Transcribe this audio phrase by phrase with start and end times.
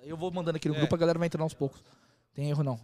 [0.00, 0.78] Eu vou mandando aqui no É.
[0.78, 1.82] grupo, a galera vai entrando aos poucos.
[2.34, 2.80] Tem erro não.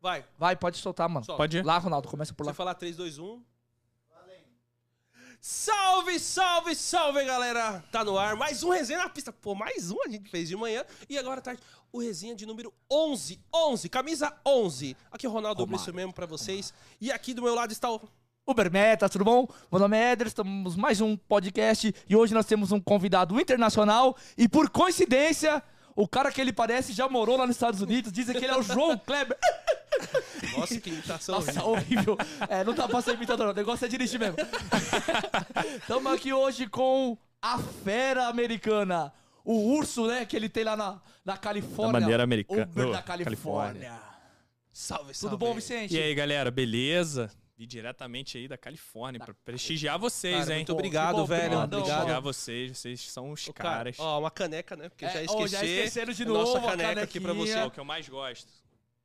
[0.00, 0.24] Vai.
[0.38, 1.24] Vai, pode soltar, mano.
[1.24, 1.38] Solta.
[1.42, 1.64] Pode ir?
[1.64, 2.54] Lá, Ronaldo, começa por Você lá.
[2.54, 3.42] falar 3, 2, 1.
[5.40, 7.84] Salve, salve, salve, galera!
[7.92, 9.30] Tá no ar, mais um resenha na pista.
[9.30, 10.82] Pô, mais um a gente fez de manhã.
[11.06, 11.54] E agora tá
[11.92, 13.38] o resenha de número 11.
[13.54, 14.96] 11, camisa 11.
[15.12, 15.74] Aqui é o Ronaldo Romário.
[15.76, 16.72] Oblício mesmo pra vocês.
[16.98, 18.00] E aqui do meu lado está o...
[18.46, 19.46] Uber Meta, tudo bom?
[19.70, 24.16] Meu nome é Eder, estamos mais um podcast e hoje nós temos um convidado internacional
[24.36, 25.62] e por coincidência,
[25.96, 28.58] o cara que ele parece já morou lá nos Estados Unidos, dizem que ele é
[28.58, 29.36] o João Kleber.
[30.56, 32.14] Nossa, que imitação Nossa, horrível.
[32.14, 32.18] horrível.
[32.48, 33.52] É, não dá pra ser imitador, não.
[33.52, 34.36] o negócio é dirigir mesmo.
[35.80, 39.12] Estamos aqui hoje com a fera americana.
[39.44, 41.92] O urso, né, que ele tem lá na, na Califórnia.
[41.92, 42.62] Da bandeira americana.
[42.70, 43.92] Uber Oh, da Califórnia.
[44.72, 45.18] Salve, salve.
[45.20, 45.94] Tudo bom, Vicente?
[45.94, 47.30] E aí, galera, beleza?
[47.56, 50.56] Vi diretamente aí da Califórnia pra prestigiar vocês, Cara, hein?
[50.58, 51.56] muito obrigado, bom, velho.
[51.58, 51.82] Obrigado.
[51.84, 53.96] Prestigiar vocês, vocês são os Ô, cara, caras.
[54.00, 54.88] ó, uma caneca, né?
[54.88, 55.48] Porque É, já esquecer.
[55.48, 57.52] já esqueceram de a novo Nossa a caneca aqui pra você.
[57.52, 58.52] É o que eu mais gosto.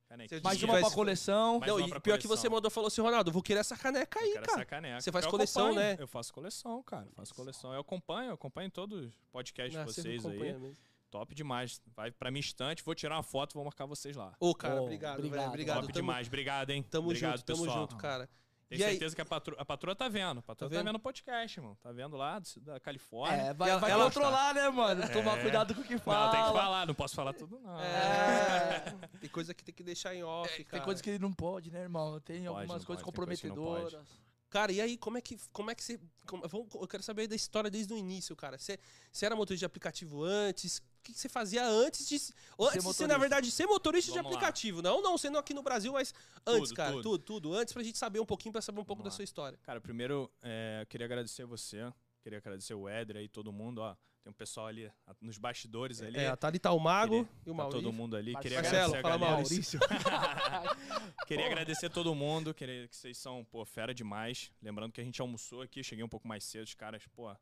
[0.09, 0.41] Canequinha.
[0.43, 1.59] Mais Você uma faz- pra coleção.
[1.59, 3.59] Mais Não, uma e pra pior que você mandou falou assim, Ronaldo, eu vou querer
[3.59, 4.47] essa caneca aí, Eu cara.
[4.53, 5.01] essa caneca.
[5.01, 5.97] Você faz Eu coleção, acompanho, né?
[5.99, 7.07] Eu faço coleção, cara.
[7.15, 7.71] Faço coleção.
[7.71, 10.39] Eu acompanho, eu acompanho todos os podcasts de você vocês aí.
[10.39, 10.75] mesmo.
[11.09, 11.81] Top demais.
[11.95, 14.33] Vai pra minha estante, vou tirar uma foto, vou marcar vocês lá.
[14.39, 15.37] Ô, cara, Ô, obrigado, obrigado.
[15.39, 15.49] velho.
[15.49, 15.75] Obrigado.
[15.81, 16.27] Top Tamo- demais.
[16.27, 16.83] Obrigado, hein?
[16.83, 17.79] Tamo Obrigado, junto, tamo pessoal.
[17.81, 18.29] junto, cara.
[18.67, 20.37] Tenho E aí- certeza que a patroa, a patroa tá vendo.
[20.37, 20.95] A patroa Tá tá vendo?
[20.95, 21.75] o podcast, mano.
[21.81, 23.35] Tá vendo lá do- da Califórnia.
[23.41, 25.09] É, vai, Ela- vai ela- controlar, né, mano?
[25.11, 25.41] Tomar É.
[25.41, 26.31] cuidado com o que Não, fala.
[26.31, 27.79] tem que falar, não posso falar tudo, não.
[27.79, 28.83] É,
[29.19, 30.83] tem coisa que tem que deixar em off, É, tem cara.
[30.83, 32.19] coisas que ele não pode, né, irmão?
[32.19, 34.07] Tem Pode, algumas não coisas pode, tem coisa não comprometedoras.
[34.51, 35.99] Cara, e aí, como é que, como é que você...
[36.27, 38.57] como- eu quero saber da história desde o início, cara.
[38.57, 38.79] Você,
[39.11, 40.81] você era motorista de aplicativo antes?
[40.99, 42.15] O que você fazia antes de...
[42.15, 43.07] Antes de ser, motorista.
[43.07, 44.37] na verdade, ser motorista de Vamos lá.
[44.37, 44.81] aplicativo.
[44.81, 46.13] Não, não, sendo aqui no Brasil, mas
[46.45, 46.91] antes, Tudo, cara.
[46.91, 47.01] tudo.
[47.03, 47.53] Tudo, tudo.
[47.53, 49.15] Antes pra gente saber um pouquinho, pra saber um pouco Vamos da lá.
[49.15, 49.57] sua história.
[49.63, 51.91] Cara, primeiro, é, eu queria agradecer você.
[52.21, 53.95] Queria agradecer o Éder aí, todo mundo, ó.
[54.21, 56.17] Tem um pessoal ali nos bastidores ali.
[56.19, 57.81] É, a Thalita, o Mago Queria- e o tá Maurício.
[57.81, 58.35] todo mundo ali.
[58.41, 59.31] Queria Marcelo, agradecer a fala.
[59.31, 59.79] Maurício.
[61.25, 64.51] Queria agradecer todo mundo, queria que vocês são, pô, fera demais.
[64.61, 67.33] Lembrando que a gente almoçou aqui, cheguei um pouco mais cedo, os caras, pô,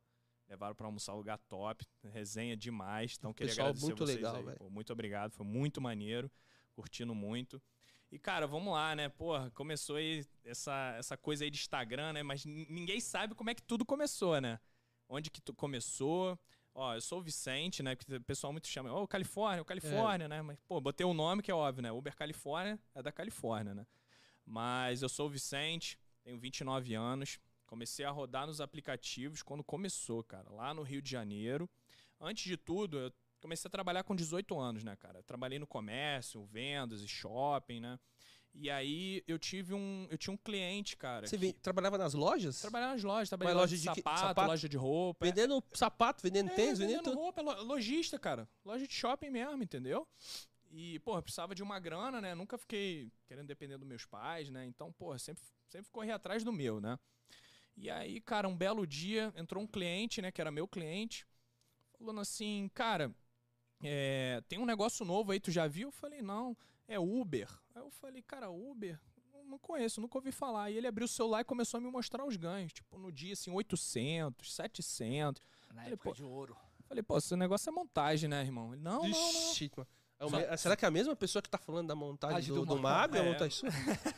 [0.47, 3.15] levaram pra almoçar um lugar top, resenha demais.
[3.17, 4.55] Então queria Pessoal, agradecer muito vocês legal, aí.
[4.55, 6.31] Pô, muito obrigado, foi muito maneiro,
[6.73, 7.61] curtindo muito.
[8.11, 9.09] E, cara, vamos lá, né?
[9.09, 12.23] Porra, começou aí essa, essa coisa aí de Instagram, né?
[12.23, 14.59] Mas ninguém sabe como é que tudo começou, né?
[15.09, 16.39] Onde que tu começou.
[16.73, 17.95] Ó, eu sou o Vicente, né?
[17.95, 20.41] Porque o pessoal muito chama, ô, Califórnia, o Califórnia, né?
[20.41, 21.91] Mas, pô, botei o nome que é óbvio, né?
[21.91, 23.85] Uber Califórnia é da Califórnia, né?
[24.45, 27.39] Mas eu sou o Vicente, tenho 29 anos.
[27.67, 31.69] Comecei a rodar nos aplicativos quando começou, cara, lá no Rio de Janeiro.
[32.19, 35.21] Antes de tudo, eu comecei a trabalhar com 18 anos, né, cara?
[35.23, 37.99] Trabalhei no comércio, vendas e shopping, né?
[38.53, 41.27] E aí eu tive um, eu tinha um cliente, cara.
[41.27, 42.59] Você que- trabalhava nas lojas?
[42.61, 44.47] Trabalhava nas lojas, trabalhei Mas em loja de, sapato, sapato?
[44.47, 45.25] loja de roupa.
[45.25, 48.49] Vendendo sapato, vendendo É, tênis, vendendo vendendo roupa, lo- lojista, cara.
[48.65, 50.07] Loja de shopping mesmo, entendeu?
[50.71, 52.33] E, pô, precisava de uma grana, né?
[52.33, 54.65] Nunca fiquei querendo depender dos meus pais, né?
[54.65, 56.97] Então, pô, sempre, sempre corri atrás do meu, né?
[57.77, 60.31] E aí, cara, um belo dia, entrou um cliente, né?
[60.31, 61.25] Que era meu cliente,
[61.97, 63.13] falando assim, cara,
[63.83, 65.89] é, tem um negócio novo aí, tu já viu?
[65.89, 66.57] Eu falei, não,
[66.87, 67.47] é Uber.
[67.75, 68.99] Aí eu falei, cara, Uber?
[69.31, 70.71] Não- Não conheço, nunca ouvi falar.
[70.71, 72.73] E ele abriu o celular e começou a me mostrar os ganhos.
[72.73, 75.41] Tipo, no dia, assim, 800, 700.
[75.69, 76.57] Na Falei, época pô, de ouro.
[76.87, 78.73] Falei, pô, esse negócio é montagem, né, irmão?
[78.73, 79.51] Ele, não, não, não.
[79.51, 79.87] Ixi, mano.
[80.49, 82.75] É Será que é a mesma pessoa que tá falando da montagem Age do, do
[82.75, 83.15] do Mago.
[83.15, 83.31] É a É.
[83.31, 83.69] montagem sua?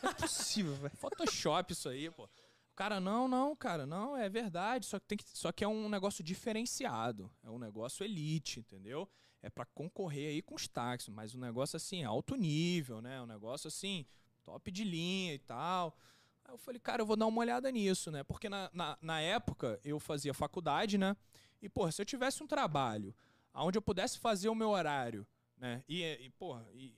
[0.02, 0.96] Não é possível, velho.
[0.96, 2.26] Photoshop isso aí, pô.
[2.72, 4.86] O cara, não, não, cara, não, é verdade.
[4.86, 7.30] Só que, tem que, só que é um negócio diferenciado.
[7.42, 9.08] É um negócio elite, entendeu?
[9.42, 11.08] É pra concorrer aí com os táxis.
[11.08, 13.20] Mas um negócio assim, alto nível, né?
[13.20, 14.06] Um negócio assim,
[14.44, 15.96] top de linha e tal.
[16.44, 18.22] Aí eu falei, cara, eu vou dar uma olhada nisso, né?
[18.24, 21.16] Porque na, na, na época eu fazia faculdade, né?
[21.60, 23.14] E, porra, se eu tivesse um trabalho
[23.54, 25.26] onde eu pudesse fazer o meu horário,
[25.56, 25.84] né?
[25.88, 26.94] E, e porra, e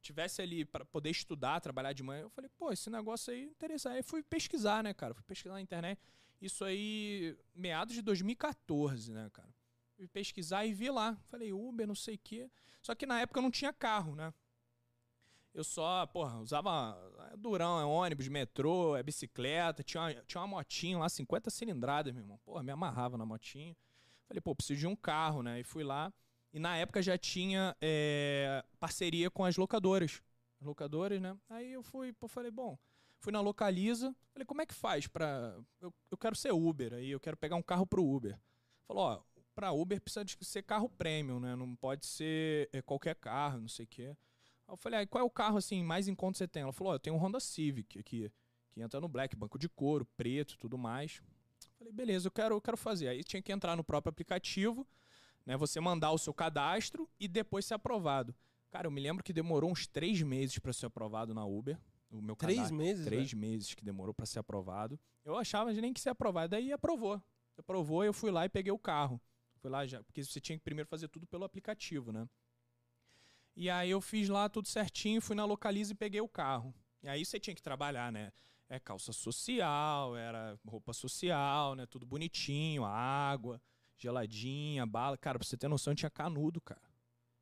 [0.00, 3.96] tivesse ali para poder estudar, trabalhar de manhã, eu falei, pô, esse negócio aí interessante.
[3.96, 5.14] Aí fui pesquisar, né, cara?
[5.14, 6.00] Fui pesquisar na internet.
[6.40, 9.48] Isso aí, meados de 2014, né, cara?
[9.96, 11.16] Fui pesquisar e vi lá.
[11.28, 12.50] Falei, Uber, não sei o quê.
[12.80, 14.32] Só que na época eu não tinha carro, né?
[15.52, 16.96] Eu só, porra, usava
[17.32, 19.82] é, durão, é ônibus, metrô, é bicicleta.
[19.82, 22.38] Tinha uma, tinha uma motinha lá, 50 cilindradas, meu irmão.
[22.44, 23.76] Porra, me amarrava na motinha.
[24.28, 25.58] Falei, pô, preciso de um carro, né?
[25.58, 26.12] E fui lá.
[26.52, 30.22] E na época já tinha é, parceria com as locadoras.
[30.60, 31.36] As locadoras, né?
[31.48, 32.76] Aí eu fui, pô, falei, bom,
[33.18, 34.14] fui na Localiza.
[34.32, 35.56] Falei, como é que faz pra.
[35.80, 38.38] Eu, eu quero ser Uber, aí eu quero pegar um carro pro Uber.
[38.86, 39.22] Falou, ó,
[39.54, 41.54] pra Uber precisa de ser carro premium, né?
[41.54, 44.16] Não pode ser é, qualquer carro, não sei o quê.
[44.66, 46.62] Aí eu falei, ah, qual é o carro assim mais em conta você tem?
[46.62, 48.30] Ela falou, ó, eu tenho um Honda Civic aqui,
[48.70, 51.20] que entra no black, banco de couro, preto, tudo mais.
[51.76, 53.08] Falei, beleza, eu quero, eu quero fazer.
[53.08, 54.86] Aí tinha que entrar no próprio aplicativo,
[55.48, 55.56] né?
[55.56, 58.34] Você mandar o seu cadastro e depois ser aprovado.
[58.70, 61.80] Cara, eu me lembro que demorou uns três meses pra ser aprovado na Uber.
[62.10, 62.76] O meu Três cadastro.
[62.76, 63.04] meses?
[63.06, 63.40] Três velho?
[63.40, 65.00] meses que demorou pra ser aprovado.
[65.24, 66.50] Eu achava nem que ser aprovado.
[66.50, 67.20] Daí aprovou.
[67.56, 69.18] Aprovou, eu fui lá e peguei o carro.
[69.56, 72.28] Fui lá já, porque você tinha que primeiro fazer tudo pelo aplicativo, né?
[73.56, 76.74] E aí eu fiz lá tudo certinho, fui na Localiza e peguei o carro.
[77.02, 78.32] E aí você tinha que trabalhar, né?
[78.68, 81.86] É calça social, era roupa social, né?
[81.86, 83.60] Tudo bonitinho, água,
[83.98, 85.16] geladinha, bala.
[85.18, 86.80] Cara, pra você ter noção, tinha canudo, cara.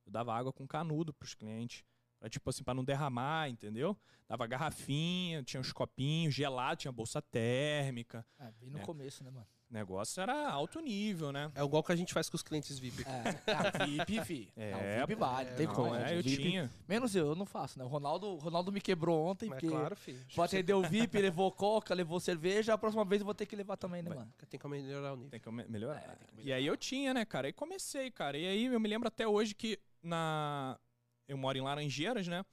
[0.05, 1.85] Eu dava água com canudo pros clientes.
[2.19, 3.97] Pra, tipo assim, pra não derramar, entendeu?
[4.29, 8.27] Dava garrafinha, tinha uns copinhos, gelado, tinha bolsa térmica.
[8.39, 8.83] É, bem no É.
[8.83, 9.47] começo, né, mano?
[9.69, 11.51] O negócio era alto nível, né?
[11.53, 13.03] É igual que a gente faz com os clientes VIP.
[13.03, 14.49] É, ah, VIP, fi.
[14.57, 15.27] É, não, VIP pô.
[15.27, 15.95] vale, não tem Não, como.
[15.97, 16.71] é, eu VIP, tinha.
[16.87, 17.85] Menos eu, eu não faço, né?
[17.85, 20.25] O Ronaldo, o Ronaldo me quebrou ontem, Mas porque claro, filho.
[20.37, 23.57] pra atender o VIP, levou coca, levou cerveja, a próxima vez eu vou ter que
[23.57, 24.33] levar também, né, mano?
[24.49, 25.31] Tem que melhorar o nível.
[25.31, 25.99] Tem que me- melhorar.
[25.99, 27.49] É, tem que E aí eu tinha, né, cara?
[27.49, 28.39] Aí comecei, cara.
[28.39, 30.79] E aí eu me lembro até hoje que na.
[31.27, 32.45] Eu moro em Laranjeiras, né?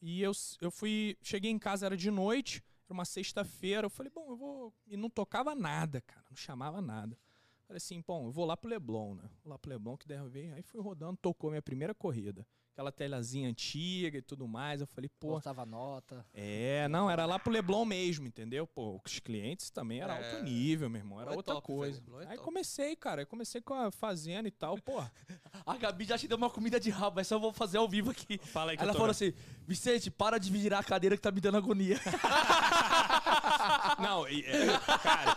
[0.00, 0.30] E eu,
[0.60, 1.16] eu fui.
[1.22, 3.86] Cheguei em casa, era de noite, era uma sexta-feira.
[3.86, 4.74] Eu falei, bom, eu vou.
[4.86, 6.24] E não tocava nada, cara.
[6.30, 7.18] Não chamava nada.
[7.66, 9.30] Falei assim, bom, eu vou lá pro Leblon, né?
[9.42, 10.52] Vou lá pro Leblon que deve ver.
[10.52, 12.46] Aí fui rodando, tocou minha primeira corrida.
[12.72, 14.80] Aquela telhazinha antiga e tudo mais.
[14.80, 16.24] Eu falei, pô, Postava nota.
[16.32, 18.66] é, não, era lá pro Leblon mesmo, entendeu?
[18.66, 20.32] Pô, os clientes também era É.
[20.32, 22.02] alto nível, meu irmão, era Leblon é outra top, coisa.
[22.22, 22.38] é Aí top.
[22.38, 25.04] comecei, cara, aí comecei com a fazenda e tal, pô.
[25.66, 28.10] A Gabi já te deu uma comida de rabo, essa eu vou fazer ao vivo
[28.10, 28.38] aqui.
[28.38, 29.34] Fala aí que Ela falou assim:
[29.66, 32.00] Vicente, para de virar a cadeira que tá me dando agonia.
[34.00, 34.42] Não, é,
[35.02, 35.36] cara,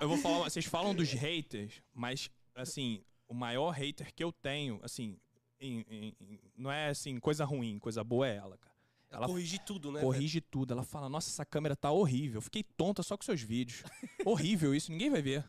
[0.00, 4.80] eu vou falar, vocês falam dos haters, mas, assim, o maior hater que eu tenho,
[4.82, 5.18] assim,
[5.60, 5.84] em-
[6.20, 8.74] em- não é, assim, coisa ruim, coisa boa é ela, cara.
[9.08, 10.00] Ela Ela corrige tudo, né?
[10.00, 10.72] corrige tudo.
[10.72, 12.40] Ela fala: Nossa, essa câmera tá horrível.
[12.40, 13.82] Fiquei tonta só com seus vídeos.
[14.26, 15.44] horrível isso, ninguém vai ver.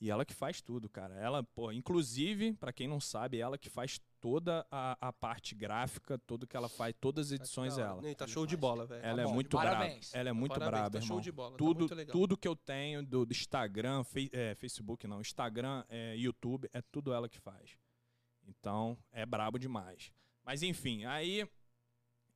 [0.00, 1.14] E ela que faz tudo, cara.
[1.14, 6.18] Ela, pô, inclusive, pra quem não sabe, ela que faz toda a, a parte gráfica,
[6.26, 7.42] tudo que ela faz, todas as velho?
[7.42, 8.06] edições é hora.
[8.06, 8.14] ela.
[8.16, 9.04] Tá show de bola, velho.
[9.04, 9.88] Ela é bom, muito braba.
[10.12, 11.20] Ela é muito Parabéns, braba, tá show irmão.
[11.20, 12.12] de bola, tá tudo, muito legal.
[12.12, 16.80] tudo que eu tenho do, do Instagram, fei- é, Facebook não, Instagram, é, YouTube, é
[16.82, 17.70] tudo ela que faz.
[18.46, 20.12] Então, é brabo demais.
[20.44, 21.48] Mas enfim, aí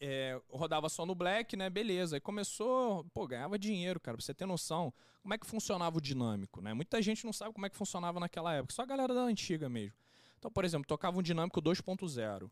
[0.00, 1.68] é, rodava só no Black, né?
[1.70, 2.16] Beleza.
[2.16, 4.16] Aí começou, pô, ganhava dinheiro, cara.
[4.16, 6.72] Pra você ter noção como é que funcionava o dinâmico, né?
[6.72, 8.72] Muita gente não sabe como é que funcionava naquela época.
[8.72, 9.96] Só a galera da antiga mesmo.
[10.38, 12.48] Então, por exemplo, tocava um dinâmico 2.0.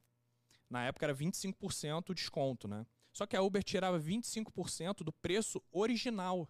[0.69, 2.85] Na época era 25% desconto, né?
[3.13, 6.49] Só que a Uber tirava 25% do preço original.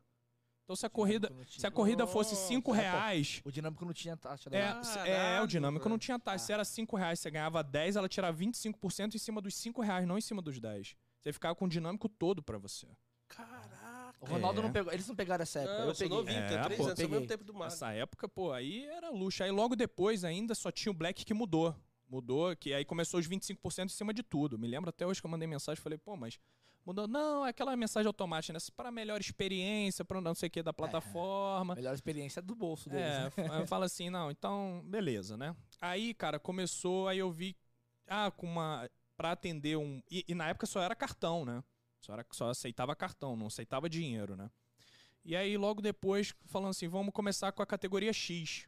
[0.65, 2.81] Então, se a corrida, se a corrida fosse Nossa, 5 é, pô.
[2.81, 4.49] reais, O dinâmico não tinha taxa.
[4.51, 4.83] é, Né?
[4.83, 6.47] se- é, Caralho, o dinâmico não tinha taxa.
[6.47, 10.07] Se era 5 reais, você ganhava 10, ela tirava 25% em cima dos 5 reais,
[10.07, 10.97] não em cima dos 10.
[11.21, 12.87] Você ficava com o dinâmico todo pra você.
[13.29, 14.15] Caraca.
[14.21, 14.63] O Ronaldo É.
[14.63, 14.93] não pegou.
[14.93, 15.75] Eles não pegaram essa época.
[15.79, 16.17] Não, eu eu peguei.
[16.17, 17.11] novinho, É, três pô, anos, o peguei.
[17.15, 17.53] mesmo tempo do.
[17.53, 19.43] Nessa época, pô, aí era luxo.
[19.45, 21.75] Aí logo depois ainda só tinha o Black que mudou.
[22.09, 24.59] Mudou, que aí começou os 25% em cima de tudo.
[24.59, 26.39] Me lembro até hoje que eu mandei mensagem, falei, pô, mas
[26.85, 27.07] mudou.
[27.09, 28.59] Não, é aquela mensagem automática, né?
[28.77, 31.75] Para melhor experiência, para não sei o que da plataforma.
[31.75, 33.05] Melhor experiência do bolso deles.
[33.07, 33.27] É, né?
[33.27, 35.55] f- aí eu falo assim, não, então, beleza, né?
[35.81, 37.57] Aí, cara, começou, aí eu vi,
[38.07, 41.63] ah, com uma, pra atender um, e, e na época só era cartão, né?
[42.01, 44.51] Só, era, só aceitava cartão, não aceitava dinheiro, né?
[45.25, 48.67] E aí, logo depois, falando assim, vamos começar com a categoria X,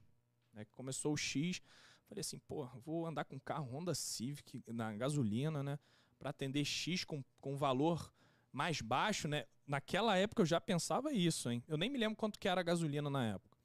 [0.54, 0.64] né?
[0.72, 1.60] Começou o X,
[2.08, 5.78] falei assim, pô, vou andar com um carro Honda Civic na gasolina, né?
[6.18, 8.12] Pra atender X com, com valor
[8.52, 9.44] mais baixo, né?
[9.66, 11.62] Naquela época eu já pensava isso, hein?
[11.68, 13.56] Eu nem me lembro quanto que era a gasolina na época.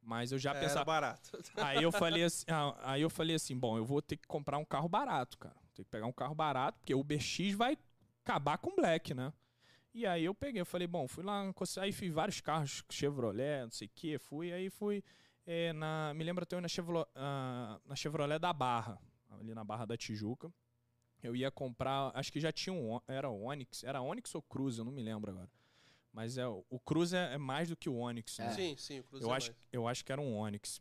[0.00, 0.84] Mas eu já Era pensava.
[0.84, 1.30] barato.
[1.56, 4.58] Aí eu falei assim, ah, aí eu falei assim, bom, eu vou ter que comprar
[4.58, 5.54] um carro barato, cara.
[5.74, 7.78] Tem que pegar um carro barato, porque o Uber X vai
[8.24, 9.32] acabar com o Black, né?
[9.94, 11.44] E aí eu peguei, eu falei, bom, fui lá,
[11.80, 15.04] aí fiz vários carros, Chevrolet, não sei o que, fui, aí fui
[15.46, 18.98] é, na, me lembro até eu na, Chevrolet, na Chevrolet da Barra,
[19.30, 20.52] ali na Barra da Tijuca.
[21.22, 24.78] Eu ia comprar, acho que já tinha um, O- era Onix, era Onix ou Cruze,
[24.80, 25.48] eu não me lembro agora.
[26.12, 28.50] Mas é, o Cruze é, é mais do que o Onix, né?
[28.52, 29.30] Sim, sim, o Cruzeiro.
[29.30, 30.80] Eu acho, eu acho que era um Onix.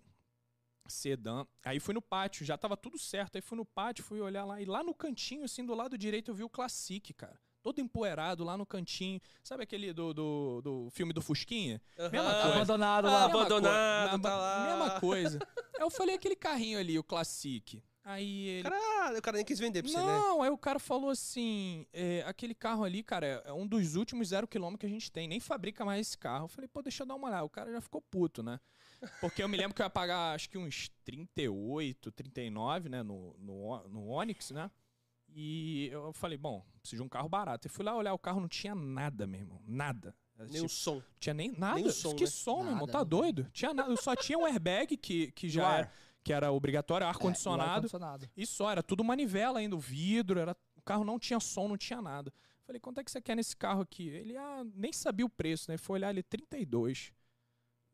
[0.87, 1.45] Sedã.
[1.63, 3.37] Aí fui no pátio, já tava tudo certo.
[3.37, 4.59] Aí fui no pátio, fui olhar lá.
[4.59, 7.39] E lá no cantinho, assim, do lado direito, eu vi o Classic, cara.
[7.63, 9.21] Todo empoeirado lá no cantinho.
[9.43, 11.79] Sabe aquele do, do, do filme do Fusquinha?
[12.11, 12.55] Mesma coisa.
[12.55, 13.23] Abandonado Ah, lá.
[13.25, 14.09] abandonado.
[14.09, 14.65] Abandonado, Mesma tá lá.
[14.65, 15.39] Mesma coisa.
[15.75, 17.81] Aí eu falei aquele carrinho ali, o Classic.
[18.03, 18.63] Aí ele.
[18.69, 20.03] Cara, o cara nem quis vender pra você, né?
[20.05, 24.29] Não, aí o cara falou assim: é, aquele carro ali, cara, é- um dos últimos
[24.29, 26.45] zero quilômetros que a gente tem, nem fabrica mais esse carro.
[26.45, 27.43] Eu falei, pô, deixa eu dar uma olhada.
[27.45, 28.59] O cara já ficou puto, né?
[29.19, 33.35] Porque eu me lembro que eu ia pagar acho que uns 38, 39, né, no,
[33.39, 34.69] no, O- no Onix, né?
[35.33, 37.67] E eu falei, bom, preciso de um carro barato.
[37.67, 39.61] E fui lá olhar o carro, não tinha nada, meu irmão.
[39.65, 40.15] Nada.
[40.37, 41.01] Nem o tipo, som.
[41.19, 41.75] tinha nem nada.
[41.75, 42.29] nem o som, que né?
[42.29, 42.79] som, meu irmão?
[42.87, 43.47] Nada, Tá não doido?
[43.53, 43.95] Tinha nada.
[43.95, 45.91] Só tinha um airbag que, que já era,
[46.23, 47.63] que era obrigatório, É, ar-condicionado.
[47.63, 48.29] e o ar-condicionado.
[48.37, 51.77] E só, era tudo manivela ainda, o vidro, era, o carro não tinha som, não
[51.77, 52.31] tinha nada.
[52.63, 54.07] Falei, quanto é que você quer nesse carro aqui?
[54.07, 55.77] Ele, ah, nem sabia o preço, né?
[55.77, 57.11] Foi olhar ele, 32.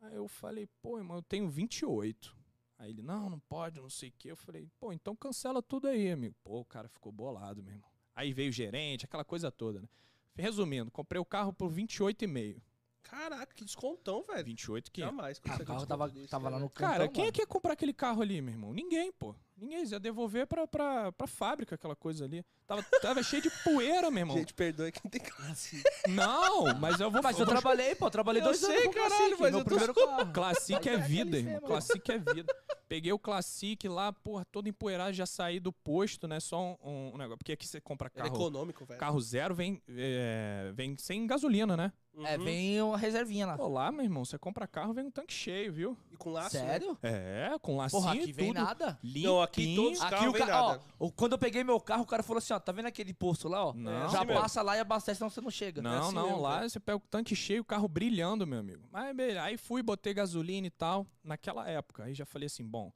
[0.00, 2.36] Aí eu falei, pô, irmão, eu tenho 28.
[2.78, 4.30] Aí ele, não, não pode, não sei o quê.
[4.30, 6.36] Eu falei, pô, então cancela tudo aí, amigo.
[6.44, 7.90] Pô, o cara ficou bolado, meu irmão.
[8.14, 9.88] Aí veio o gerente, aquela coisa toda, né?
[10.36, 12.60] Resumindo, comprei o carro por 28,5.
[13.02, 14.44] Caraca, que descontão, velho.
[14.44, 15.40] 28 que Jamais.
[15.48, 17.32] Ah, o carro tava, desse, tava lá no cantão, Cara, quem é mano.
[17.32, 18.72] que ia comprar aquele carro ali, meu irmão?
[18.72, 19.34] Ninguém, pô.
[19.56, 19.84] Ninguém.
[19.86, 22.44] Ia devolver pra, pra, pra fábrica aquela coisa ali.
[22.68, 24.36] Tava, tava cheio de poeira, meu irmão.
[24.36, 25.82] Gente, perdoe quem tem classe.
[26.06, 28.92] Não, mas eu vou Mas eu vou- trabalhei, pô, trabalhei Eu dois sei, anos com
[28.92, 30.32] caralho, Classic, mas meu eu tô- primeiro carro.
[30.34, 31.60] Classic é é vida, irmão.
[31.62, 32.54] Classic é vida.
[32.86, 36.40] Peguei o Classic lá, porra, todo empoeirado, já saí do posto, né?
[36.40, 37.38] Só um, um negócio.
[37.38, 39.00] Porque aqui você compra Ele é carro, econômico, velho.
[39.00, 41.90] carro zero, vem, é, vem sem gasolina, né?
[42.24, 42.44] É, Uhum.
[42.44, 43.56] vem uma reservinha lá.
[43.56, 45.96] Pô, lá, meu irmão, você compra carro, vem um tanque cheio, viu?
[46.10, 46.66] E com laço, né?
[46.66, 46.98] Sério?
[47.00, 48.56] É, com lacinho Porra, aqui vem tudo.
[48.60, 48.98] nada.
[49.04, 49.24] Limpinho.
[49.34, 50.82] Não, aqui todos- Os Aqui carros o ó, nada.
[50.98, 53.48] o- quando eu peguei meu carro, o cara falou assim, ó, tá vendo aquele posto
[53.48, 53.74] lá, ó?
[53.74, 55.82] Não, Já passa lá e abastece, senão você não chega.
[55.82, 56.70] Não, assim não, mesmo, lá velho.
[56.70, 58.88] você pega o tanque cheio, o carro brilhando, meu amigo.
[58.90, 62.04] Mas aí fui, botei gasolina e tal, naquela época.
[62.04, 62.92] Aí já falei assim, bom.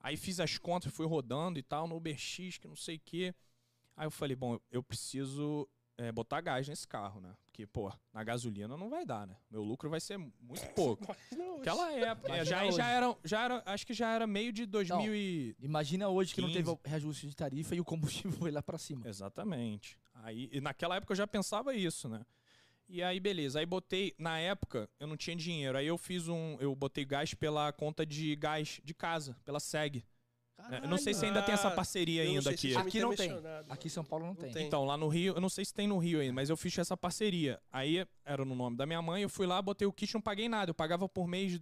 [0.00, 3.34] Aí fiz as contas, fui rodando e tal, no UberX, que não sei o quê.
[3.96, 7.34] Aí eu falei, bom, eu preciso é, botar gás nesse carro, né?
[7.44, 9.36] Porque, pô, na gasolina não vai dar, né?
[9.50, 11.06] Meu lucro vai ser muito pouco.
[11.34, 12.32] Não, Naquela época.
[12.34, 15.56] é, já, já, era, já era, acho que já era meio de 2000 e...
[15.60, 16.62] Imagina hoje que não 15.
[16.62, 19.08] teve reajuste de tarifa e o combustível foi lá pra cima.
[19.08, 19.98] Exatamente.
[20.14, 22.24] Aí, e naquela época eu já pensava isso, né?
[22.88, 23.58] E aí, beleza.
[23.58, 25.76] Aí botei, na época, eu não tinha dinheiro.
[25.76, 26.56] Aí eu fiz um.
[26.60, 30.04] Eu botei gás pela conta de gás de casa, pela SEG.
[30.58, 30.80] Né?
[30.82, 32.76] Eu não sei se ainda tem essa parceria eu ainda aqui.
[32.76, 33.30] Aqui não tem.
[33.68, 34.52] Aqui em São Paulo não, Não tem.
[34.52, 34.66] tem.
[34.66, 36.76] Então, lá no Rio, eu não sei se tem no Rio ainda, mas eu fiz
[36.78, 37.60] essa parceria.
[37.70, 40.48] Aí era no nome da minha mãe, eu fui lá, botei o kit, não paguei
[40.48, 40.70] nada.
[40.70, 41.58] Eu pagava por mês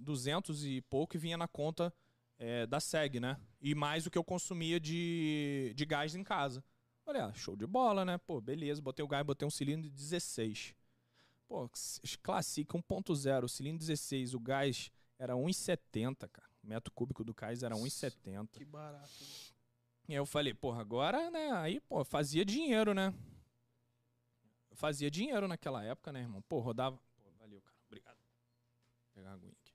[0.00, 1.92] 200 e pouco e vinha na conta
[2.38, 3.38] é, da SEG, né?
[3.60, 6.62] E mais o que eu consumia de, de gás em casa.
[7.04, 8.18] Falei, ah, show de bola, né?
[8.18, 10.74] Pô, beleza, botei o gás, botei um cilindro de 16.
[11.46, 11.70] Pô,
[12.22, 16.53] Classic 1.0, cilindro 16, o gás era 1,70, cara.
[16.64, 18.48] Metro cúbico do gás era 1,70.
[18.52, 19.10] Que barato.
[20.08, 21.50] E aí eu falei, porra, agora, né?
[21.52, 23.14] Aí, pô, fazia dinheiro, né?
[24.70, 26.42] Eu fazia dinheiro naquela época, né, irmão?
[26.42, 26.98] Pô, rodava.
[27.22, 27.76] Pô, valeu, cara.
[27.86, 28.16] Obrigado.
[28.16, 29.72] Vou pegar a aguinha aqui.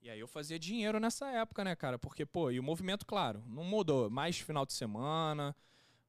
[0.00, 1.98] E aí eu fazia dinheiro nessa época, né, cara?
[1.98, 4.08] Porque, pô, e o movimento, claro, não mudou.
[4.08, 5.54] Mais final de semana,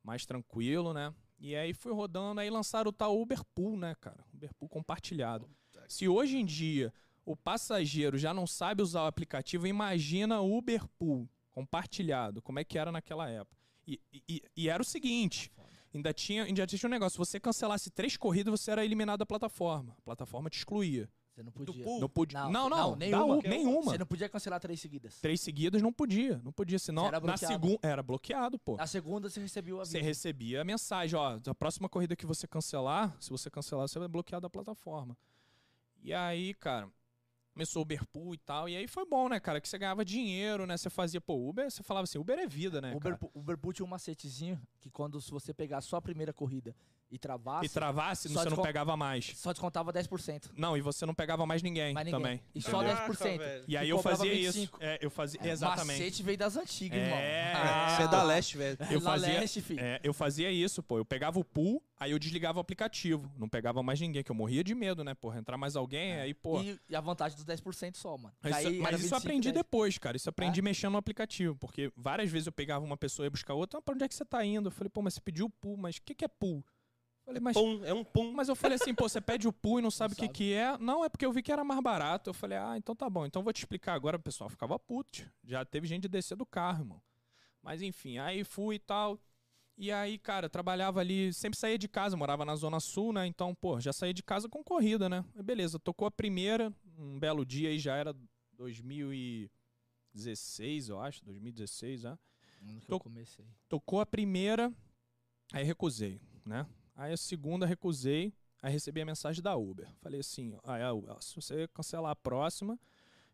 [0.03, 1.13] mais tranquilo, né?
[1.37, 4.23] E aí fui rodando, aí lançaram o tal Uber Pool, né, cara?
[4.33, 5.49] Uber Pool compartilhado.
[5.87, 6.93] Se hoje em dia
[7.31, 12.63] o passageiro já não sabe usar o aplicativo, imagina o Uber Pool compartilhado, como é
[12.63, 13.55] que era naquela época.
[13.87, 15.51] E, e- e era o seguinte,
[15.93, 19.25] ainda tinha, ainda tinha um negócio, se você cancelasse três corridas, você era eliminado da
[19.25, 19.95] plataforma.
[19.97, 21.07] A plataforma te excluía.
[21.35, 21.83] Você não podia.
[21.85, 21.99] pool?
[22.01, 22.39] Não podia.
[22.39, 23.35] Não, Não, não, não, nenhuma.
[23.37, 23.91] U- nenhuma.
[23.91, 25.21] Você não podia cancelar três seguidas.
[25.21, 27.53] Três seguidas não podia, não podia, senão era na bloqueado.
[27.53, 28.75] segunda era bloqueado, pô.
[28.75, 29.91] Na segunda você recebeu o aviso.
[29.93, 33.97] Você recebia a mensagem, ó, a próxima corrida que você cancelar, se você cancelar, você
[33.99, 35.15] vai bloquear da plataforma.
[36.01, 36.89] E aí, cara,
[37.59, 40.05] começou o Uber Pool e tal, e aí foi bom, né, cara, que você ganhava
[40.05, 43.31] dinheiro, né, você fazia, pô, Uber, você falava assim, Uber é vida, né, Uber, cara?
[43.35, 46.73] Uber Pool tinha um macetezinho que quando se você pegar só a primeira corrida
[47.11, 49.31] e travasse, E travasse, só você não pegava mais.
[49.35, 50.51] só descontava 10%.
[50.55, 52.21] Não, e você não pegava mais ninguém, Mais ninguém.
[52.21, 52.41] também.
[52.53, 52.79] E só?
[52.83, 53.37] Caraca, 10%.
[53.37, 53.63] velho.
[53.67, 54.77] E aí eu fazia 25.
[54.77, 54.83] isso.
[54.83, 55.99] É, eu fazia, exatamente.
[55.99, 57.17] Macete veio das antigas, É, irmão.
[57.19, 57.95] é.
[57.95, 58.77] Você é da leste, velho.
[58.91, 59.79] Eu fazia- leste, filho.
[59.79, 60.97] É, eu fazia isso, pô.
[60.99, 63.31] Eu pegava o pool, aí eu desligava o aplicativo.
[63.37, 65.39] Não pegava mais ninguém, que eu morria de medo, né, porra?
[65.39, 66.61] Entrar mais alguém, aí, pô.
[66.61, 68.33] E, e a vantagem dos 10% só, mano.
[68.43, 69.55] Isso, mas isso eu 25, aprendi 10.
[69.55, 70.15] depois, cara.
[70.15, 70.63] Isso eu aprendi É?
[70.63, 71.55] mexendo no aplicativo.
[71.55, 73.79] Porque várias vezes eu pegava uma pessoa e ia buscar outra.
[73.79, 74.67] Ah, pra onde é que você tá indo?
[74.67, 76.63] Eu falei, pô, mas você pediu o pool, mas o que, que é pool?
[77.29, 77.53] Falei, mas.
[77.55, 78.31] Pum, é um pum.
[78.31, 80.33] Mas eu falei assim, pô, você pede o pool e não sabe o que, sabe.
[80.33, 80.75] que é.
[80.79, 82.31] Não, é porque eu vi que era mais barato.
[82.31, 83.23] Eu falei, ah, então tá bom.
[83.25, 84.17] Então vou te explicar agora.
[84.17, 85.29] O pessoal ficava puto.
[85.43, 86.99] Já teve gente de descer do carro, irmão.
[87.61, 89.19] Mas enfim, aí fui e tal.
[89.77, 93.27] E aí, cara, trabalhava ali, sempre saía de casa, morava na Zona Sul, né?
[93.27, 95.23] Então, pô, já saía de casa com corrida, né?
[95.41, 98.13] Beleza, tocou a primeira, um belo dia aí já era
[98.53, 102.17] 2016, eu acho, 2016, né?
[102.61, 103.45] Ano que Tô- eu comecei.
[103.69, 104.73] Tocou a primeira,
[105.53, 106.65] aí recusei, né?
[106.99, 109.89] Aí a segunda recusei, aí recebi a mensagem da Uber.
[110.01, 112.77] Falei assim, ah, é, Uber, se você cancelar a próxima,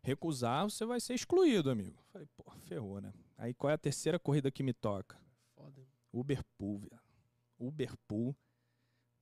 [0.00, 2.00] recusar, você vai ser excluído, amigo.
[2.12, 3.12] Falei, pô, ferrou, né?
[3.36, 5.20] Aí qual é a terceira corrida que me toca?
[5.56, 5.82] Foda.
[6.12, 7.02] Uber Pool, velho.
[7.58, 8.36] Uber Pool,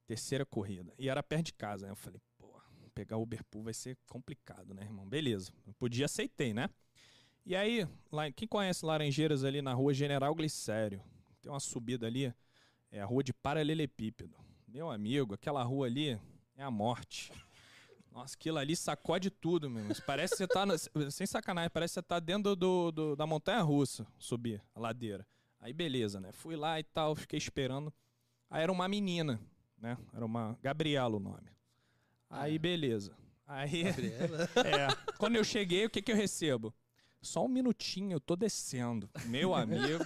[0.07, 0.93] terceira corrida.
[0.99, 1.93] E era perto de casa, né?
[1.93, 2.61] Eu falei, pô,
[2.95, 5.09] pegar Uber Pool vai ser complicado, né, irmão?
[5.09, 5.55] Beleza.
[5.67, 6.69] Eu podia, aceitei, né?
[7.47, 11.03] E aí, lá, quem conhece Laranjeiras ali na rua General Glicério?
[11.41, 12.31] Tem uma subida ali,
[12.97, 14.37] é a rua de Paralelepípedo.
[14.69, 16.19] Meu amigo, aquela rua ali
[16.57, 17.33] é a morte.
[18.11, 19.85] Nossa, aquilo ali sacode tudo, meu.
[20.07, 20.65] Parece que você tá.
[20.65, 20.77] na-
[21.11, 25.27] sem sacanagem, parece que você tá dentro do, do- da montanha russa, subir a ladeira.
[25.61, 26.31] Aí beleza, né?
[26.33, 27.93] Fui lá e tal, fiquei esperando.
[28.51, 29.41] Aí era uma menina,
[29.79, 29.97] né?
[30.13, 30.57] Era uma.
[30.63, 31.51] Gabriela o nome.
[32.31, 33.17] Aí beleza.
[33.47, 33.83] Aí.
[33.85, 34.49] Gabriela.
[34.65, 35.13] É.
[35.19, 36.73] Quando eu cheguei, o que que eu recebo?
[37.25, 39.09] Só um minutinho, eu tô descendo.
[39.27, 40.05] Meu amigo.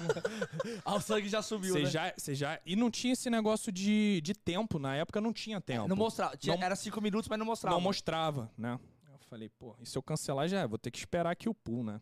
[0.84, 1.90] Ah, o sangue já subiu, Você né?
[1.90, 2.60] já, você já.
[2.64, 4.78] E não tinha esse negócio de, de tempo.
[4.78, 5.88] Na época não tinha tempo.
[5.88, 6.36] Não mostrava.
[6.36, 7.74] Tinha- Não- Era cinco minutos, mas não mostrava.
[7.76, 8.78] Não mostrava, né?
[9.12, 11.54] Eu falei, pô, e se eu cancelar já é, vou ter que esperar aqui o
[11.54, 12.00] pool, né?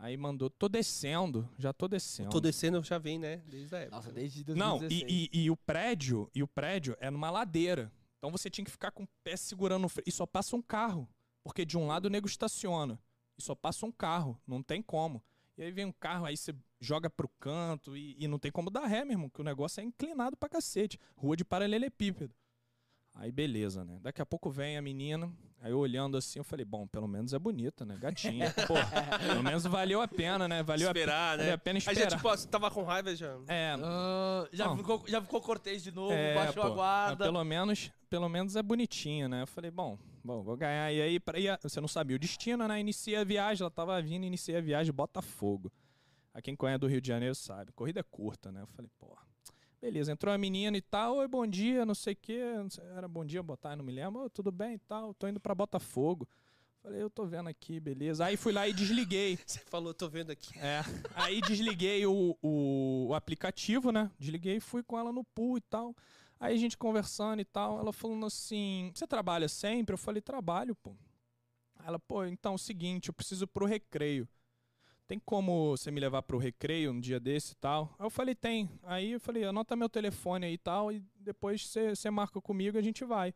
[0.00, 2.30] Aí mandou, tô descendo, já tô descendo.
[2.30, 3.38] Tô descendo, já vem, né?
[3.48, 3.96] Desde a época.
[3.96, 5.10] Nossa, desde Não, 2016.
[5.10, 7.90] e, e- e o prédio, e o prédio é numa ladeira.
[8.18, 10.04] Então você tinha que ficar com o pé segurando o freio.
[10.06, 11.08] E só passa um carro.
[11.42, 13.00] Porque de um lado o nego estaciona.
[13.38, 14.38] E só passa um carro.
[14.46, 15.22] Não tem como.
[15.56, 18.70] E aí vem um carro, aí você joga pro canto e, e não tem como
[18.70, 20.98] dar ré, meu irmão, que o negócio é inclinado pra cacete.
[21.16, 22.32] Rua de paralelepípedo.
[23.14, 23.98] Aí beleza, né?
[24.00, 27.32] Daqui a pouco vem a menina, aí eu olhando assim, eu falei, bom, pelo menos
[27.32, 27.96] é bonita, né?
[28.00, 28.54] Gatinha.
[28.68, 28.74] Pô,
[29.26, 30.62] pelo menos valeu a pena, né?
[30.62, 31.42] Valeu Esperar, a, né?
[31.42, 32.10] valeu a pena Aí esperar.
[32.10, 33.36] já, tipo, você tava com raiva já.
[33.48, 34.76] É, Ah, já, Não.
[34.76, 37.24] ficou, já ficou cortês de novo, É, baixou pô, a guarda.
[37.24, 39.42] Pelo menos, pelo menos é bonitinha, né?
[39.42, 40.92] Eu falei, bom, bom, vou ganhar.
[40.92, 42.78] E aí, pra ir, você não sabia o destino, né?
[42.80, 45.72] Iniciei a viagem, ela tava vindo, iniciei a viagem Botafogo.
[46.34, 47.72] A quem conhece do Rio de Janeiro sabe.
[47.72, 48.62] Corrida é curta, né?
[48.62, 49.16] Eu falei, pô,
[49.80, 52.16] beleza, entrou a menina e tal, oi, bom dia, não sei o
[52.70, 54.22] sei- era bom dia, botar, não me lembro.
[54.24, 56.28] "Ô, tudo bem e tal, tô indo pra Botafogo.
[56.80, 58.24] Falei, eu tô vendo aqui, beleza.
[58.24, 59.36] Aí fui lá e desliguei.
[59.44, 60.56] Você falou, tô vendo aqui.
[60.60, 60.80] É.
[61.14, 64.08] Aí desliguei o, o, o aplicativo, né?
[64.18, 65.94] Desliguei e fui com ela no pool e tal.
[66.40, 69.92] Aí a gente conversando e tal, ela falando assim: Você trabalha sempre?
[69.92, 70.96] Eu falei: Trabalho, pô.
[71.84, 74.28] Ela, pô, então é o seguinte, eu preciso pro recreio.
[75.06, 77.94] Tem como você me levar pro recreio um dia desse e tal?
[77.98, 78.70] Aí eu falei: Tem.
[78.82, 82.76] Aí eu falei: Anota meu telefone aí e tal, e depois você você marca comigo
[82.76, 83.34] e a gente vai.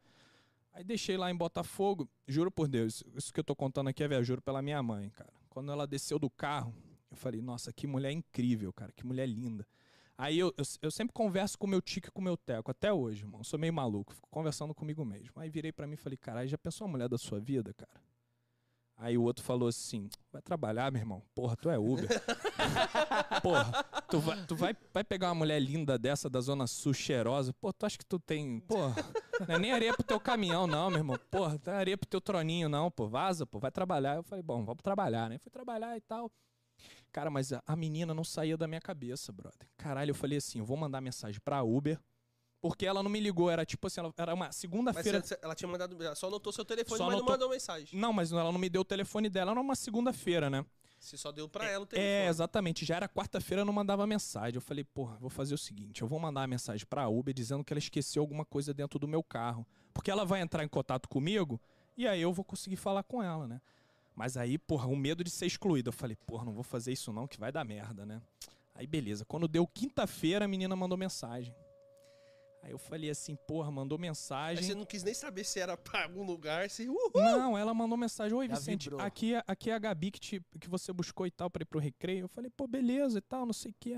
[0.72, 4.08] Aí deixei lá em Botafogo, juro por Deus, isso que eu tô contando aqui é
[4.08, 5.32] velho, juro pela minha mãe, cara.
[5.50, 6.74] Quando ela desceu do carro,
[7.10, 9.66] eu falei, nossa, que mulher incrível, cara, que mulher linda.
[10.22, 13.24] Aí eu, eu, eu sempre converso com meu tico e com meu teco, até hoje,
[13.24, 13.42] irmão.
[13.42, 15.32] Sou meio maluco, fico conversando comigo mesmo.
[15.34, 18.00] Aí virei pra mim e falei, caralho, já pensou a mulher da sua vida, cara?
[18.96, 21.24] Aí o outro falou assim: vai trabalhar, meu irmão?
[21.34, 22.06] Porra, tu é Uber.
[23.42, 27.52] Porra, tu, vai, tu vai, vai pegar uma mulher linda dessa da Zona Sul, cheirosa.
[27.54, 28.60] Pô, tu acha que tu tem.
[28.60, 28.94] Porra,
[29.48, 31.18] não é nem areia pro teu caminhão, não, meu irmão.
[31.32, 33.08] Porra, não é areia pro teu troninho, não, pô.
[33.08, 34.14] Vaza, pô, vai trabalhar.
[34.14, 35.36] Eu falei, bom, vamos trabalhar, né?
[35.38, 36.30] Fui trabalhar e tal.
[37.10, 39.68] Cara, mas a, a menina não saía da minha cabeça, brother.
[39.76, 41.98] Caralho, eu falei assim: eu vou mandar mensagem pra Uber.
[42.60, 45.20] Porque ela não me ligou, era tipo assim, ela- era uma Mas segunda-feira.
[45.20, 46.00] você- ela tinha mandado.
[46.00, 47.98] ela Só anotou seu telefone, Só mas não anotou- mandou mensagem.
[47.98, 50.64] Não, mas ela não me deu o telefone dela, era uma segunda-feira, né?
[50.96, 52.08] Você só deu pra ela o telefone.
[52.08, 52.84] É, exatamente.
[52.84, 54.54] Já era quarta-feira, eu não mandava mensagem.
[54.54, 57.64] Eu falei, porra, vou fazer o seguinte: eu vou mandar uma mensagem pra Uber dizendo
[57.64, 59.66] que ela esqueceu alguma coisa dentro do meu carro.
[59.92, 61.60] Porque ela vai entrar em contato comigo
[61.96, 63.60] e aí eu vou conseguir falar com ela, né?
[64.14, 65.88] Mas aí, porra, o medo de ser excluído.
[65.88, 68.20] Eu falei, porra, não vou fazer isso não, que vai dar merda, né?
[68.74, 69.24] Aí, beleza.
[69.24, 71.54] Quando deu quinta-feira, a menina mandou mensagem.
[72.62, 74.62] Aí eu falei assim, porra, mandou Aí mensagem.
[74.62, 76.88] você não quis nem saber se era pra algum lugar, se.
[76.88, 77.10] Uhul!
[77.16, 79.00] Não, ela mandou mensagem: Oi, Já Vicente, vibrou.
[79.04, 81.66] aqui, é- aqui é a Gabi que, te- que você buscou e tal pra ir
[81.66, 82.20] pro recreio.
[82.24, 83.94] Eu falei, pô, beleza e tal, não sei o quê.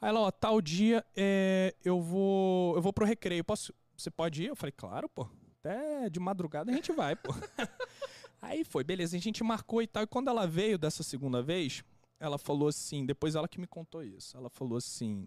[0.00, 3.44] Aí ela, ó, tal dia é, eu vou eu vou pro recreio.
[3.44, 4.46] Posso, você pode ir?
[4.46, 5.28] Eu falei, claro, pô.
[5.60, 7.28] Até de madrugada a gente vai, pô.
[8.40, 10.02] Aí foi, beleza, a gente marcou e tal.
[10.02, 11.82] E quando ela veio dessa segunda vez,
[12.20, 14.36] ela falou assim, depois ela que me contou isso.
[14.36, 15.26] Ela falou assim: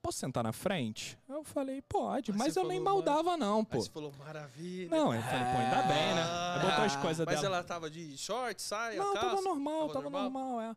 [0.00, 1.16] Posso sentar na frente?
[1.28, 3.80] Eu falei, pode, Aí mas eu nem falou, maldava, não, Aí pô.
[3.80, 4.90] você falou, maravilha.
[4.90, 6.22] Não, eu falei, pô, ainda bem, né?
[6.24, 7.56] Aí botou as coisas Mas dela.
[7.56, 9.28] ela tava de short, saia, Não, calça?
[9.28, 10.30] tava normal, Tava tava normal?
[10.30, 10.76] normal, é.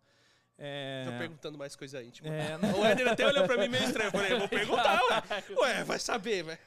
[0.57, 2.29] É, Tô perguntando mais coisa íntima.
[2.29, 4.07] é, O Ender até olhou pra mim meio estranho.
[4.07, 5.43] Eu falei, eu vou perguntar, ué.
[5.59, 6.59] Ué, vai saber, velho.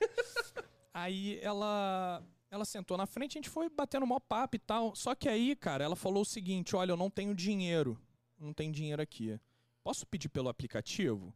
[0.92, 4.94] aí ela ela sentou na frente, a gente foi batendo mó papo e tal.
[4.94, 7.98] Só que aí, cara, ela falou o seguinte: olha, eu não tenho dinheiro.
[8.38, 9.38] Não tem dinheiro aqui.
[9.82, 11.34] Posso pedir pelo aplicativo?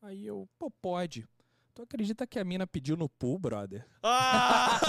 [0.00, 1.26] Aí eu, pô, pode.
[1.74, 3.86] Tu acredita que a mina pediu no pool, brother?
[4.02, 4.80] Ah!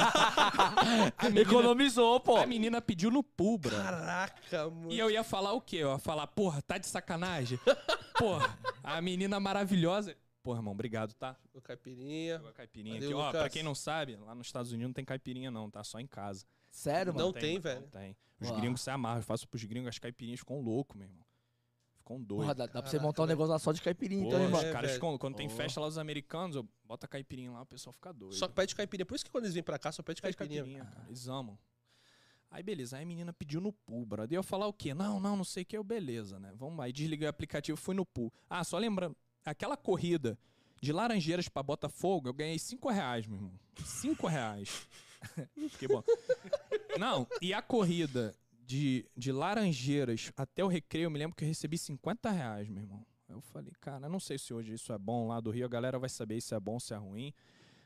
[1.23, 2.37] Menina, Economizou, pô.
[2.37, 3.83] a menina pediu no pool, brother.
[3.83, 4.91] Caraca, mano.
[4.91, 5.77] E eu ia falar o quê?
[5.77, 7.59] Eu ia falar, porra, tá de sacanagem?
[8.17, 10.15] Porra, a menina maravilhosa.
[10.49, 11.37] Porra, irmão, obrigado, tá?
[11.53, 12.37] O caipirinha.
[12.37, 13.13] Pegou a caipirinha Valeu, aqui.
[13.13, 13.41] Ó, Lucas.
[13.41, 15.83] pra quem não sabe, lá nos Estados Unidos não tem caipirinha não, tá?
[15.83, 16.43] Só em casa.
[16.71, 17.25] Sério, mano?
[17.27, 17.81] Não tem, velho.
[17.81, 18.17] Não tem.
[18.41, 18.59] Os Uau.
[18.59, 19.19] gringos se amarram.
[19.19, 21.23] Eu faço pros gringos, as caipirinhas ficam loucos, meu irmão.
[21.97, 22.45] Ficam doidos.
[22.45, 23.35] Porra, dá, dá pra você montar um velho.
[23.37, 24.59] negócio lá só de caipirinha, Pô, então, irmão.
[24.59, 25.55] os É, caras ficam, quando tem Pô.
[25.55, 28.33] festa lá os americanos, eu boto a caipirinha lá, o pessoal fica doido.
[28.33, 29.05] Só pede caipirinha.
[29.05, 30.63] Por isso que quando eles vêm pra cá, só pede Pede caipirinha.
[30.63, 31.05] caipirinha, cara.
[31.07, 31.59] Eles amam.
[32.49, 34.33] Aí beleza, aí a menina pediu no pool, brother.
[34.33, 34.95] E eu falar o quê?
[34.95, 35.77] Não, não, não sei o que.
[35.77, 36.51] Eu, beleza, né?
[36.55, 36.85] Vamos lá.
[36.85, 38.33] Aí desliguei o aplicativo, fui no pool.
[38.49, 40.37] Ah, só lembrando, aquela corrida
[40.81, 43.59] de Laranjeiras pra Botafogo, eu ganhei 5 reais, meu irmão.
[43.83, 44.87] 5 reais.
[45.69, 46.03] Fiquei bom.
[46.97, 48.33] Não, e a corrida
[48.65, 52.83] de, de Laranjeiras até o Recreio, eu me lembro que eu recebi 50 reais, meu
[52.83, 53.05] irmão.
[53.27, 55.99] Eu falei, cara, não sei se hoje isso é bom lá do Rio, a galera
[55.99, 57.33] vai saber se é bom, se é ruim.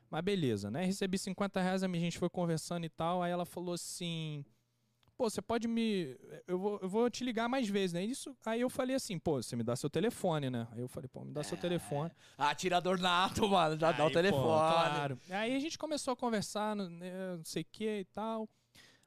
[0.09, 0.85] Mas beleza, né?
[0.85, 3.23] Recebi 50 reais, a minha gente foi conversando e tal.
[3.23, 4.45] Aí ela falou assim:
[5.17, 6.17] pô, você pode me.
[6.47, 8.03] Eu vou, eu vou te ligar mais vezes, né?
[8.03, 10.67] Isso, aí eu falei assim, pô, você me dá seu telefone, né?
[10.71, 12.11] Aí eu falei, pô, me dá seu telefone.
[12.37, 13.79] Atirador nato, mano.
[13.79, 14.41] Já dá o Aí, telefone.
[14.43, 15.19] pô, claro.
[15.29, 18.47] Aí a gente começou a conversar, né, não sei o que e tal.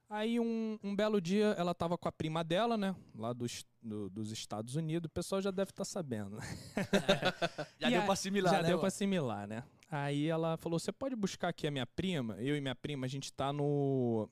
[0.08, 2.94] Aí um, um belo dia ela tava com a prima dela, né?
[3.12, 5.08] Lá dos, do- dos Estados Unidos.
[5.08, 6.36] O pessoal já deve estar sabendo.
[6.36, 6.42] né?
[7.80, 8.68] Já E deu a- pra assimilar, Já né?
[8.68, 8.80] deu mano?
[8.80, 9.64] pra assimilar, né?
[9.90, 12.36] Aí ela falou: Você pode buscar aqui a minha prima?
[12.40, 14.28] Eu e minha prima, a gente tá no.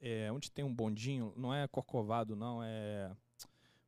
[0.00, 1.32] É, onde tem um bondinho?
[1.36, 3.10] Não é Corcovado, não, é.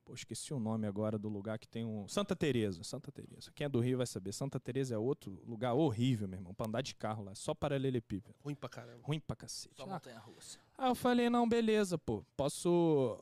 [0.04, 2.08] Pô, esqueci o nome agora do lugar que tem um.
[2.08, 3.52] Santa Teresa, Santa Teresa.
[3.54, 4.32] Quem é do Rio vai saber.
[4.32, 6.52] Santa Teresa é outro lugar horrível, meu irmão.
[6.54, 8.34] Pra andar de carro lá, só paralelepípedo.
[8.42, 9.00] Ruim pra caramba.
[9.04, 9.76] Ruim pra cacete.
[9.76, 10.58] Só Ah, montanha russa.
[10.76, 13.18] Aí eu falei, não, beleza, pô, posso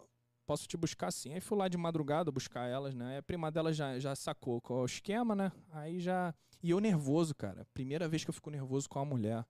[0.46, 1.34] posso te buscar sim.
[1.34, 3.06] Aí fui lá de madrugada buscar elas, né?
[3.12, 5.52] Aí a prima dela já, já sacou qual é o esquema, né?
[5.70, 6.34] Aí já...
[6.62, 7.66] E eu nervoso, cara.
[7.74, 9.44] Primeira vez que eu fico nervoso com uma mulher.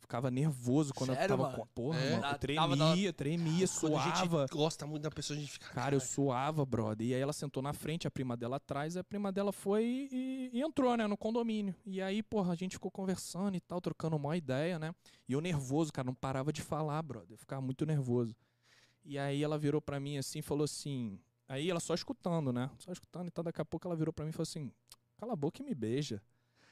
[0.00, 1.56] Ficava nervoso quando Sério, eu tava mano?
[1.58, 1.66] com...
[1.68, 2.16] Porra, É?
[2.16, 4.42] mano, eu tremia, tava- tremia, Quando a suava.
[4.42, 5.68] gente gosta muito da pessoa, a gente fica.
[5.70, 7.06] Cara, eu suava, brother.
[7.06, 10.50] E aí ela sentou na frente, a prima dela atrás, a prima dela foi e,
[10.52, 11.74] e entrou, né, no condomínio.
[11.86, 14.92] E aí, porra, a gente ficou conversando e tal, trocando uma ideia, né?
[15.28, 17.30] E eu nervoso, cara, não parava de falar, brother.
[17.32, 18.34] Eu ficava muito nervoso.
[19.04, 21.18] E aí ela virou pra mim assim e falou assim.
[21.48, 22.70] Aí ela só escutando, né?
[22.78, 23.44] Só escutando e tal.
[23.44, 24.72] Daqui a pouco ela virou pra mim e falou assim:
[25.16, 26.22] cala a boca e me beija.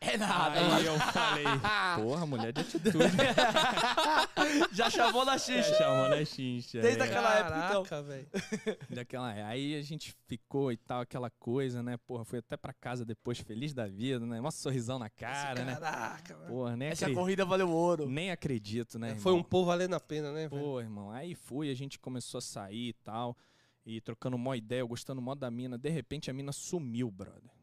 [0.00, 0.80] É nada, aí mano.
[0.80, 1.44] eu falei,
[2.00, 2.98] porra, mulher de atitude.
[4.72, 5.74] Já chamou na Já xixa.
[5.74, 6.80] chamou na chincha.
[6.80, 7.04] Desde é.
[7.04, 8.04] aquela época, então.
[8.04, 8.28] Velho.
[8.90, 11.96] Daquela, aí a gente ficou e tal, aquela coisa, né?
[11.96, 14.40] Porra, fui até pra casa depois feliz da vida, né?
[14.40, 15.74] Mó sorrisão na cara, né?
[15.74, 16.48] Caraca, velho.
[16.48, 18.08] Porra, nem, Essa corrida valeu ouro.
[18.08, 19.16] nem acredito, né?
[19.16, 19.50] Foi um irmão?
[19.50, 20.62] pô valendo a pena, né, velho?
[20.62, 23.36] Pô, irmão, aí fui, a gente começou a sair e tal,
[23.84, 25.76] e trocando mó ideia, eu gostando mó da mina.
[25.76, 27.57] De repente a mina sumiu, brother.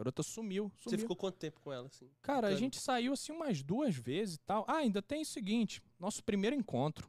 [0.00, 1.00] A garota sumiu, Você sumiu.
[1.00, 2.08] ficou quanto tempo com ela, assim?
[2.22, 4.64] Cara, a gente saiu assim umas duas vezes e tal.
[4.66, 7.06] Ah, ainda tem o seguinte, nosso primeiro encontro.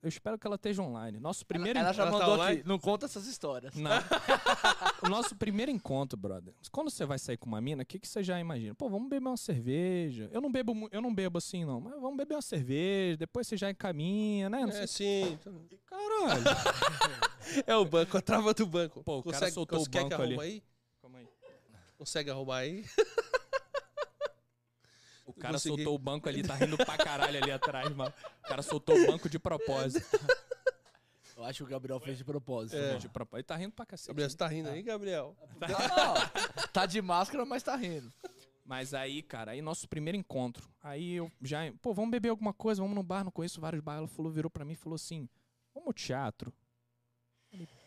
[0.00, 1.18] Eu espero que ela esteja online.
[1.18, 2.60] Nosso primeiro Ela já Ela tá mandou online?
[2.60, 2.68] aqui.
[2.68, 3.74] Não conta essas histórias.
[3.74, 3.90] Não.
[5.04, 6.54] o nosso primeiro encontro, brother.
[6.72, 8.74] Quando você vai sair com uma mina, o que, que você já imagina?
[8.76, 10.30] Pô, vamos beber uma cerveja.
[10.32, 11.80] Eu não bebo, eu não bebo assim, não.
[11.80, 14.60] Mas vamos beber uma cerveja, depois você já encaminha, né?
[14.60, 15.24] Não É, sei.
[15.26, 15.32] sim.
[15.32, 16.44] então- Caralho.
[17.66, 19.02] É o banco, a trava do banco.
[19.02, 20.38] Pô, o cara soltou o quer que banco ali.
[20.40, 20.62] aí.
[22.00, 22.82] Consegue arrumar aí?
[25.26, 25.76] O cara Consegui.
[25.76, 28.12] soltou o banco ali, tá rindo pra caralho ali atrás, mano.
[28.44, 30.04] O cara soltou o banco de propósito.
[31.36, 32.76] Eu acho que o Gabriel fez de propósito.
[32.76, 32.96] É.
[32.96, 33.36] De propósito.
[33.36, 34.08] Ele tá rindo pra cacete.
[34.08, 35.36] Gabriel, você tá rindo aí, Gabriel?
[35.60, 38.12] Não, tá de máscara, mas tá rindo.
[38.64, 40.68] Mas aí, cara, aí nosso primeiro encontro.
[40.82, 44.00] Aí eu já, pô, vamos beber alguma coisa, vamos no bar, não conheço vários bares.
[44.00, 45.28] Ela falou, virou pra mim e falou assim:
[45.72, 46.52] vamos ao teatro.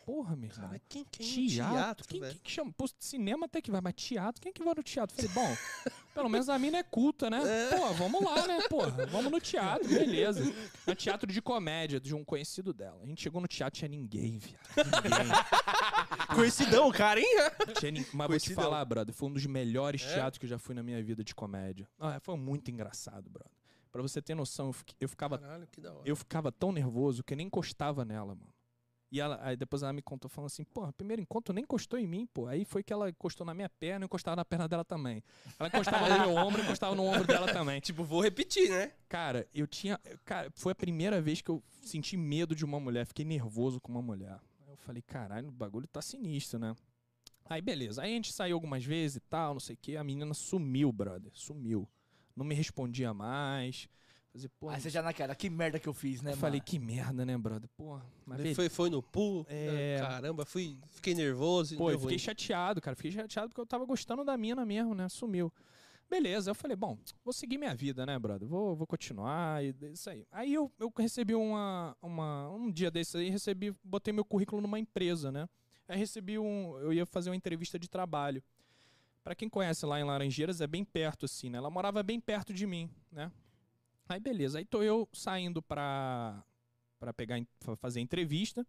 [0.04, 0.68] Porra, meu irmão.
[0.68, 1.74] Cara, quem quem é Teatro?
[1.74, 2.72] teatro, quem, quem que chama?
[2.76, 4.42] Pô, cinema até que vai, mas teatro?
[4.42, 5.16] Quem que vai no teatro?
[5.16, 5.56] Falei, bom,
[6.14, 7.40] pelo menos a mina é culta, né?
[7.70, 8.60] Pô, vamos lá, né?
[8.68, 10.42] Porra, vamos no teatro, beleza.
[10.86, 13.00] É um teatro de comédia de um conhecido dela.
[13.02, 14.60] A gente chegou no teatro, tinha ninguém, viado.
[14.76, 15.32] Ninguém.
[16.36, 17.26] Conhecidão, cara, hein?
[17.78, 20.14] Tinha nin- Mas vou te falar, brother, foi um dos melhores É?
[20.14, 21.88] teatros que eu já fui na minha vida de comédia.
[21.98, 23.50] Ah, foi muito engraçado, brother.
[23.90, 26.02] Pra você ter noção, eu, fiquei- eu ficava Caralho, que da hora.
[26.04, 28.52] eu ficava tão nervoso que nem encostava nela, mano.
[29.14, 32.04] E ela, aí depois ela me contou falando assim, pô, primeiro encontro nem encostou em
[32.04, 32.48] mim, pô.
[32.48, 35.22] Aí foi que ela encostou na minha perna e encostava na perna dela também.
[35.56, 37.78] Ela encostava no meu ombro e encostava no ombro dela também.
[37.84, 38.92] Tipo, vou repetir, né?
[39.08, 40.00] Cara, eu tinha.
[40.24, 43.92] Cara, foi a primeira vez que eu senti medo de uma mulher, fiquei nervoso com
[43.92, 44.36] uma mulher.
[44.66, 46.74] Aí eu falei, caralho, o bagulho tá sinistro, né?
[47.44, 50.02] Aí beleza, aí a gente saiu algumas vezes e tal, não sei o que, a
[50.02, 51.88] menina sumiu, brother, sumiu.
[52.34, 53.88] Não me respondia mais.
[54.34, 56.64] Fazer, pô, Aí você já naquela, que merda que eu fiz, né, eu falei, mano?
[56.64, 57.70] que merda, né, brother?
[57.76, 58.56] Pô, mas.
[58.56, 59.46] Foi, foi no pool.
[59.48, 59.98] É.
[60.00, 61.74] Caramba, fui, fiquei nervoso.
[61.74, 62.18] e Pô, eu fiquei ruim.
[62.18, 62.96] chateado, cara.
[62.96, 65.08] Fiquei chateado porque eu tava gostando da mina mesmo, né?
[65.08, 65.52] Sumiu.
[66.10, 68.46] Beleza, eu falei, bom, vou seguir minha vida, né, brother?
[68.48, 70.26] Vou, vou continuar e isso aí.
[70.32, 72.50] Aí eu, eu recebi uma, uma.
[72.50, 75.48] Um dia desse aí, recebi, botei meu currículo numa empresa, né?
[75.86, 76.76] Aí recebi um.
[76.80, 78.42] Eu ia fazer uma entrevista de trabalho.
[79.22, 81.58] Pra quem conhece lá em Laranjeiras, é bem perto, assim, né?
[81.58, 83.30] Ela morava bem perto de mim, né?
[84.08, 86.42] Aí beleza, aí tô eu saindo pra,
[86.98, 88.66] pra pegar, fa- fazer a entrevista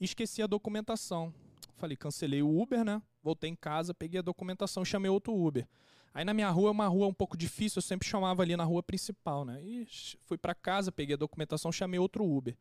[0.00, 1.32] e esqueci a documentação.
[1.76, 3.02] Falei, cancelei o Uber, né?
[3.22, 5.66] Voltei em casa, peguei a documentação, chamei outro Uber.
[6.12, 8.62] Aí na minha rua é uma rua um pouco difícil, eu sempre chamava ali na
[8.64, 9.60] rua principal, né?
[9.62, 9.86] E
[10.26, 12.56] fui pra casa, peguei a documentação, chamei outro Uber.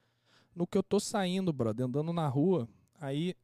[0.55, 2.67] No que eu tô saindo, brother, andando na rua,
[2.99, 3.36] aí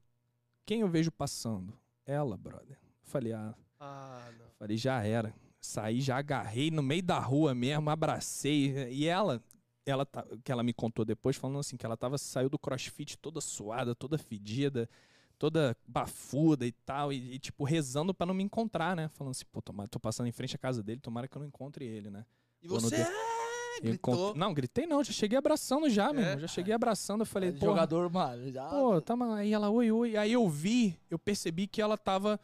[0.66, 1.78] quem eu vejo passando?
[2.06, 2.80] Ela, brother.
[3.04, 4.46] Falei, ah, Ah, não.
[4.58, 5.34] falei, já era.
[5.62, 8.90] Saí, já agarrei no meio da rua mesmo, abracei.
[8.92, 9.44] E ela,
[9.86, 13.18] ela tá, que ela me contou depois, falando assim, que ela tava, saiu do crossfit
[13.18, 14.90] toda suada, toda fedida,
[15.38, 19.08] toda bafuda e tal, e, e, tipo, rezando pra não me encontrar, né?
[19.10, 21.48] Falando assim, pô, tomara, tô passando em frente à casa dele, tomara que eu não
[21.48, 22.26] encontre ele, né?
[22.62, 24.36] E Pô, você é, gritou.
[24.36, 26.10] Não, gritei não, já cheguei abraçando já, É?
[26.10, 28.68] irmão, já cheguei abraçando, eu falei, pô, Jogador, mano, já...
[28.68, 30.18] Pô, tá, mas aí ela, oi, oi.
[30.18, 32.40] Aí eu vi, eu percebi que ela tava.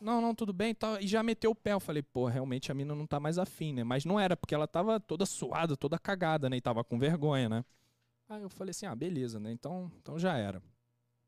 [0.00, 0.98] Não, não, tudo bem e tal.
[0.98, 1.72] E já meteu o pé.
[1.72, 3.84] Eu falei, pô, realmente a mina não tá mais afim, né?
[3.84, 6.56] Mas não era, porque ela tava toda suada, toda cagada, né?
[6.56, 7.64] E tava com vergonha, né?
[8.28, 9.52] Aí eu falei assim, ah, beleza, né?
[9.52, 10.62] Então, então já era.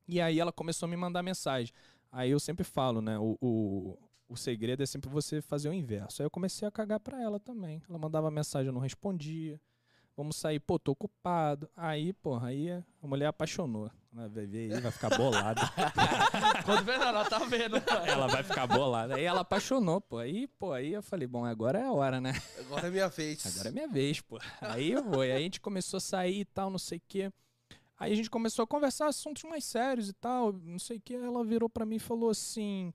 [0.08, 1.72] E aí ela começou a me mandar mensagem.
[2.10, 3.18] Aí eu sempre falo, né?
[3.18, 6.22] O, o, o segredo é sempre você fazer o inverso.
[6.22, 7.82] Aí eu comecei a cagar pra ela também.
[7.88, 9.60] Ela mandava mensagem, eu não respondia.
[10.16, 11.68] Vamos sair, pô, tô ocupado.
[11.76, 13.90] Aí, porra, aí a mulher apaixonou.
[14.14, 15.62] Ela vai ver aí, vai ficar bolada.
[16.66, 17.76] Quando vê, ela tá vendo.
[18.06, 19.14] ela vai ficar bolada.
[19.14, 20.18] Aí ela apaixonou, pô.
[20.18, 22.34] Aí, pô, aí eu falei, bom, agora é a hora, né?
[22.58, 23.46] Agora é minha vez.
[23.46, 24.38] Agora é minha vez, pô.
[24.60, 25.24] Aí eu vou.
[25.24, 27.32] E aí a gente começou a sair e tal, não sei o quê.
[27.98, 31.14] Aí a gente começou a conversar assuntos mais sérios e tal, não sei o quê.
[31.14, 32.92] Ela virou pra mim e falou assim.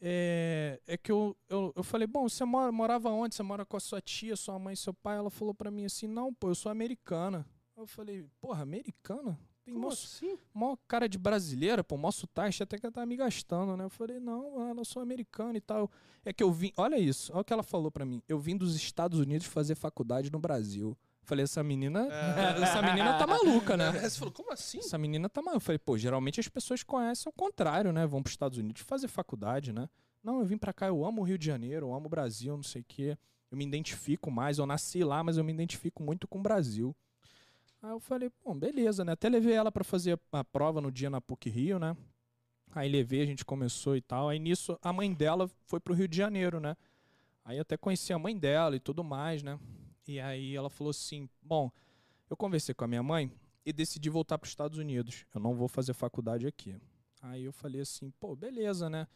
[0.00, 3.34] É, é que eu, eu, eu falei, bom, você mora, morava onde?
[3.34, 5.16] Você mora com a sua tia, sua mãe, seu pai?
[5.16, 7.46] Ela falou pra mim assim, não, pô, eu sou americana.
[7.76, 9.38] Eu falei, porra, americana?
[9.64, 10.38] Tem Como mó, assim?
[10.54, 13.84] mó cara de brasileira, pô, mó sotaque, até que ela tá me gastando, né?
[13.84, 15.90] Eu falei, não, ela sou americana e tal.
[16.24, 18.22] É que eu vim, olha isso, olha o que ela falou pra mim.
[18.28, 20.96] Eu vim dos Estados Unidos fazer faculdade no Brasil.
[21.26, 22.62] Falei, essa menina, É.
[22.62, 23.90] essa menina tá maluca, né?
[23.92, 24.78] Você falou, como assim?
[24.78, 25.56] Essa menina tá maluca.
[25.56, 28.06] Eu falei, pô, geralmente as pessoas conhecem o contrário, né?
[28.06, 29.88] Vão pros Estados Unidos fazer faculdade, né?
[30.22, 32.54] Não, eu vim pra cá, eu amo o Rio de Janeiro, eu amo o Brasil,
[32.56, 33.18] não sei o quê.
[33.50, 36.94] Eu me identifico mais, eu nasci lá, mas eu me identifico muito com o Brasil.
[37.82, 39.12] Aí eu falei, bom, beleza, né?
[39.12, 41.96] Até levei ela pra fazer a prova no dia na PUC Rio, né?
[42.74, 44.28] Aí levei, a gente começou e tal.
[44.28, 46.76] Aí nisso, a mãe dela foi pro Rio de Janeiro, né?
[47.44, 49.58] Aí até conheci a mãe dela e tudo mais, né?
[50.06, 51.70] E aí ela falou assim: bom,
[52.30, 53.30] eu conversei com a minha mãe
[53.64, 55.24] e decidi voltar para os Estados Unidos.
[55.34, 56.76] Eu não vou fazer faculdade aqui.
[57.22, 59.06] Aí eu falei assim: pô, beleza, né?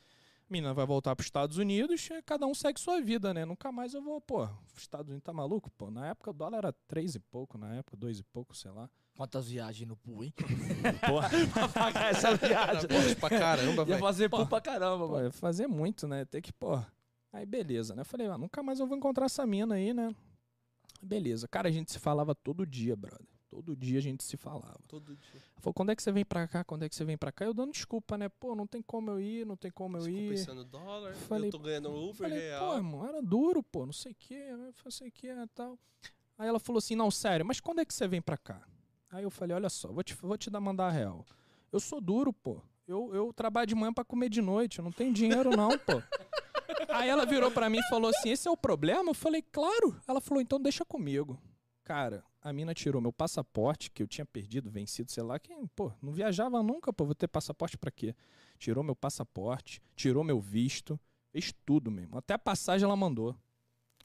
[0.48, 3.44] A menina vai voltar para os Estados Unidos, e cada um segue sua vida, né?
[3.44, 4.42] Nunca mais eu vou, pô.
[4.74, 5.92] Os Estados Unidos tá maluco, pô.
[5.92, 8.90] Na época o dólar era três e pouco, na época, dois e pouco, sei lá.
[9.14, 10.34] Quantas viagens no pool, hein?
[11.06, 12.88] Porra, pra pagar essa viagem.
[12.88, 14.00] Poxa, pra caramba, Ia velho.
[14.00, 14.46] fazer pool Pô.
[14.46, 15.26] pra caramba, pô, mano.
[15.26, 16.24] ia fazer muito, né?
[16.24, 16.82] Ter que, pô.
[17.32, 18.00] Aí beleza, né?
[18.00, 20.12] Eu falei, ah, nunca mais eu vou encontrar essa mina aí, né?
[21.02, 21.48] Beleza.
[21.48, 23.26] Cara, a gente se falava todo dia, brother.
[23.50, 24.78] Todo dia a gente se falava.
[24.86, 25.32] Todo dia.
[25.34, 26.62] Ela falou, quando é que você vem pra cá?
[26.62, 27.44] Quando é que você vem pra cá?
[27.44, 28.28] Eu dando desculpa, né?
[28.28, 30.30] Pô, não tem como eu ir, não tem como eu ir.
[30.30, 32.76] pensando dólar, Falei, eu tô ganhando Uber Falei, pô, real.
[32.76, 34.38] irmão, era duro, pô, não sei o que,
[34.84, 35.76] não sei o que e tal.
[36.38, 38.62] Aí ela falou assim, não, sério, mas quando é que você vem pra cá?
[39.10, 41.26] Aí eu falei, olha só, vou te, vou te dar mandar a real.
[41.72, 42.62] Eu sou duro, pô.
[42.86, 46.00] Eu, eu trabalho de manhã pra comer de noite, eu não tenho dinheiro não, pô.
[46.92, 49.10] Aí ela virou pra mim e falou assim, esse é o problema?
[49.10, 49.96] Eu falei, claro.
[50.06, 51.40] Ela falou, então deixa comigo.
[51.84, 55.92] Cara, a mina tirou meu passaporte, que eu tinha perdido, vencido, sei lá, que, pô,
[56.00, 58.14] não viajava nunca, pô, vou ter passaporte pra quê?
[58.58, 60.98] Tirou meu passaporte, tirou meu visto,
[61.32, 62.16] fez tudo mesmo.
[62.16, 63.34] Até a passagem ela mandou.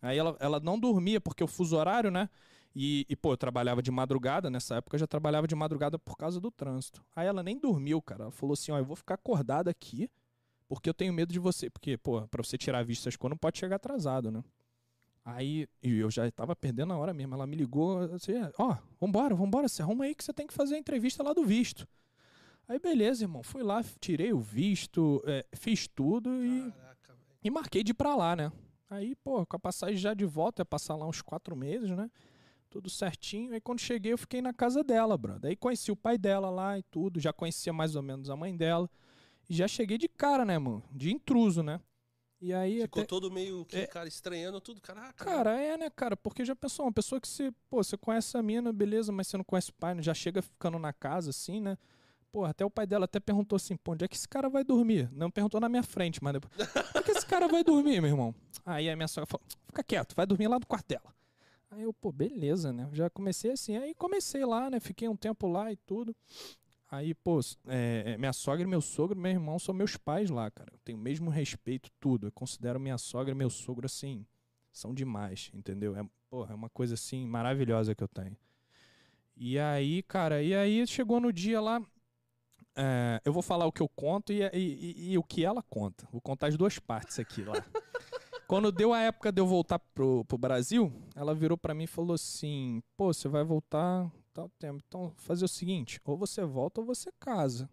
[0.02, 2.30] Aí ela, ela não dormia, porque o fuso horário, né?
[2.76, 6.18] E, e, pô, eu trabalhava de madrugada, nessa época eu já trabalhava de madrugada por
[6.18, 7.04] causa do trânsito.
[7.16, 8.24] Aí ela nem dormiu, cara.
[8.24, 10.10] Ela falou assim: ó, eu vou ficar acordada aqui,
[10.68, 11.70] porque eu tenho medo de você.
[11.70, 14.44] Porque, pô, pra você tirar visto essas coisas, não pode chegar atrasado, né?
[15.24, 17.34] Aí e eu já tava perdendo a hora mesmo.
[17.34, 20.76] Ela me ligou assim: ó, vambora, vambora, você arruma aí que você tem que fazer
[20.76, 21.88] a entrevista lá do visto.
[22.68, 23.42] Aí beleza, irmão.
[23.42, 26.72] Fui lá, tirei o visto, é, fiz tudo e.
[26.72, 27.18] Caraca.
[27.44, 28.52] E marquei de ir pra lá, né?
[28.88, 32.10] Aí, pô, com a passagem já de volta, ia passar lá uns quatro meses, né?
[32.70, 33.54] Tudo certinho.
[33.54, 35.50] Aí quando cheguei, eu fiquei na casa dela, brother.
[35.50, 37.20] Aí conheci o pai dela lá e tudo.
[37.20, 38.90] Já conhecia mais ou menos a mãe dela.
[39.50, 40.84] Já cheguei de cara, né, mano?
[40.92, 41.80] De intruso, né?
[42.42, 43.08] E aí Ficou até...
[43.08, 43.88] todo meio que, É.
[43.88, 44.82] cara, estranhando tudo.
[44.82, 45.24] Caraca.
[45.26, 46.18] Cara, é, né, cara?
[46.18, 49.38] Porque já pensou, uma pessoa que você, pô, você conhece a mina, beleza, mas você
[49.38, 50.02] não conhece o pai, né?
[50.02, 51.78] já chega ficando na casa, assim, né?
[52.32, 54.64] Pô, até o pai dela até perguntou assim, pô, onde é que esse cara vai
[54.64, 55.10] dormir?
[55.14, 58.12] Não perguntou na minha frente, mas depois, onde é que esse cara vai dormir, meu
[58.12, 58.36] irmão?
[58.66, 61.16] Aí a minha sogra falou, fica quieto, vai dormir lá no quarto dela.
[61.72, 62.90] Aí eu, pô, beleza, né?
[62.92, 64.80] Já comecei assim, aí comecei lá, né?
[64.80, 66.16] Fiquei um tempo lá e tudo.
[66.96, 70.50] Aí, pô, é, é, minha sogra e meu sogro, meu irmão, são meus pais lá,
[70.50, 70.72] cara.
[70.74, 72.28] Eu tenho o mesmo respeito, tudo.
[72.28, 74.26] Eu considero minha sogra e meu sogro, assim,
[74.72, 75.94] são demais, entendeu?
[75.96, 78.38] É, porra, é uma coisa, assim, maravilhosa que eu tenho.
[79.36, 81.82] E aí, cara, e aí chegou no dia lá,
[82.78, 85.62] é, eu vou falar o que eu conto e, e- e- e o que ela
[85.64, 86.08] conta.
[86.12, 87.54] Vou contar as duas partes aqui lá.
[88.48, 91.88] Quando deu a época de eu voltar pro, pro Brasil, ela virou pra mim e
[91.88, 94.84] falou assim: pô, você vai voltar tal tempo.
[94.88, 97.68] Então, fazer o seguinte: ou você volta ou você casa.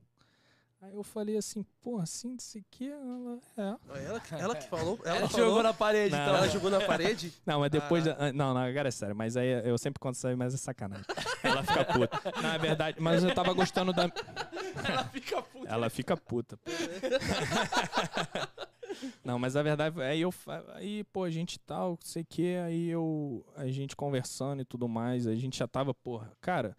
[0.81, 4.05] Aí eu falei assim, pô, assim, isso aqui, ela, é.
[4.05, 4.99] Ela, que- ela que falou.
[5.05, 6.21] Ela, Ela falou, jogou na parede, Não.
[6.23, 6.35] então.
[6.37, 7.33] Ela jogou na parede?
[7.47, 8.05] Não, mas depois.
[8.09, 8.15] Ah.
[8.15, 9.15] da- Não, não, agora é sério.
[9.15, 11.05] Mas aí eu sempre conto isso aí, mas é sacanagem.
[11.45, 12.21] Ela fica puta.
[12.43, 13.01] Não, é verdade.
[13.01, 14.11] Mas eu tava gostando da.
[14.89, 15.69] Ela fica puta.
[15.69, 16.59] Ela fica puta.
[19.25, 20.33] Não, mas a verdade, aí eu,
[20.75, 25.27] aí, pô, a gente tal, sei que, aí eu, a gente conversando e tudo mais,
[25.27, 26.77] a gente já tava, porra, cara,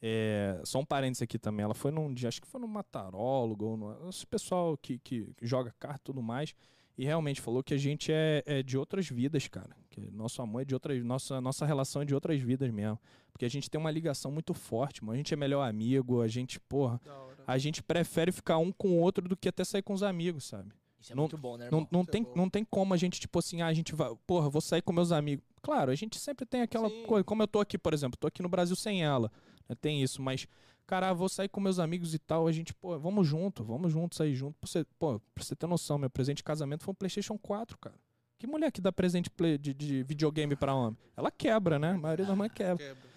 [0.00, 3.64] é, só um parênteses aqui também, ela foi num dia, acho que foi no Matarólogo,
[3.64, 6.54] ou no, esse pessoal que, que, que joga carta e tudo mais,
[6.98, 10.62] e realmente falou que a gente é, é de outras vidas, cara, que nosso amor
[10.62, 12.98] é de outras, nossa, nossa relação é de outras vidas mesmo,
[13.32, 16.28] porque a gente tem uma ligação muito forte, mano, a gente é melhor amigo, a
[16.28, 17.00] gente, porra,
[17.46, 20.44] a gente prefere ficar um com o outro do que até sair com os amigos,
[20.44, 20.72] sabe?
[21.02, 21.88] Isso é Não- muito bom, né, Não, irmão?
[21.90, 22.32] não, Isso é tem, bom.
[22.36, 24.92] não tem como a gente, tipo assim, ah, a gente vai, porra, vou sair com
[24.92, 25.44] meus amigos.
[25.60, 27.04] Claro, a gente sempre tem aquela Sim.
[27.06, 29.30] coisa, como eu tô aqui, por exemplo, tô aqui no Brasil sem ela,
[29.68, 30.46] né, tem isso, mas,
[30.86, 34.14] cara, vou sair com meus amigos e tal, a gente, pô, vamos junto, vamos junto,
[34.16, 34.56] sair junto.
[34.60, 37.76] Pra você, pô, pra você ter noção, meu presente de casamento foi um PlayStation 4,
[37.78, 37.96] cara.
[38.38, 40.98] Que mulher que dá presente de, de videogame pra homem?
[41.16, 41.90] Ela quebra, né?
[41.92, 42.76] A maioria das mães quebra.
[42.84, 43.12] Quebra.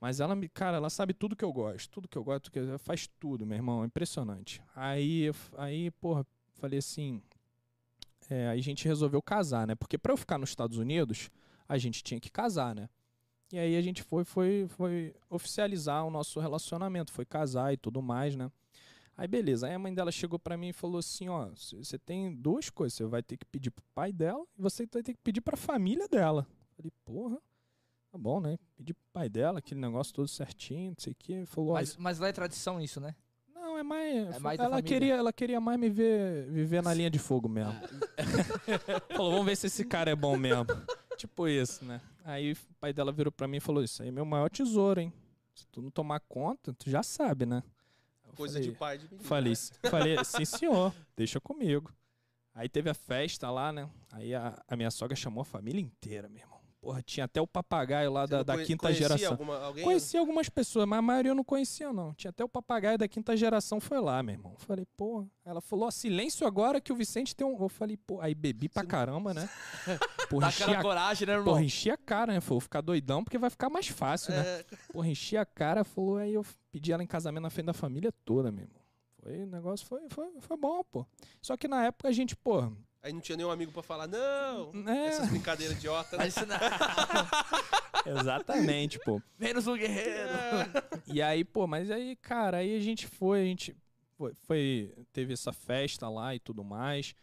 [0.00, 2.52] Mas ela me, cara, ela sabe tudo que eu gosto, tudo que eu gosto, tudo
[2.72, 4.62] que faz tudo, meu irmão, é impressionante.
[4.74, 6.26] Aí, aí, porra,
[6.60, 7.22] falei assim,
[8.28, 9.74] é, aí a gente resolveu casar, né?
[9.74, 11.30] Porque pra eu ficar nos Estados Unidos,
[11.68, 12.88] a gente tinha que casar, né?
[13.52, 18.00] E aí a gente foi, foi, foi oficializar o nosso relacionamento, foi casar e tudo
[18.00, 18.50] mais, né?
[19.16, 22.34] Aí beleza, aí a mãe dela chegou pra mim e falou assim, ó, você tem
[22.34, 25.20] duas coisas, você vai ter que pedir pro pai dela e você vai ter que
[25.22, 26.46] pedir pra família dela.
[26.76, 27.38] Falei, porra,
[28.10, 28.58] tá bom, né?
[28.76, 32.18] Pedi pro pai dela, aquele negócio todo certinho, não sei o que, falou, Mas, mas
[32.18, 33.14] lá é tradição isso, né?
[33.80, 34.38] É mais.
[34.38, 37.74] mais da ela, queria, ela queria mais me ver viver na linha de fogo mesmo.
[39.16, 40.66] falou, vamos ver se esse cara é bom mesmo.
[41.16, 42.00] tipo isso, né?
[42.24, 45.00] Aí o pai dela virou pra mim e falou: Isso aí é meu maior tesouro,
[45.00, 45.12] hein?
[45.54, 47.62] Se tu não tomar conta, tu já sabe, né?
[48.26, 49.24] Eu Coisa falei, de pai de menino.
[49.24, 49.58] Falei, né?
[49.90, 51.92] falei, sim senhor, deixa comigo.
[52.54, 53.88] Aí teve a festa lá, né?
[54.12, 56.59] Aí a, a minha sogra chamou a família inteira, meu irmão.
[56.80, 59.32] Porra, tinha até o papagaio lá Você da, da conhe- quinta geração.
[59.32, 59.84] Alguma, alguém?
[59.84, 62.14] Conheci algumas pessoas, mas a maioria eu não conhecia, não.
[62.14, 64.54] Tinha até o papagaio da quinta geração foi lá, meu irmão.
[64.56, 65.26] Falei, pô.
[65.44, 67.60] Ela falou, ó, silêncio agora que o Vicente tem um.
[67.62, 69.46] Eu falei, pô, aí bebi pra caramba, né?
[70.30, 70.80] Porra, enchi a...
[70.80, 71.44] coragem, né, irmão?
[71.44, 72.40] Porra, enchi a cara, né?
[72.40, 74.40] Falei, vou ficar doidão porque vai ficar mais fácil, né?
[74.40, 77.74] É, Porra, enchi a cara, falou, aí eu pedi ela em casamento na frente da
[77.74, 78.80] família toda, meu irmão.
[79.22, 81.04] Foi, o negócio foi, foi, foi bom, pô.
[81.42, 82.72] Só que na época a gente, pô.
[83.02, 84.72] Aí não tinha nenhum amigo pra falar, não.
[84.88, 86.12] É, Essas brincadeiras idiotas.
[86.18, 86.18] né?
[86.24, 86.56] Mas isso não...
[88.20, 89.20] exatamente, pô.
[89.38, 90.28] Menos um guerreiro.
[91.06, 93.76] E aí, pô, mas aí, cara, aí a gente foi, a gente
[94.16, 97.14] foi, foi- teve essa festa lá e tudo mais,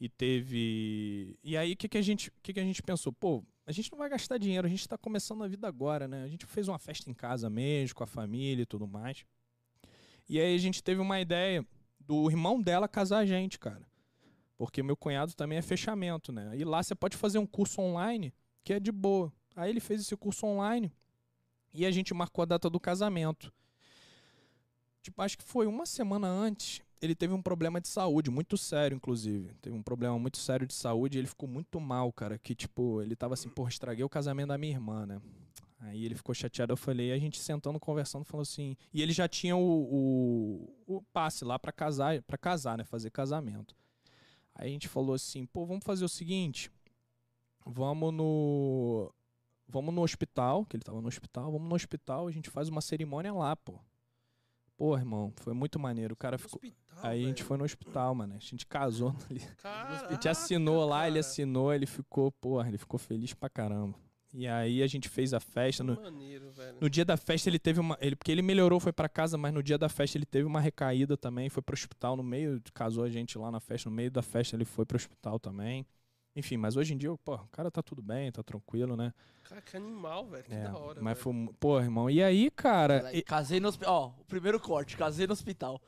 [0.00, 3.12] e teve, e aí o que que a gente, o que que a gente pensou?
[3.12, 6.22] Pô, a gente não vai gastar dinheiro, a gente tá começando a vida agora, né?
[6.24, 9.24] A gente fez uma festa em casa mesmo, com a família e tudo mais.
[10.28, 11.64] E aí a gente teve uma ideia
[12.00, 13.86] do irmão dela casar a gente, cara.
[14.56, 16.52] Porque meu cunhado também é fechamento, né?
[16.56, 18.32] E lá você pode fazer um curso online
[18.62, 19.32] que é de boa.
[19.56, 20.92] Aí ele fez esse curso online
[21.72, 23.52] e a gente marcou a data do casamento.
[25.02, 26.80] Tipo, acho que foi uma semana antes.
[27.00, 29.52] Ele teve um problema de saúde, muito sério, inclusive.
[29.60, 32.38] Teve um problema muito sério de saúde e ele ficou muito mal, cara.
[32.38, 35.20] Que, tipo, ele tava assim, porra, estraguei o casamento da minha irmã, né?
[35.80, 38.74] Aí ele ficou chateado, eu falei, a gente sentando, conversando, falou assim.
[38.92, 39.60] E ele já tinha o,
[40.86, 42.84] o, o passe lá pra casar, para casar, né?
[42.84, 43.76] Fazer casamento.
[44.54, 46.70] Aí a gente falou assim, pô, vamos fazer o seguinte.
[47.66, 49.12] Vamos no.
[49.66, 52.82] Vamos no hospital, que ele tava no hospital, vamos no hospital, a gente faz uma
[52.82, 53.80] cerimônia lá, pô.
[54.76, 56.14] Pô, irmão, foi muito maneiro.
[56.14, 56.60] O cara ficou.
[56.62, 58.34] Hospital, Aí a gente foi no hospital, mano.
[58.34, 59.40] A gente casou ali.
[59.40, 61.20] A gente Caraca, assinou lá, ele cara.
[61.20, 63.98] assinou, ele ficou, porra, ele ficou feliz pra caramba.
[64.36, 65.84] E aí a gente fez a festa.
[65.84, 66.76] No, Maneiro, velho.
[66.80, 67.96] no dia da festa ele teve uma.
[68.00, 70.60] Ele, porque ele melhorou, foi pra casa, mas no dia da festa ele teve uma
[70.60, 71.48] recaída também.
[71.48, 72.60] Foi pro hospital no meio.
[72.74, 73.88] Casou a gente lá na festa.
[73.88, 75.86] No meio da festa ele foi pro hospital também.
[76.36, 79.14] Enfim, mas hoje em dia, pô, o cara tá tudo bem, tá tranquilo, né?
[79.44, 80.42] Cara, que animal, velho.
[80.42, 81.00] Que É, da hora.
[81.00, 81.22] mas velho.
[81.46, 81.54] foi.
[81.60, 82.10] Pô, irmão.
[82.10, 83.08] E aí, cara.
[83.16, 84.16] e- Casei no hospital.
[84.18, 85.80] Ó, o primeiro corte, casei no hospital.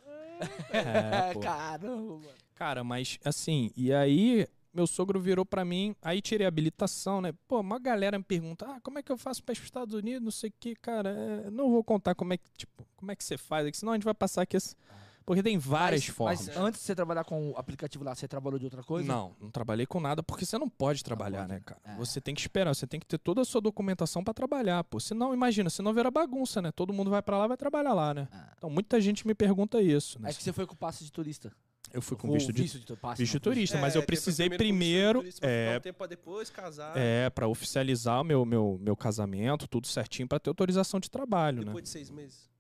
[0.71, 1.41] É, pô.
[1.41, 2.23] Caramba, mano.
[2.55, 4.47] Cara, mas assim, e aí
[4.77, 7.33] meu sogro virou pra mim, aí tirei a habilitação, né?
[7.49, 9.95] Pô, uma galera me pergunta, ah, como é que eu faço pra ir pros Estados
[9.95, 13.11] Unidos, não sei o que, cara, é, não vou contar como é que, tipo, como
[13.11, 14.77] é que você faz aqui, senão a gente vai passar aqui, esse-
[15.25, 16.47] porque tem várias mas, formas.
[16.47, 19.09] Mas antes de você trabalhar com o aplicativo lá, você trabalhou de outra coisa?
[19.09, 21.81] Não, não trabalhei com nada, porque você não pode trabalhar, pode, né, cara?
[21.85, 21.97] É.
[21.97, 25.01] Você tem que esperar, você tem que ter toda a sua documentação pra trabalhar, pô.
[25.01, 26.71] Senão, imagina, senão vira bagunça, né?
[26.71, 28.29] Todo mundo vai pra lá e vai trabalhar lá, né?
[28.31, 28.53] Ah.
[28.57, 30.31] Então, muita gente me pergunta isso, né?
[30.31, 31.53] É que você foi com passe de turista.
[31.97, 33.23] Eu fui com visto de visto de passe.
[33.23, 36.07] visto não, turista, mas É, eu tem precisei com primeiro, ficar é, um tempo pra
[36.07, 36.95] depois casar.
[36.95, 41.61] É, pra oficializar o meu, meu, meu casamento, tudo certinho, pra ter autorização de trabalho,
[41.61, 41.65] né?
[41.65, 42.51] depois de seis meses.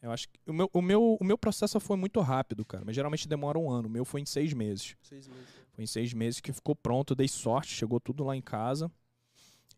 [0.00, 2.84] Eu acho que o meu, o, meu, o meu processo foi muito rápido, cara.
[2.86, 3.88] Mas geralmente demora um ano.
[3.88, 4.94] O meu foi em seis meses.
[5.02, 5.48] Seis meses.
[5.72, 7.12] Foi em seis meses que ficou pronto.
[7.12, 8.88] Dei sorte, chegou tudo lá em casa.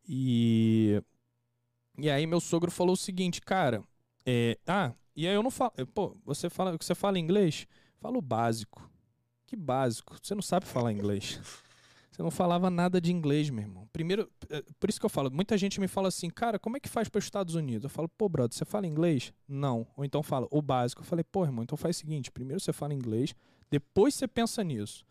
[0.06, 1.02] E.
[1.96, 3.82] E aí meu sogro falou o seguinte, cara.
[4.26, 5.72] é, ah, e aí eu não falo.
[5.94, 7.66] Pô, você fala, você fala inglês?
[7.98, 8.88] Fala o básico.
[9.48, 10.14] Que básico?
[10.22, 11.40] Você não sabe falar inglês.
[12.10, 13.88] Você não falava nada de inglês, meu irmão.
[13.92, 16.80] Primeiro, é, por isso que eu falo, muita gente me fala assim, cara, como é
[16.80, 17.84] que faz para os Estados Unidos?
[17.84, 19.32] Eu falo, pô, brother, você fala inglês?
[19.48, 19.86] Não.
[19.96, 21.00] Ou então fala o básico.
[21.00, 23.34] Eu falei, pô, irmão, então faz o seguinte: primeiro você fala inglês,
[23.70, 25.06] depois você pensa nisso.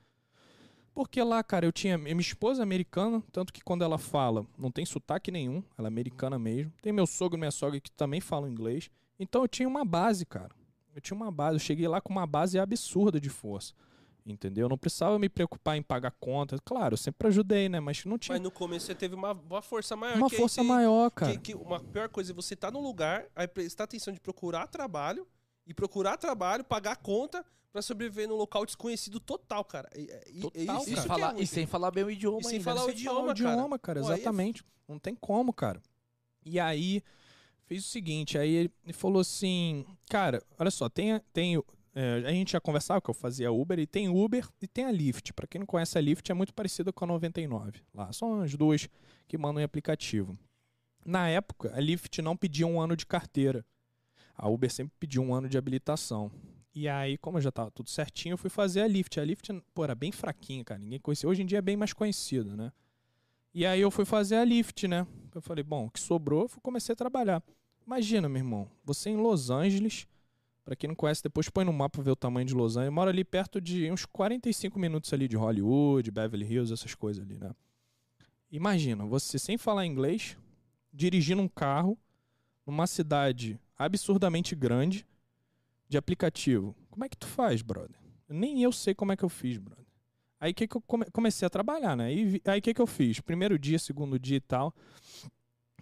[0.94, 1.98] Porque lá, cara, eu tinha.
[1.98, 5.90] Minha esposa é americana, tanto que quando ela fala, não tem sotaque nenhum, ela é
[5.90, 6.72] americana mesmo.
[6.80, 8.92] Tem meu sogro e minha sogra que também falam inglês.
[9.20, 10.54] Então eu tinha uma base, cara.
[10.94, 11.56] Eu tinha uma base.
[11.56, 13.74] Eu cheguei lá com uma base absurda de força.
[14.30, 14.66] Entendeu?
[14.66, 16.60] Eu não precisava me preocupar em pagar contas.
[16.66, 17.80] Claro, eu sempre ajudei, né?
[17.80, 20.18] Mas não tinha Mas no começo você teve uma, uma força maior.
[20.18, 21.32] uma que- força que- maior, cara.
[21.32, 24.68] Que, que uma pior coisa é você estar num lugar, aí prestar atenção de procurar
[24.68, 25.26] trabalho,
[25.66, 29.90] e procurar trabalho, pagar conta pra sobreviver num local desconhecido total, cara.
[29.96, 30.80] E- e- Total, e cara.
[30.82, 31.42] isso que é falar- ruim.
[31.42, 32.84] e sem falar bem o idioma E sem ainda, falar né?
[32.84, 33.54] o Sem idioma, falar o cara.
[33.54, 34.64] idioma, cara, Pô, aí é exatamente.
[34.90, 35.82] Não tem como, cara.
[36.46, 37.02] E aí,
[37.66, 41.62] fez o seguinte, aí ele falou assim, cara, olha só, tem, tem
[42.00, 44.92] é, a gente já conversava que eu fazia Uber, e tem Uber e tem a
[44.92, 45.34] Lyft.
[45.34, 47.82] Pra quem não conhece a Lyft, é muito parecida com a 99.
[47.92, 48.88] Lá, são as duas
[49.28, 50.38] que mandam em aplicativo.
[51.04, 53.66] Na época, a Lyft não pedia um ano de carteira.
[54.36, 56.32] A Uber sempre pediu um ano de habilitação.
[56.76, 59.20] E aí, como já tava tudo certinho, eu fui fazer a Lyft.
[59.20, 60.80] A Lyft, pô, era bem fraquinha, cara.
[60.80, 61.28] Ninguém conhecia.
[61.28, 62.72] Hoje em dia é bem mais conhecida, né?
[63.56, 65.08] E aí eu fui fazer a Lyft, né?
[65.34, 67.42] Eu falei, bom, o que sobrou, eu comecei a trabalhar.
[67.88, 70.06] Imagina, meu irmão, você em Los Angeles,
[70.68, 72.88] pra quem não conhece, depois põe no mapa ver o tamanho de Los Angeles.
[72.88, 77.24] Eu moro ali perto de uns 45 minutos ali de Hollywood, Beverly Hills, essas coisas
[77.24, 77.52] ali, né?
[78.52, 80.36] Imagina, você sem falar inglês,
[80.92, 81.98] dirigindo um carro
[82.66, 85.08] numa cidade absurdamente grande
[85.88, 86.76] de aplicativo.
[86.90, 87.96] Como é que tu faz, brother?
[88.28, 89.86] Nem eu sei como é que eu fiz, brother.
[90.38, 92.10] Aí que, que eu come- comecei a trabalhar, né?
[92.44, 93.22] Aí que que eu fiz?
[93.22, 94.76] Primeiro dia, segundo dia e tal.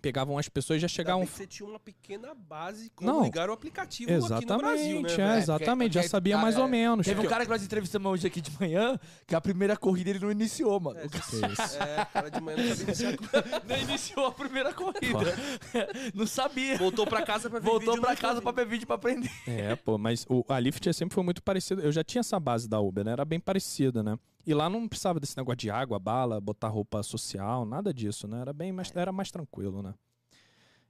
[0.05, 1.25] Pegavam as pessoas e já chegavam.
[1.25, 3.23] você tinha uma pequena base como Não.
[3.23, 5.11] ligar o aplicativo aqui no Exatamente, Brasil, né?
[5.11, 5.37] é, velho?
[5.39, 5.93] exatamente.
[5.95, 7.07] Já porque- sabia mais é, ou menos.
[7.07, 10.19] Teve um cara que nós entrevistamos hoje aqui de manhã, que a primeira corrida ele
[10.19, 10.99] não iniciou, mano.
[10.99, 11.77] É, que é isso?
[11.81, 13.15] É, cara de manhã não sabia iniciar.
[13.67, 15.35] Não iniciou a primeira corrida.
[16.13, 16.77] não sabia.
[16.77, 19.31] Voltou pra casa pra ver Voltou vídeo pra no casa pra ver vídeo pra aprender.
[19.47, 21.81] É, pô, mas o, a Lyft sempre foi muito parecida.
[21.81, 23.11] Eu já tinha essa base da Uber, né?
[23.11, 24.19] Era bem parecida, né?
[24.45, 28.41] E lá não precisava desse negócio de água, bala, botar roupa social, nada disso, né?
[28.41, 29.93] Era bem mais, era mais tranquilo, né?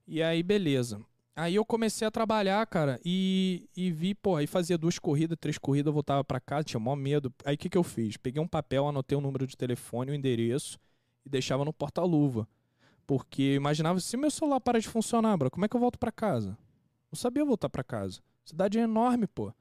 [0.07, 1.01] E aí, beleza.
[1.35, 5.57] Aí eu comecei a trabalhar, cara, e, e vi, pô, aí fazia duas corridas, três
[5.57, 7.33] corridas, eu voltava pra casa, tinha maior medo.
[7.43, 8.15] Aí o que, que eu fiz?
[8.15, 10.79] Peguei um papel, anotei o número de telefone, o endereço
[11.25, 12.47] e deixava no porta-luva.
[13.05, 15.99] Porque eu imaginava, se meu celular para de funcionar, bro, como é que eu volto
[15.99, 16.57] pra casa?
[17.11, 18.21] Não sabia voltar pra casa.
[18.45, 19.53] Cidade é enorme, pô.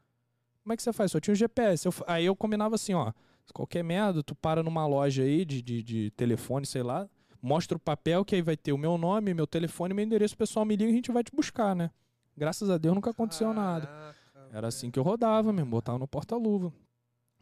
[0.63, 1.11] Como é que você faz?
[1.11, 1.87] Só tinha o GPS.
[1.87, 3.13] Eu aí eu combinava assim, ó.
[3.53, 7.09] Qualquer merda, tu para numa loja aí de, de, de telefone, sei lá.
[7.41, 10.35] Mostra o papel que aí vai ter o meu nome, meu telefone, meu endereço.
[10.35, 11.91] O pessoal me liga e a gente vai te buscar, né?
[12.37, 13.89] Graças a Deus nunca aconteceu nada.
[14.53, 16.73] Era assim que eu rodava mesmo, botava no porta-luva.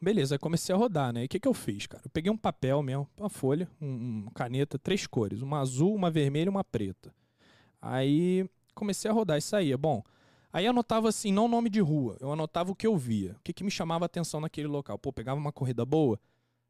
[0.00, 1.22] Beleza, aí comecei a rodar, né?
[1.22, 2.02] E o que, que eu fiz, cara?
[2.04, 6.10] Eu peguei um papel mesmo, uma folha, um, um caneta, três cores, uma azul, uma
[6.10, 7.14] vermelha e uma preta.
[7.80, 8.44] Aí
[8.74, 9.78] comecei a rodar e saía.
[9.78, 10.02] Bom,
[10.52, 13.52] aí anotava assim, não nome de rua, eu anotava o que eu via, o que,
[13.52, 14.98] que me chamava a atenção naquele local.
[14.98, 16.18] Pô, pegava uma corrida boa,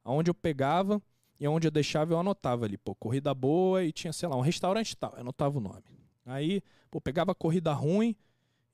[0.05, 1.03] aonde eu pegava
[1.39, 4.41] e aonde eu deixava eu anotava ali, pô, corrida boa e tinha, sei lá, um
[4.41, 5.83] restaurante tal, eu anotava o nome.
[6.25, 8.15] Aí, pô, pegava corrida ruim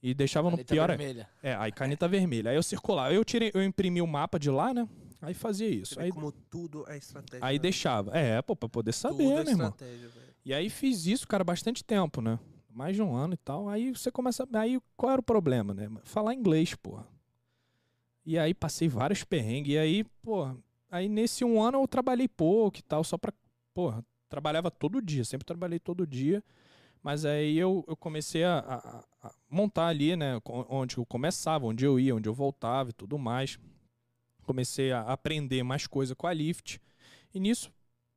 [0.02, 0.88] e deixava no Caneta pior.
[0.88, 1.28] vermelha.
[1.42, 2.50] É, aí caneta vermelha.
[2.50, 3.12] Aí eu circulava.
[3.12, 4.88] Eu tirei, eu imprimi o mapa de lá, né?
[5.20, 5.98] Aí fazia isso.
[5.98, 7.44] Aí, como tudo é estratégia.
[7.44, 7.62] aí né?
[7.62, 8.16] deixava.
[8.16, 9.74] É, pô, pra poder Tudo saber, é né, irmão?
[9.78, 10.12] velho.
[10.44, 12.38] E aí fiz isso, cara, bastante tempo, né?
[12.78, 13.68] Mais de um ano e tal.
[13.68, 14.46] Aí você começa.
[14.52, 15.90] Aí qual era o problema, né?
[16.04, 17.04] Falar inglês, porra.
[18.24, 19.72] E aí passei vários perrengues.
[19.74, 20.56] E aí, porra.
[20.88, 23.32] Aí nesse um ano eu trabalhei pouco e tal, só pra.
[23.74, 26.42] Porra, trabalhava todo dia, sempre trabalhei todo dia.
[27.02, 30.40] Mas aí eu, eu comecei a, a- a montar ali, né?
[30.68, 33.58] Onde eu começava, onde eu ia, onde eu voltava e tudo mais.
[34.44, 36.80] Comecei a aprender mais coisa com a Lyft.
[37.34, 37.72] E nisso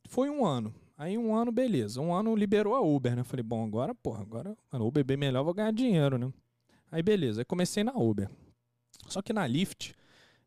[0.08, 0.74] foi um ano.
[1.02, 2.00] Aí um ano, beleza.
[2.00, 3.24] Um ano liberou a Uber, né?
[3.24, 6.32] Falei, bom, agora, porra, agora a Uber é bem melhor, vou ganhar dinheiro, né?
[6.92, 8.30] Aí beleza, aí comecei na Uber.
[9.08, 9.96] Só que na Lyft,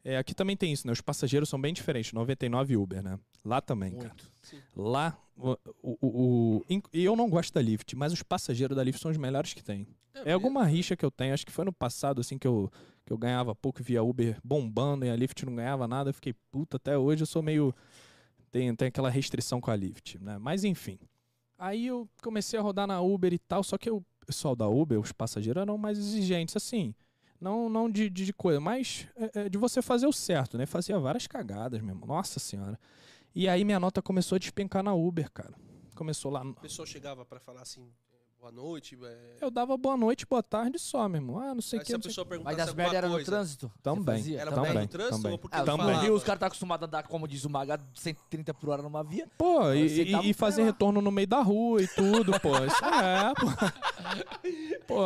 [0.05, 0.93] é, aqui também tem isso, né?
[0.93, 3.19] Os passageiros são bem diferentes, 99 Uber, né?
[3.45, 4.09] Lá também, cara.
[4.11, 4.31] Muito.
[4.43, 4.61] Sim.
[4.77, 9.03] Lá, o, o, o- e eu não gosto da Lyft, mas os passageiros da Lyft
[9.03, 9.89] são os melhores que tem.
[10.25, 12.71] É alguma rixa que eu tenho, acho que foi no passado, assim, que eu,
[13.05, 16.11] que eu ganhava pouco e via Uber bombando e a Lyft não ganhava nada.
[16.11, 17.75] Eu fiquei, puta, até hoje eu sou meio.
[18.55, 20.39] Tem, tem aquela restrição com a Lyft, né?
[20.39, 20.97] Mas enfim.
[21.59, 25.01] Aí eu comecei a rodar na Uber e tal, só que o pessoal da Uber,
[25.01, 26.95] os passageiros, eram mais exigentes, assim.
[27.41, 30.67] Não, não de, de, de coisa, mas é, é, de você fazer o certo, né?
[30.67, 32.07] Fazia várias cagadas mesmo.
[32.07, 32.79] Nossa senhora.
[33.35, 35.53] E aí minha nota começou a despencar na Uber, cara.
[35.97, 36.45] Começou lá.
[36.63, 37.91] pessoa chegava pra falar assim,
[38.45, 38.99] boa noite.
[39.03, 41.39] é, Eu dava boa noite, boa tarde só, meu irmão.
[41.41, 41.89] Ah, não sei o que.
[41.89, 43.73] se a Mas as alguma merda era no trânsito?
[43.83, 44.37] Também.
[44.37, 45.33] Era Também, no trânsito também.
[45.33, 45.87] ou porque Ah, Também.
[45.87, 46.13] Rio, falava?
[46.15, 49.27] os caras tá acostumados a andar, como diz o Maga, 130 por hora numa via.
[49.39, 50.67] Pô, Agora e, e- e fazer lá.
[50.67, 52.51] retorno no meio da rua e tudo, pô.
[52.65, 53.47] Isso é, pô.
[54.87, 54.97] Pô,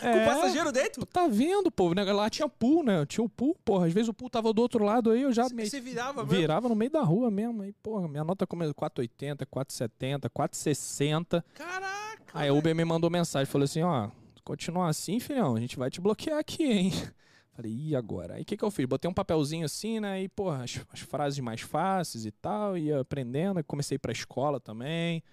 [0.00, 0.24] Com é.
[0.24, 1.04] passageiro dentro?
[1.04, 1.92] Tá vendo, pô?
[1.92, 2.02] né?
[2.10, 3.04] Lá tinha pool, né?
[3.04, 3.86] Tinha o pool, porra.
[3.86, 5.68] Às vezes o pool tava do outro lado aí, eu já Você meio.
[5.68, 6.38] você virava mesmo?
[6.38, 7.60] Virava no meio da rua mesmo.
[7.62, 11.44] Aí, porra, minha nota começou 4,80, 4,70, 4,60.
[11.52, 12.07] Caraca!
[12.32, 14.10] Aí a Uber me mandou mensagem, falou assim, ó,
[14.44, 16.92] continuar assim, filhão, a gente vai te bloquear aqui, hein?
[17.52, 18.34] Falei, e agora?
[18.34, 18.86] Aí o que que eu fiz?
[18.86, 20.22] Botei um papelzinho assim, né?
[20.22, 23.62] E, porra, as, as frases mais fáceis e tal, ia aprendendo.
[23.64, 25.24] Comecei a pra escola também,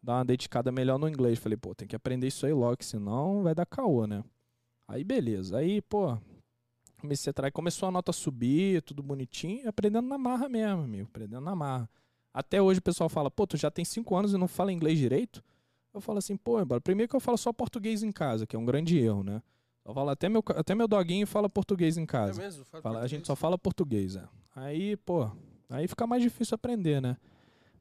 [0.00, 1.40] dar uma dedicada melhor no inglês.
[1.40, 4.22] Falei, pô, tem que aprender isso aí logo, senão vai dar caô, né?
[4.86, 5.58] Aí, beleza.
[5.58, 6.16] Aí, pô,
[7.00, 11.08] comecei a trair, começou a nota a subir, tudo bonitinho, aprendendo na marra mesmo, amigo,
[11.10, 11.90] aprendendo na marra.
[12.32, 14.98] Até hoje o pessoal fala, pô, tu já tem cinco anos e não fala inglês
[14.98, 15.42] direito?
[15.94, 18.58] Eu falo assim, pô, embora, primeiro que eu falo só português em casa, que é
[18.58, 19.42] um grande erro, né?
[19.84, 22.40] Eu falo, até meu, até meu doguinho fala português em É casa.
[22.40, 22.64] mesmo?
[22.64, 24.24] Fala a gente só fala português, é.
[24.54, 25.30] Aí, pô,
[25.68, 27.16] aí fica mais difícil aprender, né?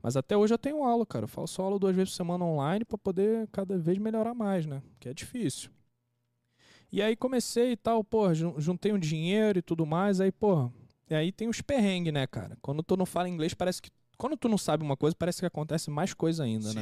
[0.02, 1.26] Mas até hoje eu tenho aula, cara.
[1.26, 4.66] Eu falo só aula duas vezes por semana online pra poder cada vez melhorar mais,
[4.66, 4.82] né?
[5.00, 5.70] Que é difícil.
[6.92, 10.70] E aí comecei e tal, pô, jun- juntei um dinheiro e tudo mais, aí, pô,
[11.10, 12.58] e aí tem os perrengues, né, cara?
[12.62, 13.90] Quando tu não fala inglês, parece que.
[14.18, 16.82] Quando tu não sabe uma coisa, parece que acontece mais coisa ainda, né?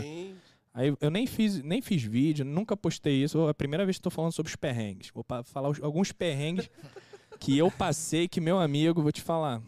[0.80, 3.46] Aí eu nem fiz, nem fiz vídeo, nunca postei isso.
[3.48, 5.12] É a primeira vez que tô falando sobre os perrengues.
[5.14, 6.70] Vou falar os- alguns perrengues
[7.38, 9.62] que eu passei, que meu amigo, vou te falar.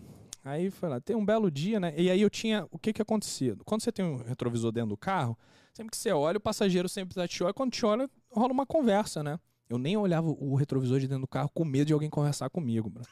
[0.43, 1.93] Aí foi lá, tem um belo dia, né?
[1.97, 2.65] E aí eu tinha.
[2.71, 3.57] O que que acontecia?
[3.65, 5.37] Quando você tem um retrovisor dentro do carro,
[5.73, 7.53] sempre que você olha, o passageiro sempre tá te olha.
[7.53, 9.37] Quando te olha, rola uma conversa, né?
[9.69, 12.89] Eu nem olhava o retrovisor de dentro do carro com medo de alguém conversar comigo,
[12.89, 13.03] bro.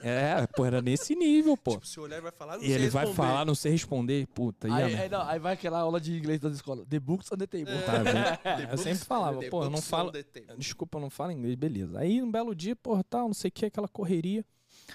[0.00, 1.72] É, pô, era nesse nível, pô.
[1.72, 3.28] Tipo, se olhar, ele vai falar, não E sei ele vai responder.
[3.28, 4.68] falar, não sei responder, puta.
[4.68, 6.86] e Aí, aí, não, aí vai aquela aula de inglês das escolas.
[6.86, 7.72] The books on the table.
[7.72, 7.82] É.
[7.82, 8.70] Tá vendo?
[8.70, 10.12] Eu sempre falava, The pô, eu não books falo.
[10.12, 10.24] the.
[10.56, 11.98] Desculpa, eu não falo inglês, beleza.
[11.98, 14.44] Aí um belo dia, porra, tal, não sei o que, aquela correria.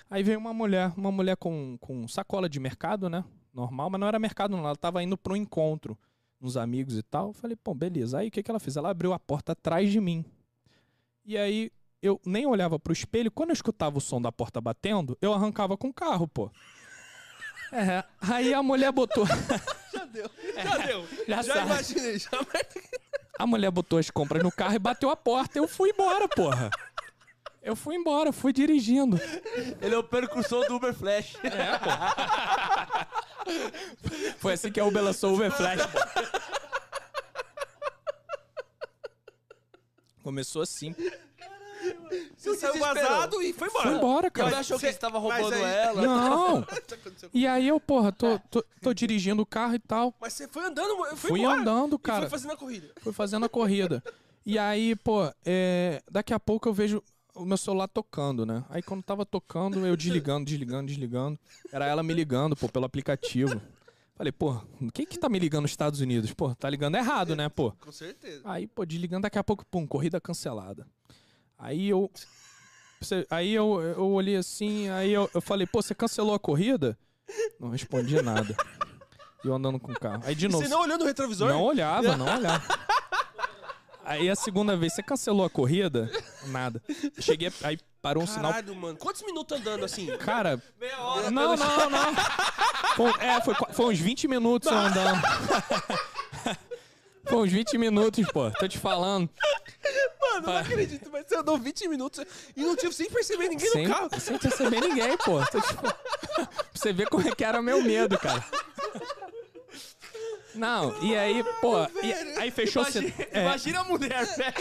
[0.09, 3.23] Aí veio uma mulher, uma mulher com, com sacola de mercado, né?
[3.53, 4.65] Normal, mas não era mercado, não.
[4.65, 5.97] Ela tava indo pra um encontro,
[6.41, 7.27] uns amigos e tal.
[7.27, 8.19] Eu falei, pô, beleza.
[8.19, 8.77] Aí o que, que ela fez?
[8.77, 10.23] Ela abriu a porta atrás de mim.
[11.25, 11.71] E aí
[12.03, 13.31] eu nem olhava pro espelho.
[13.31, 16.51] Quando eu escutava o som da porta batendo, eu arrancava com o carro, pô.
[17.75, 19.25] É, aí a mulher botou.
[19.91, 20.29] Já deu.
[20.53, 21.07] Já deu.
[21.27, 21.65] Já Já, sabe.
[21.65, 22.19] imaginei.
[22.19, 22.29] Já...
[23.39, 25.57] A mulher botou as compras no carro e bateu a porta.
[25.57, 26.69] Eu fui embora, porra.
[27.63, 29.19] Eu fui embora, fui dirigindo.
[29.81, 31.33] Ele é o percursor do Uber Flash.
[34.37, 35.81] Foi assim que a Uber lançou o Uber Flash.
[35.87, 35.97] pô.
[40.21, 40.95] Começou assim.
[42.37, 43.87] Você saiu vazado e foi embora.
[43.89, 44.59] Foi embora, Ela cara.
[44.59, 46.01] achou que Cê- você tava roubando aí- ela.
[46.01, 46.65] Não.
[47.33, 50.13] E aí eu, porra, tô, tô, tô dirigindo o carro e tal.
[50.19, 51.59] Mas você foi andando, foi Fui embora.
[51.61, 52.21] andando, E cara.
[52.21, 52.89] foi fazendo a corrida.
[53.01, 54.03] Fui fazendo a corrida.
[54.45, 57.01] E aí, pô, é, daqui a pouco eu vejo
[57.33, 58.63] o meu celular tocando, né?
[58.69, 61.39] Aí quando tava tocando, eu desligando, desligando, desligando.
[61.71, 63.59] Era ela me ligando, pô, pelo aplicativo.
[64.15, 64.61] Falei, pô,
[64.93, 66.31] quem que tá me ligando nos Estados Unidos?
[66.33, 67.71] Pô, tá ligando errado, né, pô?
[67.79, 68.41] Com certeza.
[68.43, 70.85] Aí, pô, desligando, daqui a pouco, pum, corrida cancelada.
[71.63, 72.11] Aí eu.
[73.29, 76.97] Aí eu, eu olhei assim, aí eu, eu falei, pô, você cancelou a corrida?
[77.59, 78.55] Não respondi nada.
[79.43, 80.23] E eu andando com o carro.
[80.25, 80.63] Aí de E novo.
[80.63, 81.49] você não olhando o retrovisor?
[81.49, 82.63] Não olhava, não olhava.
[84.05, 86.09] Aí a segunda vez, você cancelou a corrida?
[86.47, 86.81] Nada.
[87.19, 88.51] Cheguei, aí parou um sinal.
[88.51, 88.97] Caralho, mano.
[88.97, 90.07] Quantos minutos andando assim?
[90.17, 91.31] Cara, Meia hora.
[91.31, 92.13] não, não, não.
[92.95, 95.21] Foi, é, foi, foi uns 20 minutos eu andando.
[97.25, 98.51] Foi uns 20 minutos, pô.
[98.51, 99.29] Tô te falando.
[100.21, 103.87] Mano, não acredito, mas você andou 20 minutos e não tive sem perceber ninguém Sem,
[103.87, 104.09] no carro.
[104.19, 105.39] sem perceber ninguém, pô.
[105.45, 105.95] Tô te pra
[106.73, 108.43] você ver como é que era o meu medo, cara.
[110.55, 113.27] Não, e aí, pô, e- aí fechou o Imagina, sinal.
[113.31, 114.53] É, imagina a mulher, velho.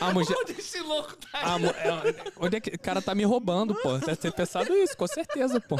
[0.00, 1.28] a mulher, Onde esse louco tá?
[1.32, 3.96] A é, onde é que o cara tá me roubando, pô?
[3.98, 5.76] Deve ter pensado isso, com certeza, pô.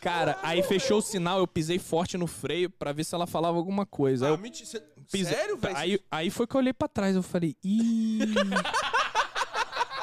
[0.00, 3.56] Cara, aí fechou o sinal, eu pisei forte no freio pra ver se ela falava
[3.58, 4.26] alguma coisa.
[4.26, 4.80] Aí Ah, eu mentira, você-
[5.12, 5.76] pisei- Sério, velho?
[5.76, 8.20] Aí, aí foi que eu olhei pra trás, eu falei, ih.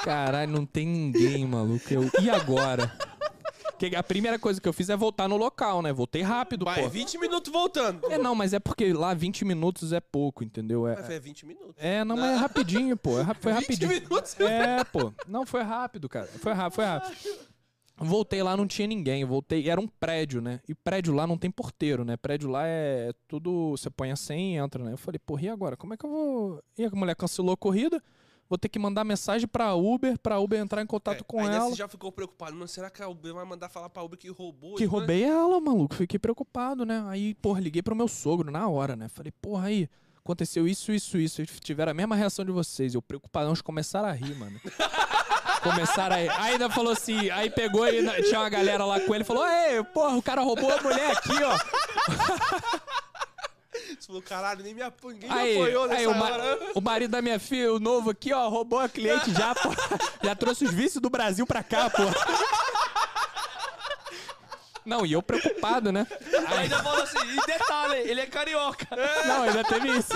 [0.04, 1.84] Caralho, não tem ninguém, maluco.
[1.91, 2.91] Eu, e agora?
[3.78, 5.93] Que a primeira coisa que eu fiz é voltar no local, né?
[5.93, 6.89] Voltei rápido, Vai, pô.
[6.89, 8.12] 20 minutos voltando.
[8.12, 10.88] É, não, mas é porque lá 20 minutos é pouco, entendeu?
[10.88, 11.76] É, Mas é 20 minutos.
[11.78, 13.20] é não, mas é rapidinho, pô.
[13.20, 13.89] É, ra- foi 20 rapidinho.
[13.91, 14.39] minutos?
[14.39, 15.14] É, pô.
[15.28, 16.28] Não, foi rápido, cara.
[16.39, 17.18] Foi rápido, foi rápido.
[18.00, 19.26] Voltei lá, não tinha ninguém.
[19.26, 20.60] Voltei, era um prédio, né?
[20.70, 22.16] E prédio lá não tem porteiro, né?
[22.16, 23.72] Prédio lá é tudo.
[23.72, 24.93] Você põe a senha e entra, né?
[24.93, 25.76] Eu falei, porra, e agora?
[25.76, 26.64] Como é que eu vou.
[26.78, 28.02] E a mulher cancelou a corrida.
[28.48, 31.70] vou ter que mandar mensagem pra Uber, pra Uber entrar em contato É, com ela.
[31.70, 34.30] você já ficou preocupado, mano, será que a Uber vai mandar falar pra Uber que
[34.30, 34.76] roubou?
[34.76, 34.89] Que né?
[34.89, 35.95] roubei ela, maluco.
[35.95, 37.04] Fiquei preocupado, né?
[37.08, 39.10] Aí, porra, liguei pro meu sogro na hora, né?
[39.10, 41.41] Falei, porra, aí, aconteceu isso, isso, isso.
[41.41, 42.93] Eles tiveram a mesma reação de vocês.
[42.93, 44.58] Eu preocupadão, eles começaram a rir, mano.
[45.72, 46.15] começaram.
[46.15, 49.84] Aí ainda falou assim, aí pegou e tinha uma galera lá com ele falou, ei,
[49.84, 51.57] porra, o cara roubou a mulher aqui, ó.
[53.99, 55.09] Você falou, caralho, nem me, apo...
[55.11, 58.09] ninguém Aí, me apoiou aí nessa o, ma- o marido da minha filha, o novo
[58.11, 59.70] aqui, ó, roubou a cliente já, pô.
[60.24, 62.03] Já trouxe os vícios do Brasil pra cá, pô.
[64.86, 66.07] Não, e eu preocupado, né?
[66.47, 68.88] Aí- Ainda falou assim, e detalhe, ele é carioca.
[69.26, 70.13] Não, ainda teve isso.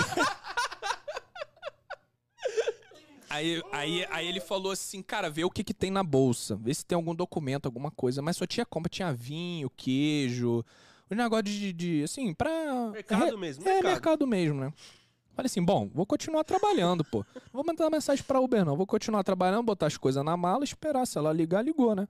[3.32, 6.54] Aí, aí, aí ele falou assim, cara, vê o que, que tem na bolsa.
[6.54, 8.20] Vê se tem algum documento, alguma coisa.
[8.20, 10.62] Mas só tinha compra, tinha vinho, queijo.
[11.10, 12.50] Um negócio de, de assim, pra...
[12.90, 13.90] Mercado mesmo, É, mercado.
[13.90, 14.72] mercado mesmo, né?
[15.34, 17.24] Falei assim, bom, vou continuar trabalhando, pô.
[17.34, 18.76] Não vou mandar mensagem pra Uber, não.
[18.76, 21.06] Vou continuar trabalhando, botar as coisas na mala, esperar.
[21.06, 22.06] Se ela ligar, ligou, né?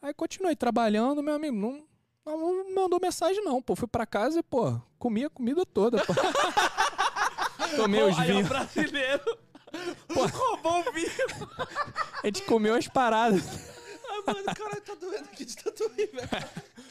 [0.00, 1.82] Aí continuei trabalhando, meu amigo, não,
[2.24, 3.74] não mandou mensagem, não, pô.
[3.74, 6.12] Fui pra casa e, pô, comi a comida toda, pô.
[7.76, 8.48] Tomei os o vinhos.
[8.48, 9.38] brasileiro
[10.32, 11.10] roubou o vinho.
[12.22, 13.42] A gente comeu as paradas.
[14.08, 16.28] Ai, mano, caralho, tá doendo aqui de tanto rir, velho.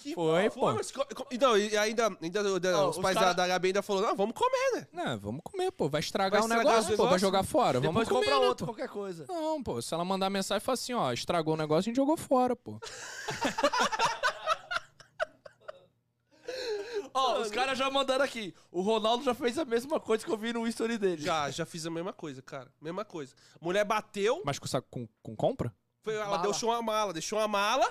[0.01, 0.73] Que Foi, pô, pô.
[0.73, 1.37] mas co- co- e
[1.71, 2.41] e ainda, ainda
[2.77, 4.87] Ó, os os pais cara- da, da Gabi ainda falaram, não, vamos comer, né?
[4.91, 5.87] Não, vamos comer, pô.
[5.87, 7.03] Vai estragar Vai o estragar negócio, o pô.
[7.03, 7.19] Vai negócio?
[7.27, 7.79] jogar fora.
[7.79, 8.73] Depois vamos comer, compra né, outro, pô?
[8.73, 9.25] qualquer coisa.
[9.29, 9.81] Não, pô.
[9.81, 12.77] Se ela mandar mensagem, fala assim, ó, estragou o negócio, a gente jogou fora, pô.
[17.13, 18.53] Ó, os caras já mandaram aqui.
[18.71, 21.21] O Ronaldo já fez a mesma coisa que eu vi no history dele.
[21.21, 22.71] Já, já fiz a mesma coisa, cara.
[22.81, 23.33] Mesma coisa.
[23.61, 25.73] Mulher bateu, Mas com, saco- com, com compra?
[26.01, 26.43] foi- ela Mala.
[26.43, 27.87] deixou uma mala, deixou uma mala,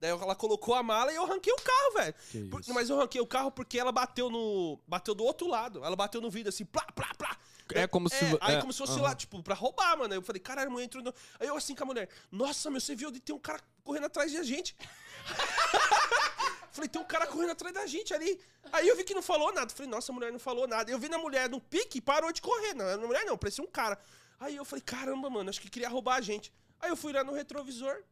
[0.00, 2.14] daí ela colocou a mala e eu ranquei o carro, velho.
[2.30, 2.74] Que Por- isso.
[2.74, 4.78] Mas eu ranquei o carro porque ela bateu no.
[4.86, 5.84] Bateu do outro lado.
[5.84, 7.36] Ela bateu no vidro assim, plá, plá, plá.
[7.72, 9.02] É como se vo- Aí é, como se fosse aham.
[9.02, 10.12] lá, tipo, pra roubar, mano.
[10.12, 11.14] Aí eu falei, caralho, a mulher entrou no.
[11.40, 14.04] Aí eu assim com a mulher, nossa, meu, você viu onde tem um cara correndo
[14.04, 14.76] atrás da gente.
[16.74, 18.40] falei, tem um cara correndo atrás da gente ali.
[18.72, 19.72] Aí eu vi que não falou nada.
[19.72, 20.90] Falei, nossa, a mulher não falou nada.
[20.90, 22.74] Eu vi na mulher no pique e parou de correr.
[22.74, 23.98] Não, na mulher não, parecia um cara.
[24.40, 26.52] Aí eu falei, caramba, mano, acho que queria roubar a gente.
[26.80, 28.02] Aí eu fui lá no retrovisor.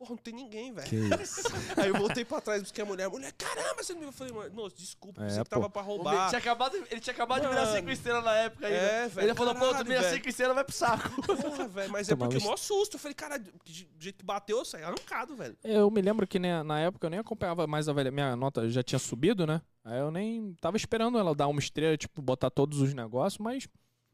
[0.00, 0.88] Porra, não tem ninguém, velho.
[0.88, 1.42] Que isso.
[1.76, 3.04] Aí eu voltei pra trás, busquei a mulher.
[3.04, 4.08] A mulher, caramba, você não me viu?
[4.08, 5.50] Eu falei, mano, nossa, desculpa, É, você que pô.
[5.56, 6.28] tava pra Ele roubar.
[6.30, 7.76] tinha acabado, ele tinha acabado de virar Mano.
[7.76, 8.72] cinco estrelas na época aí.
[8.72, 10.14] É, velho, Ele falou, pô, tu caralho, vira velho.
[10.16, 11.10] cinco estrelas, vai pro saco.
[11.22, 12.94] Porra, velho, mas é Tomava porque es- mó susto.
[12.94, 13.52] Eu falei, cara, do
[13.98, 15.54] jeito que bateu, eu saí arrancado, velho.
[15.62, 18.10] Eu me lembro que né, na época eu nem acompanhava mais a velha.
[18.10, 19.60] Minha nota já tinha subido, né?
[19.84, 23.68] Aí eu nem tava esperando ela dar uma estrela, tipo, botar todos os negócios, mas.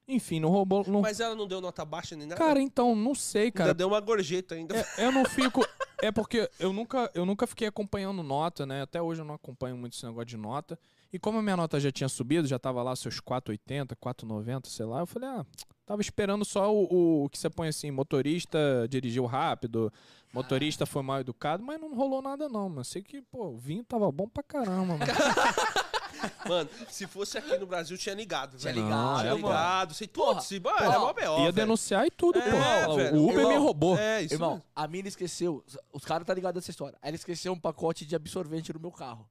[0.09, 0.84] Enfim, não roubou.
[0.86, 1.00] Não...
[1.00, 2.38] Mas ela não deu nota baixa nem nada.
[2.38, 3.74] Cara, então, não sei, ainda cara.
[3.74, 4.76] deu uma gorjeta ainda.
[4.76, 5.66] É, eu não fico.
[6.00, 8.82] É porque eu nunca, eu nunca fiquei acompanhando nota, né?
[8.82, 10.78] Até hoje eu não acompanho muito esse negócio de nota.
[11.12, 14.84] E como a minha nota já tinha subido, já tava lá seus 4,80, 4,90, sei
[14.84, 15.46] lá, eu falei, ah,
[15.86, 18.59] tava esperando só o, o, o que você põe assim, motorista
[18.90, 19.92] dirigiu rápido,
[20.32, 22.84] motorista foi mal educado, mas não rolou nada não, mano.
[22.84, 25.07] Sei que, pô, o vinho tava bom pra caramba, mano.
[26.48, 28.84] Mano, se fosse aqui no Brasil, tinha ligado, Tinha velho.
[28.84, 29.46] ligado, Tinha é, mano.
[29.48, 29.94] ligado.
[29.94, 31.52] Sei, Porra, putz, mano, era mó B.O., Ia velho.
[31.52, 32.96] denunciar e tudo, É, pô.
[32.96, 33.16] Velho.
[33.16, 33.98] o Uber me Irmão, roubou.
[33.98, 34.64] É, isso Irmão, mesmo.
[34.74, 35.64] a mina esqueceu.
[35.92, 36.96] Os caras tá ligado nessa história.
[37.02, 39.28] Ela esqueceu um pacote de absorvente no meu carro.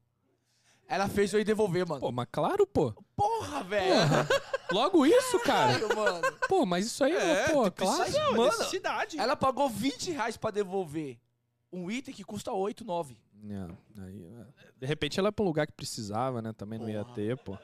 [0.88, 2.00] Ela fez eu ir devolver, mano.
[2.00, 2.94] Pô, mas claro, pô.
[3.16, 3.96] Porra, velho.
[4.72, 5.80] Logo isso, cara.
[5.96, 6.22] Mano.
[6.48, 8.08] Pô, mas isso aí, É, pô, tipo, claro.
[8.10, 9.20] isso aí, Mano, necessidade.
[9.20, 11.18] Ela pagou 20 reais pra devolver
[11.76, 13.18] um item que custa 8, 9.
[13.48, 14.46] É, aí, é.
[14.80, 16.52] de repente ela é pra um lugar que precisava, né?
[16.54, 17.16] Também não ia Porra.
[17.16, 17.58] ter, pô.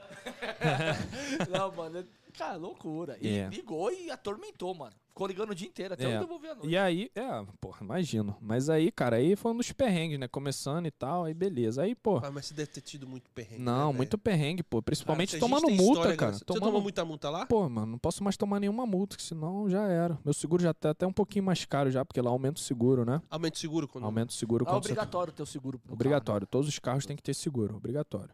[1.49, 2.05] Não, mano.
[2.33, 3.17] É- Cara, loucura.
[3.21, 3.47] E É.
[3.49, 4.93] ligou e atormentou, mano.
[5.07, 6.15] Ficou ligando o dia inteiro, até É.
[6.15, 6.69] eu devolver a noite.
[6.69, 8.33] E aí, é, porra, imagino.
[8.39, 10.25] Mas aí, cara, aí foi um dos perrengues, né?
[10.25, 11.83] Começando e tal, aí beleza.
[11.83, 12.21] Aí, pô.
[12.23, 13.61] Ah, mas você deve ter tido muito perrengue.
[13.61, 14.81] Não, né, muito perrengue, pô.
[14.81, 16.33] Principalmente Cara, se a gente tomando multa, história, cara.
[16.33, 16.63] Você Tomando...
[16.63, 17.45] tomou muita multa lá?
[17.45, 20.17] Pô, mano, não posso mais tomar nenhuma multa, que senão já era.
[20.23, 23.03] Meu seguro já tá até um pouquinho mais caro já, porque lá aumenta o seguro,
[23.03, 23.21] né?
[23.29, 24.05] Aumento de seguro quando.
[24.05, 26.47] Aumenta o seguro É quando você obrigatório ter o seguro pro Obrigatório.
[26.47, 27.75] Todos os carros têm que ter seguro.
[27.75, 28.33] Obrigatório.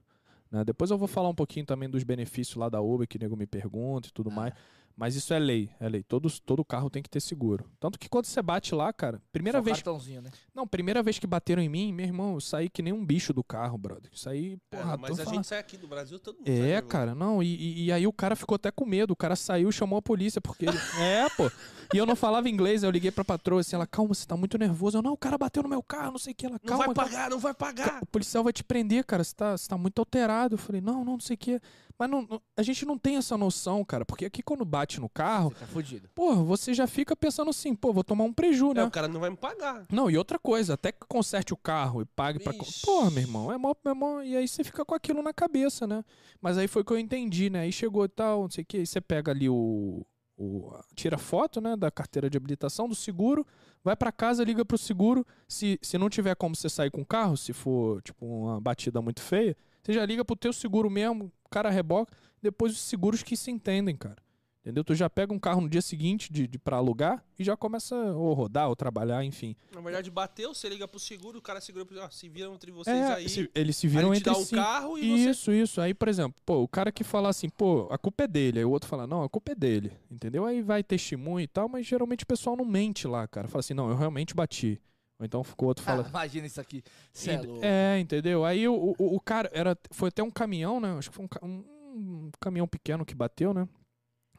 [0.52, 0.64] Né?
[0.64, 3.36] Depois eu vou falar um pouquinho também dos benefícios lá da Uber, que o nego
[3.36, 4.54] me pergunta e tudo mais.
[5.00, 6.02] Mas isso é lei, é lei.
[6.02, 7.70] Todo, todo carro tem que ter seguro.
[7.80, 9.78] Tanto que quando você bate lá, cara, primeira Só vez.
[9.78, 10.32] cartãozinho, né?
[10.56, 13.32] Não, primeira vez que bateram em mim, meu irmão, eu saí que nem um bicho
[13.32, 14.10] do carro, brother.
[14.16, 16.52] Saí, É, porra, mas tô a falando- gente sai aqui do Brasil, todo mundo É,
[16.60, 16.88] nervoso.
[16.88, 19.72] cara, não, e, e- aí o cara ficou até com medo, o cara saiu e
[19.72, 20.78] chamou a polícia, porque ele...
[21.00, 21.52] É, pô,
[21.94, 24.36] e eu não falava inglês, aí eu liguei pra patroa, assim, ela, calma, você tá
[24.36, 26.54] muito nervoso, eu, não, o cara bateu no meu carro, não sei o que, ela,
[26.54, 27.10] Não calma, vai calma.
[27.12, 28.02] pagar, não vai pagar.
[28.02, 29.24] O policial vai te prender, cara.
[29.24, 30.56] Você tá, você tá muito alterado.
[30.56, 31.62] Eu falei, não, não, não sei o quê.
[32.00, 34.06] Mas não, não- a gente não tem essa noção, cara.
[34.06, 36.10] Porque aqui quando bate no carro, Você tá fudido.
[36.14, 38.84] pô, você já fica pensando assim, pô, vou tomar um preju, É, né?
[38.84, 39.86] o cara não vai me pagar.
[39.92, 42.52] Não, e outra coisa, até que conserte o carro e pague pra.
[42.54, 42.86] Vixe.
[42.86, 44.22] Pô, meu irmão, é mó, é mó.
[44.22, 46.04] E aí você fica com aquilo na cabeça, né?
[46.40, 47.62] Mas aí foi que eu entendi, né?
[47.62, 48.78] Aí chegou e tal, não sei o quê.
[48.78, 50.06] Aí você pega ali o.
[50.40, 53.44] o- tira foto, né, da carteira de habilitação, do seguro,
[53.84, 55.26] vai pra casa, liga pro seguro.
[55.48, 59.02] Se, se não tiver como você sair com o carro, se for, tipo, uma batida
[59.02, 63.24] muito feia, você já liga pro teu seguro mesmo, o cara reboca, depois os seguros
[63.24, 64.18] que se entendem, cara.
[64.62, 64.84] Entendeu?
[64.84, 67.96] Tu já pega um carro no dia seguinte de, de para alugar e já começa
[67.96, 69.56] ou rodar ou trabalhar, enfim.
[69.74, 71.86] Na verdade, bateu, você liga pro seguro, o cara segura.
[72.04, 73.30] Ah, se viram entre vocês É, aí.
[73.30, 74.56] se- eles se aí viram te entre dá si.
[74.56, 75.30] carro e você.
[75.30, 75.80] Isso, isso.
[75.80, 78.60] Aí, por exemplo, pô, o cara que fala assim, pô, a culpa é dele.
[78.60, 79.94] Aí o outro fala, não, a culpa é dele.
[80.12, 80.46] Entendeu?
[80.46, 83.48] Aí vai testemunho e tal, mas geralmente o pessoal não mente lá, cara.
[83.48, 84.82] Fala assim, não, eu realmente bati.
[85.20, 86.04] Ou então ficou outro fala.
[86.06, 86.84] Ah, imagina isso aqui.
[87.12, 87.62] Cê é louco.
[87.66, 88.46] É, entendeu?
[88.46, 89.78] Aí o, o, o cara era.
[89.92, 90.96] Foi até um caminhão, né?
[90.98, 91.64] Acho que foi um, um-
[91.96, 93.68] um caminhão pequeno que bateu, né?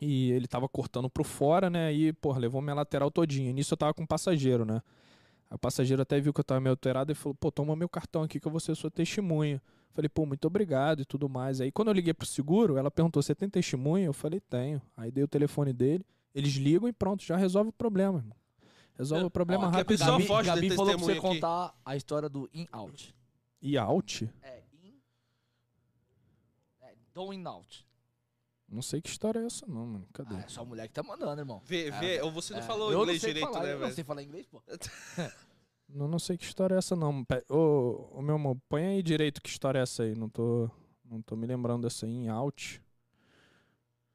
[0.01, 1.89] E ele tava cortando pro fora, né?
[1.89, 3.53] Aí, porra, levou minha lateral todinha.
[3.53, 4.81] Nisso eu tava com um passageiro, né?
[5.51, 8.22] O passageiro até viu que eu tava meio alterado e falou, pô, toma meu cartão
[8.22, 9.61] aqui que eu vou ser sua testemunha.
[9.95, 11.61] Falei, pô, muito obrigado e tudo mais.
[11.61, 14.07] Aí quando eu liguei pro seguro, ela perguntou, você tem testemunha?
[14.07, 14.81] Eu falei, tenho.
[14.97, 16.05] Aí dei o telefone dele,
[16.35, 18.37] eles ligam e pronto, já resolve o problema, irmão.
[18.99, 19.88] Resolve o problema Ó, que a rápido.
[19.99, 21.40] pessoa Gabi, foge Gabi falou pra você testemunho aqui.
[21.40, 23.14] contar a história do in-out.
[23.62, 24.28] E out?
[24.42, 25.01] É, in...
[26.80, 27.86] É, do in-out.
[28.68, 30.09] Não sei que história é essa não, mano.
[30.12, 30.34] Cadê?
[30.34, 31.62] Ah, é só a mulher que tá mandando, irmão.
[31.64, 33.70] Vê, É, vê, ou você não É, falou eu inglês não sei direito, falar, né,
[33.70, 33.94] Eu não velho?
[33.94, 34.62] sei falar inglês, pô.
[35.90, 37.24] Não, não sei que história é essa, não.
[37.24, 40.14] Pe- Ô, ô, meu amor, põe aí direito que história é essa aí.
[40.14, 40.70] Não tô,
[41.03, 42.82] não tô me lembrando dessa aí em out.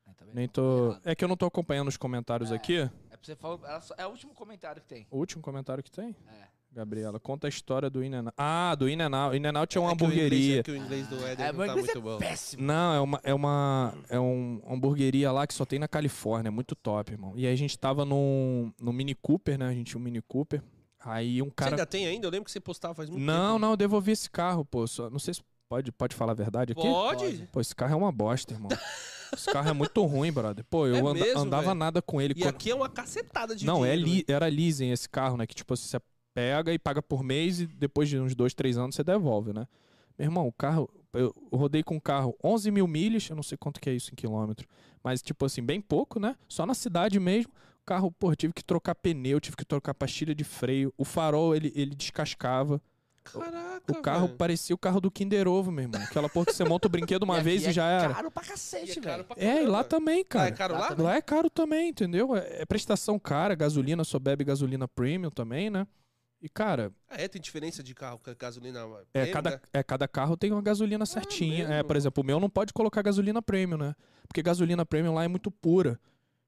[0.06, 0.36] É, tá vendo?
[0.36, 0.90] Nem tô.
[0.92, 1.02] Errado.
[1.04, 2.56] É que eu não tô acompanhando os comentários É.
[2.56, 2.88] aqui.
[3.32, 5.08] É, você ela só- é o último comentário que tem.
[5.10, 6.16] O último comentário que tem?
[6.28, 6.48] É.
[6.72, 8.30] Gabriela, conta a história do In Out.
[8.36, 9.38] Ah, do In Out.
[9.38, 10.60] In Out é uma É que o inglês- hamburgueria.
[10.60, 12.18] É que o inglês do Éder É, não tá muito é bom.
[12.18, 12.64] péssimo.
[12.64, 16.48] Não, é uma, é uma é um uma hamburgueria lá que só tem na Califórnia,
[16.48, 17.34] é muito top, irmão.
[17.36, 19.68] E aí a gente tava num, num Mini Cooper, né?
[19.68, 20.64] A gente tinha um Mini Cooper.
[21.00, 22.26] Aí um Você cara ainda tem ainda?
[22.26, 23.60] Eu lembro que você postava faz muito Não, tempo.
[23.60, 24.88] não, eu devolvi esse carro, pô.
[24.88, 26.82] Só, não sei se pode, pode falar a verdade aqui.
[26.82, 27.24] Pode?
[27.24, 27.50] Pode.
[27.52, 28.70] Pô, esse carro é uma bosta, irmão.
[29.34, 30.64] esse carro é muito ruim, brother.
[30.70, 31.76] Pô, eu É anda- mesmo, andava velho?
[31.76, 32.34] nada com ele.
[32.38, 35.38] E quando- aqui é uma cacetada de Não, é dinheiro, li- era leasing esse carro,
[35.38, 35.46] né?
[35.48, 36.00] Que tipo, você
[36.34, 39.68] pega e paga por mês e depois de uns dois, três anos você devolve, né?
[40.18, 40.90] Meu irmão, o carro.
[41.14, 44.12] Eu rodei com o carro 11 mil milhas, eu não sei quanto que é isso
[44.12, 44.68] em quilômetro,
[45.04, 46.36] mas tipo assim, bem pouco, né?
[46.50, 47.52] Só na cidade mesmo.
[47.84, 50.92] O carro, pô, tive que trocar pneu, tive que trocar pastilha de freio.
[50.98, 52.82] O farol, ele, ele descascava.
[53.24, 54.38] Caraca, O carro velho.
[54.38, 56.02] parecia o carro do Kinder Ovo, meu irmão.
[56.02, 58.14] Aquela porra que você monta o brinquedo uma vez e é já era.
[58.14, 59.26] caro pra cacete, é velho.
[59.38, 60.48] É, e lá também, Ah, cara.
[60.48, 61.16] é caro Lá lá?
[61.16, 62.36] é caro também, entendeu?
[62.36, 65.88] É, é prestação cara, gasolina só bebe gasolina premium também, né?
[66.42, 68.80] E, cara, Ah, é, tem diferença de carro com a gasolina.
[68.80, 69.60] é, premium, cada, né?
[69.72, 71.64] é, cada carro tem uma gasolina certinha.
[71.64, 71.84] É, mesmo?
[71.86, 73.96] por exemplo, o meu não pode colocar gasolina premium, né?
[74.28, 75.98] Porque gasolina premium lá é muito pura.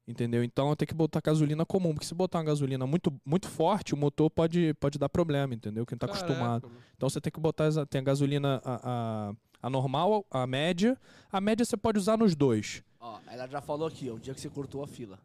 [0.08, 0.44] Entendeu?
[0.44, 1.94] Então eu tenho que botar gasolina comum.
[1.94, 5.86] Porque se botar uma gasolina muito, muito forte, o motor pode, pode dar problema, entendeu?
[5.86, 6.68] Quem tá Caraca, acostumado.
[6.68, 6.82] mano.
[6.96, 9.34] Então você tem que botar tem a gasolina a, a,
[9.64, 10.96] a normal, a média.
[11.32, 12.84] A média você pode usar nos dois.
[13.00, 15.20] Ó, ela já falou aqui, ó, o dia que você cortou a fila.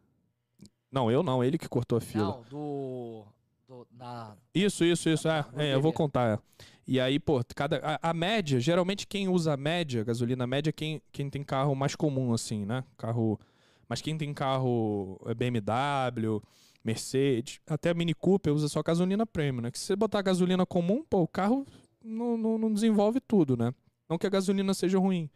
[0.90, 2.24] Não, eu não, ele que cortou a fila.
[2.24, 3.24] Não, do...
[3.68, 4.34] do na...
[4.54, 5.28] Isso, isso, isso.
[5.28, 6.38] É, é, eu vou contar.
[6.38, 6.38] é.
[6.86, 10.72] E aí, pô, cada, a, a média, geralmente quem usa a média, gasolina média, é
[10.72, 12.82] quem, quem tem carro mais comum, assim, né?
[12.96, 13.38] Carro.
[13.90, 16.40] Mas quem tem carro é BMW,
[16.84, 19.70] Mercedes, até Mini Cooper usa só gasolina premium, né?
[19.72, 21.66] Que se você botar gasolina comum, pô, o carro
[22.00, 23.74] não, não, não desenvolve tudo, né?
[24.08, 25.28] Não que a gasolina seja ruim.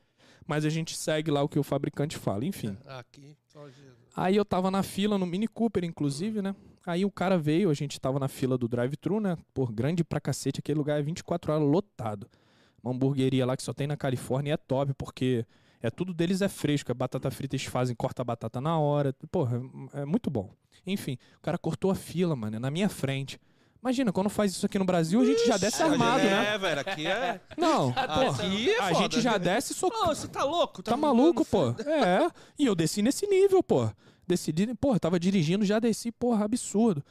[0.47, 2.77] Mas a gente segue lá o que o fabricante fala, enfim.
[2.87, 3.37] Aqui.
[4.15, 6.55] Aí eu tava na fila no Mini Cooper, inclusive, né?
[6.87, 9.37] Aí o cara veio, a gente tava na fila do drive-thru, né?
[9.53, 12.31] Por grande pra cacete, aquele lugar é 24 horas lotado.
[12.81, 15.45] Uma hamburgueria lá que só tem na Califórnia e é top, porque
[15.87, 16.91] é tudo deles é fresco.
[16.91, 19.15] A batata frita eles fazem, corta a batata na hora.
[19.31, 19.61] Porra,
[19.93, 20.51] é, é muito bom.
[20.87, 23.39] Enfim, o cara cortou a fila, mano, na minha frente.
[23.83, 26.55] Imagina, quando faz isso aqui no Brasil, a gente já desce armado, é, né?
[26.55, 27.39] É, velho, aqui é.
[27.59, 30.83] Não, porra, Aqui é a gente já desce so Ô, você tá louco?
[30.83, 31.69] Tá maluco, pô?
[31.83, 32.31] É.
[32.59, 33.91] E eu desci nesse nível, pô.
[34.27, 37.05] Desci, di- pô, tava dirigindo, já desci, porra, absurdo.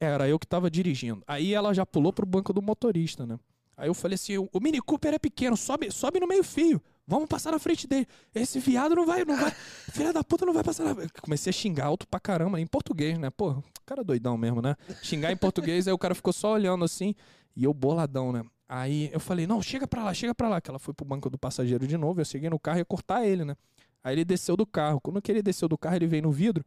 [0.00, 1.22] Era eu que tava dirigindo.
[1.28, 3.38] Aí ela já pulou pro banco do motorista, né?
[3.76, 6.82] Aí eu falei assim: o Mini Cooper é pequeno, sobe, sobe no meio-fio.
[7.06, 8.06] Vamos passar na frente dele.
[8.34, 9.50] Esse viado não vai, não vai.
[9.92, 10.94] Filha da puta não vai passar na.
[11.20, 13.30] Comecei a xingar alto pra caramba, em português, né?
[13.30, 14.76] Pô, cara é doidão mesmo, né?
[15.02, 17.14] Xingar em português, aí o cara ficou só olhando assim,
[17.56, 18.42] e eu boladão, né?
[18.68, 20.60] Aí eu falei, não, chega pra lá, chega pra lá.
[20.60, 22.84] Que ela foi pro banco do passageiro de novo, eu cheguei no carro e ia
[22.84, 23.56] cortar ele, né?
[24.02, 25.00] Aí ele desceu do carro.
[25.00, 26.64] Quando que ele desceu do carro, ele veio no vidro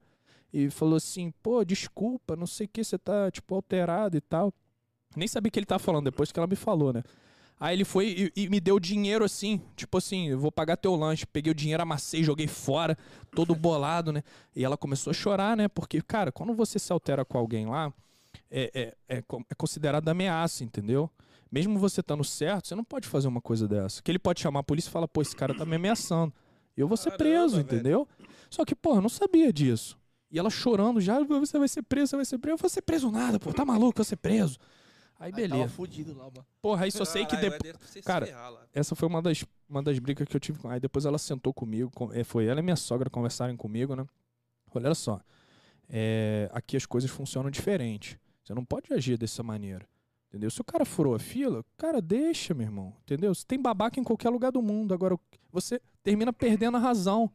[0.54, 4.54] e falou assim, pô, desculpa, não sei o que, você tá, tipo, alterado e tal.
[5.16, 7.04] Nem sabia o que ele tava falando, depois que ela me falou, né?
[7.60, 10.96] Aí ele foi e, e me deu dinheiro assim, tipo assim, eu vou pagar teu
[10.96, 11.26] lanche.
[11.26, 12.98] Peguei o dinheiro, amassei, joguei fora,
[13.32, 14.24] todo bolado, né?
[14.56, 15.68] E ela começou a chorar, né?
[15.68, 17.94] Porque, cara, quando você se altera com alguém lá,
[18.52, 21.10] é, é, é, é considerado ameaça, entendeu?
[21.52, 24.02] Mesmo você estando certo, você não pode fazer uma coisa dessa.
[24.02, 26.34] Que ele pode chamar a polícia e falar, pô, esse cara tá me ameaçando.
[26.76, 27.66] Eu vou ser Caramba, preso, velho.
[27.66, 28.08] entendeu?
[28.50, 29.98] Só que, porra, eu não sabia disso.
[30.30, 32.56] E ela chorando já, você vai ser preso, você vai ser preso.
[32.56, 34.60] Eu vou ser preso nada, pô, tá maluco, eu vou ser preso.
[35.20, 35.70] Aí, Aí tava beleza.
[35.74, 36.46] fudido lá, mano.
[36.62, 38.06] Porra, aí só sei que Caralho, depois.
[38.06, 38.54] Cara, ferrar.
[38.74, 40.70] Essa foi uma das, uma das brigas que eu tive com.
[40.70, 44.06] Aí depois ela sentou comigo, com- eh, foi ela e minha sogra conversarem comigo, né?
[44.74, 45.22] Olha só,
[45.90, 48.20] é, aqui as coisas funcionam diferente.
[48.44, 49.88] Você não pode agir dessa maneira.
[50.28, 50.52] Entendeu?
[50.52, 52.94] Se o cara furou a fila, cara, deixa, meu irmão.
[53.04, 53.34] Entendeu?
[53.34, 54.94] Você tem babaca em qualquer lugar do mundo.
[54.94, 55.18] Agora,
[55.50, 57.32] você termina perdendo a razão.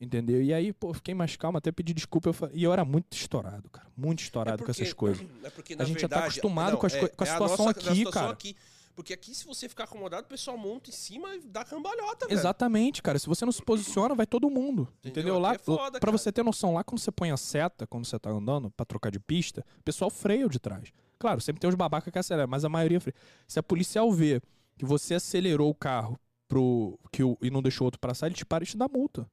[0.00, 0.40] Entendeu?
[0.42, 2.30] E aí, pô, fiquei mais calmo, até pedi desculpa.
[2.30, 3.86] Eu fa- E eu era muito estourado, cara.
[3.96, 5.26] Muito estourado com essas coisas.
[5.44, 7.30] É porque, A gente já tá verdade, acostumado não, com as é- com a é
[7.30, 8.32] situação nossa- aqui, situação cara.
[8.32, 8.56] aqui.
[8.96, 12.38] Porque aqui, se você ficar acomodado, o pessoal monta em cima e dá cambalhota, velho.
[12.38, 13.18] Exatamente, cara.
[13.18, 14.88] Se você não se posiciona, vai todo mundo.
[15.00, 15.10] Entendeu?
[15.22, 15.38] Entendeu?
[15.38, 16.12] Lá, é foda, pra cara.
[16.18, 19.10] você ter noção, lá quando você põe a seta, quando você tá andando pra trocar
[19.10, 20.92] de pista, o pessoal freia de trás.
[21.18, 23.14] Claro, sempre tem os babacas que aceleram, mas a maioria freia.
[23.46, 24.40] Se a policial vê
[24.76, 28.34] que você acelerou o carro pro, que o, e não deixou o outro passar, ele
[28.34, 29.26] te para e te dá multa.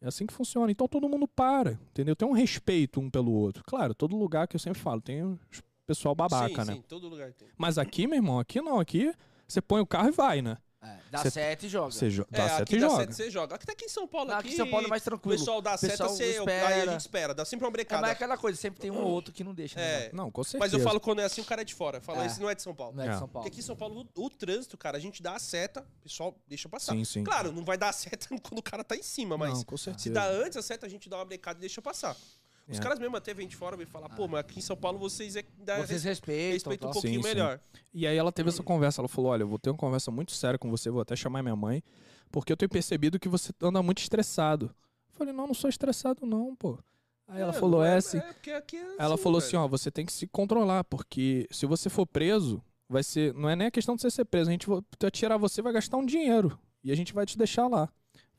[0.00, 0.70] É assim que funciona.
[0.72, 2.16] Então todo mundo para, entendeu?
[2.16, 3.62] Tem um respeito um pelo outro.
[3.64, 5.38] Claro, todo lugar que eu sempre falo, tem o
[5.86, 6.76] pessoal babaca, sim, né?
[6.76, 7.48] Sim, todo lugar tem.
[7.58, 8.80] Mas aqui, meu irmão, aqui não.
[8.80, 9.12] Aqui
[9.46, 10.56] você põe o carro e vai, né?
[10.82, 11.90] É, dá Cê- sete e joga.
[12.08, 13.00] Jo- É, dá seta aqui e dá joga.
[13.02, 13.54] seta você joga.
[13.54, 15.38] Aqui, aqui em São Paulo, aqui, aqui em São Paulo é mais o tranquilo.
[15.38, 16.68] pessoal dá Pessoal seta, você, espera.
[16.68, 17.34] aí a gente espera.
[17.34, 18.00] Dá sempre uma É, brecada.
[18.00, 19.78] mas é aquela coisa, sempre tem um ou outro que não deixa.
[19.78, 20.58] né, É, Não, com certeza.
[20.64, 21.98] mas eu falo quando é assim, o cara é de fora.
[21.98, 22.26] Eu falo, É.
[22.26, 22.96] esse não é de São Paulo.
[22.96, 23.18] Não é de É.
[23.18, 23.42] São Paulo.
[23.44, 26.02] Porque aqui em São Paulo, o, o trânsito, cara, a gente dá a seta, o
[26.02, 26.92] pessoal deixa passar.
[26.94, 27.24] Sim, sim.
[27.24, 29.76] Claro, não vai dar a seta quando o cara tá em cima, mas Não, com
[29.76, 30.02] certeza.
[30.04, 32.16] se dá antes a seta, a gente dá uma brecada e deixa passar.
[32.70, 32.80] Os É.
[32.80, 35.34] caras mesmo até vêm de fora e falam, pô, mas aqui em São Paulo vocês
[35.36, 36.52] é, dá, Vocês respeitam.
[36.52, 37.02] respeitam um tal.
[37.02, 37.34] pouquinho Sim, sim.
[37.34, 37.60] melhor.
[37.92, 40.32] E aí ela teve essa conversa, ela falou, olha, eu vou ter uma conversa muito
[40.32, 41.82] séria com você, vou até chamar minha mãe,
[42.30, 44.66] porque eu tenho percebido que você anda muito estressado.
[44.66, 46.78] Eu falei, não, não sou estressado não, pô.
[47.26, 48.18] Aí ela É, falou, é assim.
[48.98, 49.48] Ela falou velho.
[49.48, 53.48] assim, ó, você tem que se controlar, porque se você for preso, vai ser, não
[53.48, 55.72] é nem a questão de você ser preso, a gente vai vai tirar você, vai
[55.72, 57.88] gastar um dinheiro e a gente vai te deixar lá.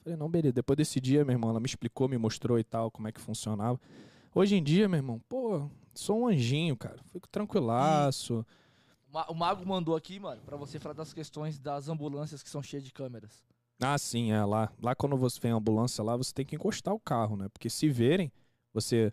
[0.04, 0.54] Falei, não, beleza.
[0.54, 3.22] Depois desse dia, meu irmão, ela me explicou, me mostrou e tal, como é que
[3.22, 3.80] funcionava.
[4.34, 6.98] Hoje em dia, meu irmão, pô, sou um anjinho, cara.
[7.12, 8.46] Fico tranquilaço.
[9.28, 12.84] O Mago mandou aqui, mano, pra você falar das questões das ambulâncias que são cheias
[12.84, 13.44] de câmeras.
[13.82, 14.72] Ah, sim, é lá.
[14.82, 17.50] Lá quando você vem a ambulância lá, você tem que encostar o carro, né?
[17.50, 18.32] Porque se verem,
[18.74, 19.12] você.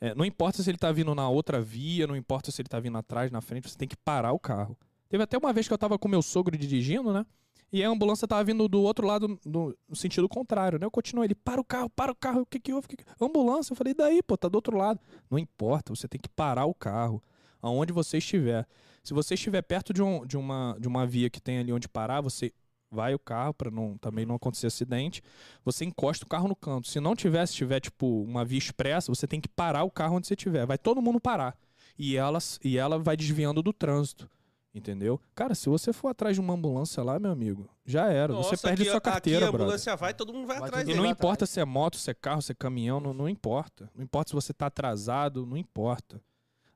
[0.00, 2.78] é, não importa se ele tá vindo na outra via, não importa se ele tá
[2.78, 4.76] vindo atrás, na frente, você tem que parar o carro.
[5.08, 7.24] Teve até uma vez que eu tava com meu sogro dirigindo, né?
[7.70, 10.86] E a ambulância tava vindo do outro lado, no, sentido contrário, né?
[10.86, 12.88] Eu continuei, ele, para o carro, para o carro, o que que houve?
[12.88, 14.98] Que que- Ambulância, eu falei, daí, pô, tá do outro lado.
[15.30, 17.22] Não importa, você tem que parar o carro,
[17.60, 18.66] aonde você estiver.
[19.04, 21.88] Se você estiver perto de, um, de, uma, de uma via que tem ali onde
[21.88, 22.52] parar, você
[22.90, 25.22] vai o carro para não, também não acontecer acidente.
[25.64, 26.88] Você encosta o carro no canto.
[26.88, 30.16] Se não tiver, se tiver tipo uma via expressa, você tem que parar o carro
[30.16, 30.66] onde você estiver.
[30.66, 31.56] Vai todo mundo parar.
[31.98, 34.30] E ela, e ela vai desviando do trânsito.
[34.74, 35.20] Entendeu?
[35.34, 38.32] Cara, se você for atrás de uma ambulância lá, meu amigo, já era.
[38.34, 39.64] você Nossa, perde aqui, sua carteira, aqui a brother.
[39.66, 41.50] ambulância vai, todo mundo vai Vai atrás E não importa atrás.
[41.50, 43.90] se é moto, se é carro, se é caminhão, não, não importa.
[43.94, 46.20] Não importa se você tá atrasado, não importa.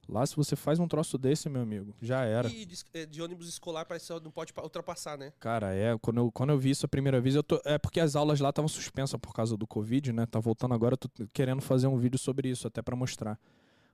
[0.09, 2.49] Lá, se você faz um troço desse, meu amigo, já era.
[2.49, 5.33] E de, é, de ônibus escolar parece que não pode pa- ultrapassar, né?
[5.39, 8.01] Cara, é, quando eu, quando eu vi isso a primeira vez, eu tô, é porque
[8.01, 10.27] as aulas lá estavam suspensas por causa do Covid, né?
[10.27, 13.39] Tá voltando agora, eu tô querendo fazer um vídeo sobre isso, até pra mostrar.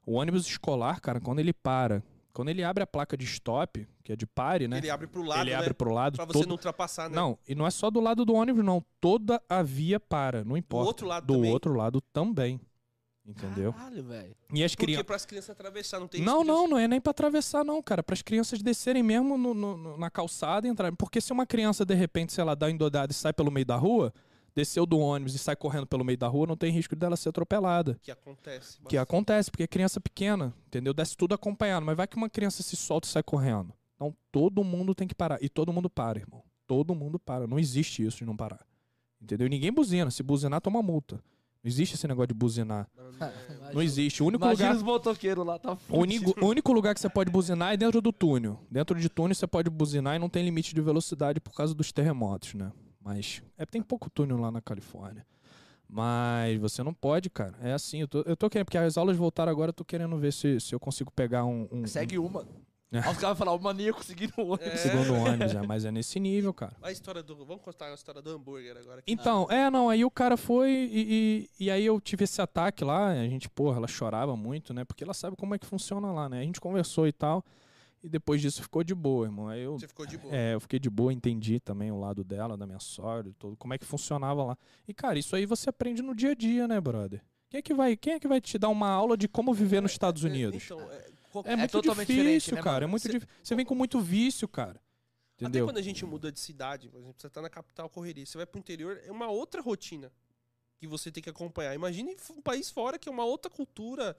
[0.07, 2.03] O ônibus escolar, cara, quando ele para,
[2.39, 4.79] quando ele abre a placa de stop, que é de pare, né?
[4.79, 5.57] Ele abre pro lado, ele né?
[5.57, 7.17] abre pro lado, Pra você todo- não ultrapassar, né?
[7.17, 8.81] Não, e não é só do lado do ônibus, não.
[9.01, 10.87] Toda a via para, não importa.
[10.87, 11.51] outro lado do também?
[11.53, 12.61] outro lado também.
[13.27, 13.73] Entendeu?
[13.73, 14.37] Caralho, velho.
[14.55, 15.07] E as Porque crianças.
[15.07, 18.05] pras crianças atravessar, não tem Não, não, não é nem pra atravessar, não, cara.
[18.05, 20.95] Para as crianças descerem mesmo no- no- no- na calçada e entrarem.
[20.97, 23.75] Porque se uma criança, de repente, sei lá, dá endodada e sai pelo meio da
[23.75, 24.15] rua,
[24.59, 27.29] desceu do ônibus e sai correndo pelo meio da rua, não tem risco dela ser
[27.29, 27.97] atropelada.
[28.03, 28.77] Que acontece.
[28.77, 28.99] Que bastante.
[28.99, 30.93] acontece, porque é criança pequena, entendeu?
[30.93, 31.87] Desce tudo acompanhado.
[31.87, 33.73] Mas vai que uma criança se solta e sai correndo.
[33.95, 35.39] Então todo mundo tem que parar.
[35.41, 36.43] E todo mundo para, irmão.
[36.67, 37.47] Todo mundo para.
[37.47, 38.67] Não existe isso de não parar.
[39.23, 39.47] Entendeu?
[39.47, 40.11] E ninguém buzina.
[40.11, 41.23] Se buzinar, toma multa.
[41.63, 42.89] Não existe esse negócio de buzinar.
[42.97, 43.33] Não, não
[43.75, 44.23] Não existe.
[44.23, 44.77] O único Imagina lugar.
[44.77, 48.01] os motoqueiros lá, tá O único, o único lugar que você pode buzinar é dentro
[48.01, 48.59] do túnel.
[48.69, 51.93] Dentro de túnel você pode buzinar e não tem limite de velocidade por causa dos
[51.93, 52.73] terremotos, né?
[53.09, 55.27] Mas é, tem pouco túnel lá na Califórnia.
[55.89, 57.55] Mas você não pode, cara.
[57.63, 60.15] É assim, eu tô, eu tô querendo, porque as aulas voltaram agora, eu tô querendo
[60.19, 62.47] ver se, se eu consigo pegar um, um, Segue uma.
[62.91, 63.01] É.
[63.01, 64.67] Aí os caras vão falar, o maníaco seguindo o outro.
[64.67, 64.77] um É.
[64.77, 66.75] segundo ônibus, é, mas é nesse nível, cara.
[66.81, 67.37] A história do.
[67.45, 69.01] Vamos contar a história do hambúrguer agora.
[69.01, 69.13] aqui.
[69.13, 72.83] Então, é, não, aí o cara foi e, e, e aí eu tive esse ataque
[72.85, 74.87] lá, a gente, porra, ela chorava muito, né?
[74.87, 76.41] Porque ela sabe como é que funciona lá, né?
[76.41, 77.45] A gente conversou e tal,
[78.03, 79.49] e depois disso ficou de boa, irmão.
[79.49, 80.35] Aí eu, Você ficou de boa.
[80.35, 83.75] é, eu fiquei de boa, entendi também o lado dela, da minha sogra, tudo, como
[83.75, 84.59] é que funcionava lá.
[84.87, 87.23] E, cara, isso aí você aprende no dia a dia, né, brother?
[87.51, 89.81] Quem é que vai, quem é que vai te dar uma aula de como viver
[89.81, 90.63] nos Estados É, Unidos?
[90.65, 91.11] Então, é,
[91.45, 92.85] É, muito totalmente difícil, né, cara.
[92.85, 93.29] É muito Cê- difícil.
[93.43, 94.81] Você vem com muito vício, cara.
[95.37, 95.67] Até Entendeu?
[95.67, 98.45] quando a gente muda de cidade, por exemplo, você tá na capital correria, você vai
[98.47, 100.11] pro interior, é uma outra rotina.
[100.81, 101.75] que você tem que acompanhar.
[101.75, 104.17] Imagine um país fora que é uma outra cultura.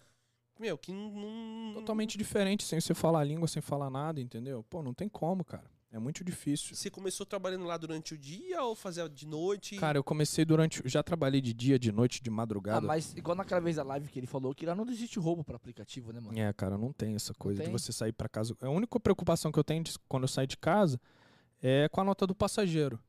[0.59, 1.09] Meu, que não.
[1.11, 4.63] não- Totalmente diferente, sem você falar a língua, sem falar nada, entendeu?
[4.69, 5.63] Pô, não tem como, cara.
[5.91, 6.75] É muito difícil.
[6.75, 9.75] Você começou trabalhando lá durante o dia ou fazia de noite?
[9.77, 10.83] Cara, eu comecei durante.
[10.85, 12.85] Já trabalhei de dia, de noite, de Ah, madrugada.
[12.85, 15.55] mas igual naquela vez da live que ele falou que lá não existe roubo pra
[15.55, 16.37] aplicativo, né, mano?
[16.37, 17.71] É, cara, não tem essa coisa de tem?
[17.71, 18.55] você sair pra casa.
[18.61, 21.01] A única preocupação que eu tenho de- quando eu saio de casa
[21.59, 22.99] é com a nota do passageiro.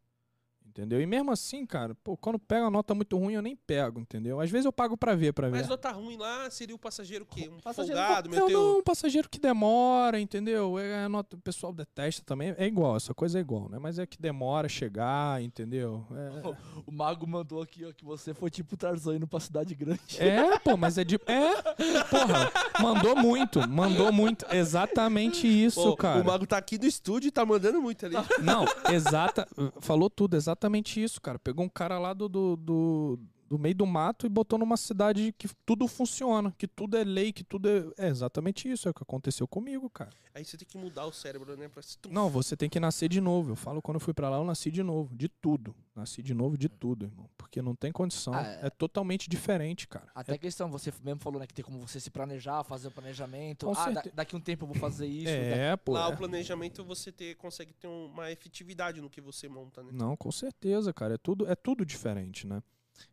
[0.71, 1.01] Entendeu?
[1.01, 4.41] E mesmo assim, cara, pô, quando pega uma nota muito ruim, eu nem pego, entendeu?
[4.41, 5.59] Às vezes eu pago pra ver, pra ver.
[5.59, 7.51] Mas nota ruim lá seria o passageiro o quê?
[7.53, 8.59] Um Passageiro folgado, Não, meteu.
[8.61, 10.79] não, um passageiro que demora, entendeu?
[10.79, 12.55] É, a nota, o pessoal detesta também.
[12.57, 13.79] É igual, essa coisa é igual, né?
[13.81, 16.07] Mas é que demora a chegar, entendeu?
[16.13, 16.31] É,
[16.87, 20.01] O Mago mandou aqui, ó, que você foi tipo Tarzan indo pra cidade grande.
[20.21, 21.17] É, pô, mas é de.
[21.27, 21.63] É,
[22.05, 24.47] porra, mandou muito, mandou muito.
[24.55, 26.21] Exatamente isso, Pô, cara.
[26.21, 28.15] O Mago tá aqui no estúdio e tá mandando muito ali.
[28.41, 29.49] Não, exata.
[29.81, 30.60] Falou tudo, exatamente
[31.03, 31.39] isso, cara.
[31.39, 33.19] Pegou um cara lá do, do, do,
[33.51, 37.33] do meio do mato e botou numa cidade que tudo funciona, que tudo é lei,
[37.33, 38.07] que tudo é.
[38.07, 40.11] É exatamente isso, é o que aconteceu comigo, cara.
[40.33, 41.69] Aí você tem que mudar o cérebro, né?
[41.69, 41.83] Pra...
[42.09, 43.51] Não, você tem que nascer de novo.
[43.51, 45.13] Eu falo quando eu fui pra lá, eu nasci de novo.
[45.17, 45.75] De tudo.
[45.97, 47.29] Nasci de novo de tudo, irmão.
[47.37, 48.33] Porque não tem condição.
[48.33, 48.67] Ah, é.
[48.67, 48.71] é...
[48.71, 50.07] totalmente diferente, cara.
[50.15, 52.87] Até É- a questão, você mesmo falou, né, que tem como você se planejar, fazer
[52.87, 53.67] o planejamento.
[53.67, 55.25] Com ah, da- certe- daqui um tempo eu vou fazer isso.
[55.25, 55.91] da- É, pô.
[55.93, 56.15] Lá é.
[56.15, 59.91] o planejamento você ter, consegue ter uma efetividade no que você monta, né?
[59.93, 61.15] Não, com certeza, cara.
[61.15, 62.63] É tudo, é tudo diferente, né?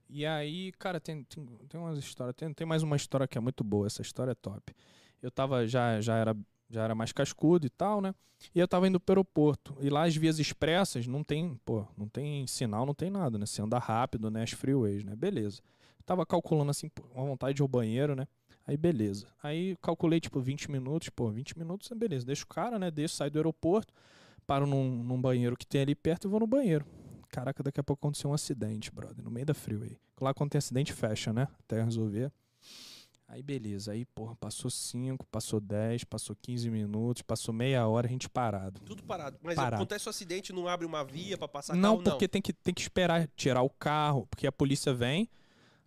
[0.10, 2.36] E aí, cara, tem, tem, tem umas histórias.
[2.36, 3.88] Tem, tem mais uma história que é muito boa.
[3.88, 4.74] Essa história é top.
[5.22, 6.36] Eu tava, já, já, era,
[6.70, 8.14] já era mais cascudo e tal, né?
[8.54, 9.76] E eu tava indo pro aeroporto.
[9.82, 13.46] E lá as vias expressas não tem, pô, não tem sinal, não tem nada, né?
[13.46, 14.44] Você anda rápido, né?
[14.44, 15.16] As freeways, né?
[15.16, 15.62] Beleza.
[16.06, 18.28] Tava calculando assim, pô, uma vontade de ir ao banheiro, né?
[18.66, 19.28] Aí beleza.
[19.42, 21.10] Aí calculei, tipo, 20 minutos.
[21.10, 22.26] Pô, 20 minutos, beleza.
[22.26, 22.92] Deixa o cara, né?
[22.92, 23.94] Desço, saio do aeroporto,
[24.46, 26.86] paro num, num banheiro que tem ali perto e vou no banheiro.
[27.30, 29.98] Caraca, daqui a pouco aconteceu um acidente, brother, no meio da freeway.
[30.20, 31.48] Lá quando tem acidente, fecha, né?
[31.60, 32.32] Até resolver.
[33.30, 38.10] Aí beleza, aí porra, passou 5, passou 10, passou 15 minutos, passou meia hora, a
[38.10, 38.80] gente parado.
[38.86, 39.38] Tudo parado.
[39.44, 39.76] Mas Parado.
[39.84, 42.74] acontece o acidente, não abre uma via pra passar Não, carro, porque Tem, que, tem
[42.74, 45.30] que esperar tirar o carro, porque a polícia vem,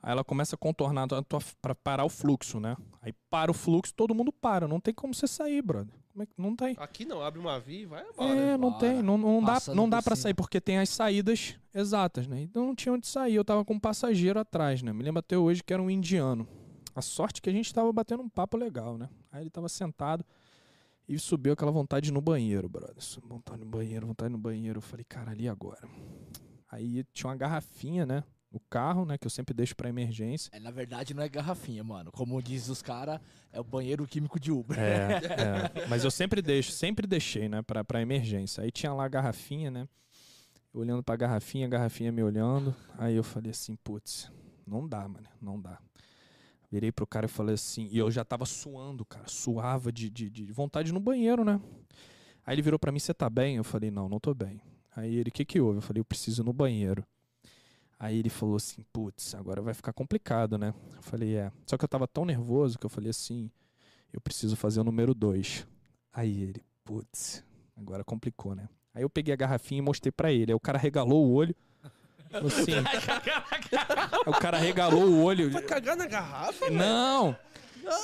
[0.03, 2.77] aí ela começa a contornar a tua- pra parar o fluxo, né?
[3.01, 5.95] Aí para o fluxo, todo mundo para, não tem como você sair, brother.
[6.13, 6.75] Como é que não tem?
[6.79, 8.35] Aqui não, abre uma via e vai embora.
[8.35, 8.81] É, não Bora.
[8.81, 12.41] tem, não, não dá, não dá para sair, porque tem as saídas exatas, né?
[12.43, 14.93] Então não tinha onde sair, eu tava com um passageiro atrás, né?
[14.93, 16.49] Me lembro até hoje que era um indiano.
[16.95, 19.09] A sorte que a gente tava batendo um papo legal, né?
[19.31, 20.25] Aí ele tava sentado
[21.09, 22.97] e subiu aquela vontade no banheiro, brother.
[23.23, 24.79] Vontade no banheiro, vontade no banheiro.
[24.79, 25.89] Eu falei, cara, ali agora.
[26.71, 28.25] Aí tinha uma garrafinha, né?
[28.53, 29.17] No carro, né?
[29.17, 30.51] Que eu sempre deixo pra emergência.
[30.53, 32.11] É, na verdade, não é garrafinha, mano.
[32.11, 33.21] Como diz os caras,
[33.53, 34.77] é o banheiro químico de Uber.
[34.79, 35.21] É,
[35.83, 35.87] é.
[35.87, 38.65] Mas eu sempre deixo, sempre deixei, né, pra, pra emergência.
[38.65, 39.89] Aí tinha lá a garrafinha, né?
[40.75, 42.75] Eu olhando pra garrafinha, a garrafinha me olhando.
[42.99, 44.31] Aí eu falei assim, putz,
[44.67, 45.79] não dá, mano, não dá.
[46.71, 50.31] Virei pro cara e falei assim, e eu já tava suando, cara, suava de, de,
[50.31, 51.61] de vontade no banheiro, né?
[52.47, 53.57] Aí ele virou pra mim, você tá bem?
[53.57, 54.61] Eu falei, não, não tô bem.
[54.95, 55.79] Aí ele, o que que houve?
[55.79, 57.05] Eu falei, eu preciso ir no banheiro.
[58.03, 60.73] Aí ele falou assim, putz, agora vai ficar complicado, né?
[60.97, 61.53] Eu falei, é.
[61.67, 63.51] Só que eu tava tão nervoso que eu falei assim,
[64.11, 65.67] eu preciso fazer o número 2.
[66.11, 67.45] Aí ele, putz,
[67.77, 68.71] agora complicou, né?
[68.95, 70.51] Aí eu peguei a garrafinha e mostrei pra ele.
[70.51, 71.55] Aí o cara regalou o olho.
[72.33, 72.85] Assim, aí
[74.27, 75.51] o cara regalou o olho.
[75.51, 76.65] Vai cagar na garrafa?
[76.67, 76.79] velho?
[76.79, 77.37] Não!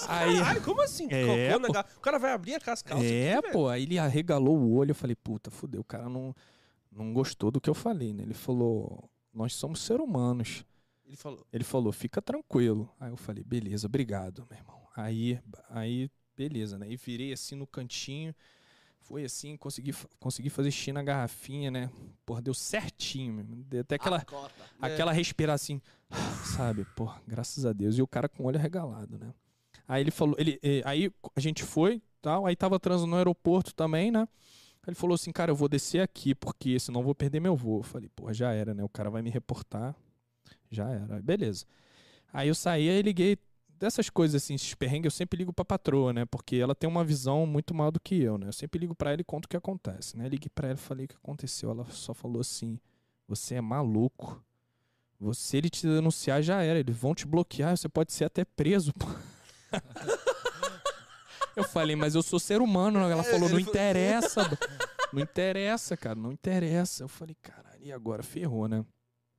[0.09, 1.09] Aí- Ai, como assim?
[1.11, 1.79] É, Cocô?
[1.97, 4.91] O cara vai abrir a casca É, pô, aí ele arregalou o olho.
[4.91, 5.81] Eu falei, puta, fudeu.
[5.81, 6.35] O cara não,
[6.93, 8.23] não gostou do que eu falei, né?
[8.25, 10.65] Ele falou, nós somos seres humanos.
[11.05, 11.47] Ele falou.
[11.53, 12.91] Ele falou, fica tranquilo.
[12.99, 14.81] Aí eu falei, beleza, obrigado, meu irmão.
[14.97, 16.91] Aí, aí beleza, né?
[16.91, 18.35] E virei assim no cantinho.
[19.01, 21.91] Foi assim, consegui, consegui fazer xixi na garrafinha, né?
[22.25, 23.45] Porra, deu certinho, meu.
[23.45, 23.61] irmão.
[23.69, 24.53] Deu até aquela, cota.
[24.81, 25.81] aquela respirar assim,
[26.57, 26.85] sabe?
[26.97, 27.97] Porra, graças a Deus.
[27.99, 29.33] E o cara com o olho arregalado, né?
[29.87, 33.73] Aí ele falou, ele, eh, aí a gente foi, tal, aí tava trans no aeroporto
[33.73, 34.27] também, né?
[34.87, 37.81] Ele falou assim, cara, eu vou descer aqui, porque senão eu vou perder meu voo.
[37.81, 38.85] Eu falei, porra, já era, né?
[38.85, 39.97] O cara vai me reportar.
[40.71, 41.21] Já era.
[41.21, 41.67] Beleza.
[42.33, 43.37] Aí eu saí, aí liguei.
[43.79, 46.25] Dessas coisas assim, esses perrengues, eu sempre ligo pra patroa, né?
[46.25, 48.49] Porque ela tem uma visão muito maior do que eu, né?
[48.49, 50.27] Eu sempre ligo pra ela e conto o que acontece, né?
[50.29, 51.71] Liguei pra ela e falei o que aconteceu.
[51.71, 52.79] Ela só falou assim:
[53.29, 54.43] Você é maluco.
[55.21, 56.79] Você, ele te denunciar, já era.
[56.79, 59.07] Eles vão te bloquear, você pode ser até preso, pô.
[61.57, 62.99] Eu falei, mas eu sou ser humano.
[63.01, 64.43] Ela falou, não interessa.
[65.13, 67.05] Não interessa, cara, não interessa.
[67.05, 68.25] Eu falei, caralho, e agora?
[68.25, 68.85] Ferrou, né?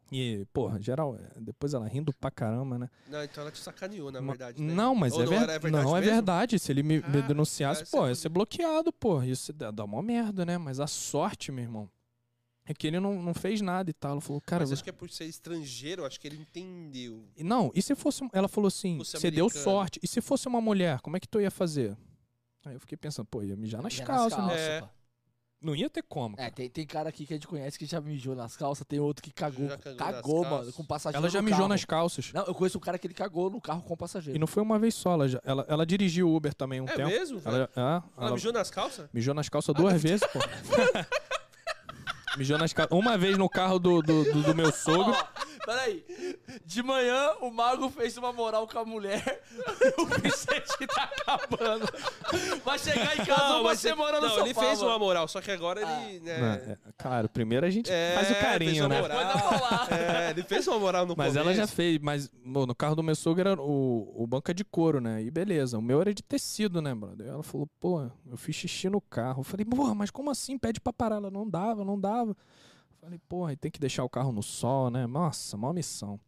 [0.10, 2.90] E, porra, geral, é, depois ela rindo pra caramba, né?
[3.10, 4.62] Não, então ela te sacaneou, na verdade.
[4.64, 4.74] né?
[4.74, 6.14] Não, mas é, não ver- era verdade não, é mesmo?
[6.16, 6.58] verdade.
[6.58, 9.22] Se ele me, Ah, denunciasse, essa pô, é ia ser bloqueado, pô.
[9.22, 10.58] Isso dá, dá uma merda, né?
[10.58, 11.90] Mas a sorte, meu irmão,
[12.66, 14.14] É que ele não, não fez nada e tal.
[14.14, 14.64] Ela falou, cara.
[14.64, 17.26] Mas acho que é por ser estrangeiro, acho que ele entendeu.
[17.38, 18.26] Não, e se fosse.
[18.32, 20.00] Ela falou assim: você deu sorte.
[20.02, 21.96] E se fosse uma mulher, como é que tu ia fazer?
[22.68, 24.54] Aí eu fiquei pensando, pô, ia mijar nas Já calças, né?
[24.56, 24.84] É.
[25.60, 26.36] Não ia ter como.
[26.36, 26.52] É, cara.
[26.52, 29.24] tem, tem cara aqui que a gente conhece que já mijou nas calças, tem outro
[29.24, 29.68] que cagou.
[29.68, 30.76] Já cagou cagou, nas mano, calças.
[30.76, 31.70] com passageiro Ela já no mijou carro.
[31.70, 32.32] nas calças.
[32.32, 34.38] Não, eu conheço um cara que ele cagou no carro com passageiro.
[34.38, 35.14] E não foi uma vez só.
[35.14, 37.10] Ela, já- ela, ela dirigiu Uber também um É tempo.
[37.10, 37.42] mesmo?
[37.44, 39.10] Ela, é, Ela ela mijou nas calças?
[39.12, 40.38] mijou nas calças duas vezes, pô.
[42.38, 42.96] mijou nas calças.
[42.96, 45.16] Uma vez no carro do, do, do- do meu sogro.
[45.68, 46.02] Peraí.
[46.66, 49.44] De manhã, o Mago fez uma moral com a mulher.
[49.98, 51.86] o Vicente tá acabando.
[52.64, 54.92] Vai chegar em casa uma mas semana no não, sofá, ele fez mano.
[54.92, 56.04] uma moral, só que agora Ah.
[56.10, 56.78] ele, Não, né...
[56.88, 59.02] é, claro, primeiro a gente É, faz o carinho, né?
[59.02, 59.18] moral.
[59.20, 59.88] Depois dá pra lá.
[59.92, 61.40] É, ele fez uma moral no Mas começo.
[61.50, 64.54] ela já fez, mas pô, no carro do meu sogro era o, o banco é
[64.54, 65.22] de couro, né?
[65.22, 67.28] E beleza, o meu era de tecido, né, brother?
[67.28, 69.42] Ela falou, pô, eu fiz xixi no carro.
[69.42, 70.58] Eu falei, porra, mas como assim?
[70.58, 71.18] Pede pra parar.
[71.18, 72.38] Ela não dava, não dava.
[73.08, 75.08] Falei, porra, e tem que deixar o carro no sol, né?
[75.08, 76.20] Nossa, maior missão.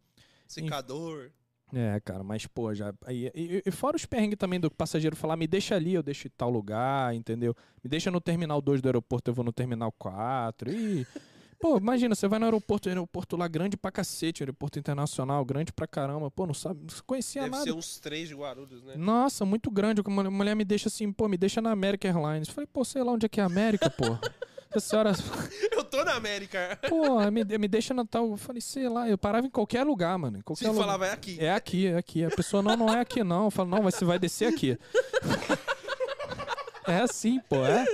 [0.46, 1.30] Secador.
[1.74, 2.94] É, cara, mas, pô, já.
[3.04, 6.26] aí- e, e fora os perrengues também do passageiro falar, me deixa ali, eu deixo
[6.26, 7.54] em tal lugar, entendeu?
[7.84, 10.70] Me deixa no terminal 2 do aeroporto, eu vou no terminal 4.
[10.70, 11.06] E.
[11.60, 15.86] Pô, imagina, você vai no aeroporto, aeroporto lá grande pra cacete, aeroporto internacional, grande pra
[15.86, 16.30] caramba.
[16.30, 17.64] Pô, não sabe, não conhecia Deve nada.
[17.64, 18.94] ser uns três de Guarulhos, né?
[18.96, 20.00] Nossa, muito grande.
[20.02, 22.48] A mulher- mulher me deixa assim, pô, me deixa na American Airlines.
[22.48, 24.04] Falei, pô, sei lá onde é que é a América, pô.
[24.72, 25.12] A senhora,
[25.72, 26.78] Eu tô na América.
[26.88, 28.30] pô, me, me deixa na tal.
[28.30, 30.38] Eu falei, sei lá, eu parava em qualquer lugar, mano.
[30.38, 30.82] Em qualquer Se lugar.
[30.82, 31.38] falava é aqui.
[31.40, 32.24] É aqui, é aqui.
[32.24, 33.46] A pessoa, não, não é aqui, não.
[33.46, 34.78] Eu falo, não, você vai descer aqui.
[36.86, 37.84] é assim, pô, é.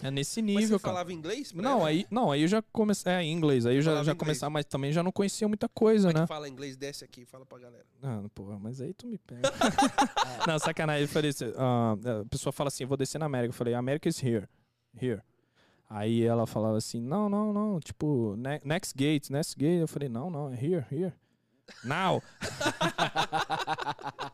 [0.00, 0.94] É nesse Mas nível, você cara.
[0.94, 1.52] falava inglês?
[1.52, 3.12] Não, aí, não, aí eu já comecei.
[3.12, 3.66] É, inglês.
[3.66, 6.20] Aí eu já, Falava já começava, mas também já não conhecia muita coisa, Como é
[6.20, 6.26] né?
[6.26, 6.76] que fala inglês?
[6.76, 7.84] Desce aqui, fala pra galera.
[8.02, 9.42] Ah, pô, mas aí tu me pega.
[10.46, 11.02] não, sacanagem.
[11.02, 13.50] Eu falei, assim, ah, a pessoa fala assim, eu vou descer na América.
[13.50, 14.46] Eu falei, America is here.
[15.00, 15.20] Here.
[15.90, 19.80] Aí ela falava assim, não, não, não, tipo, ne- next gate, next gate.
[19.80, 21.14] Eu falei, não, não, é here, here.
[21.82, 22.22] Now.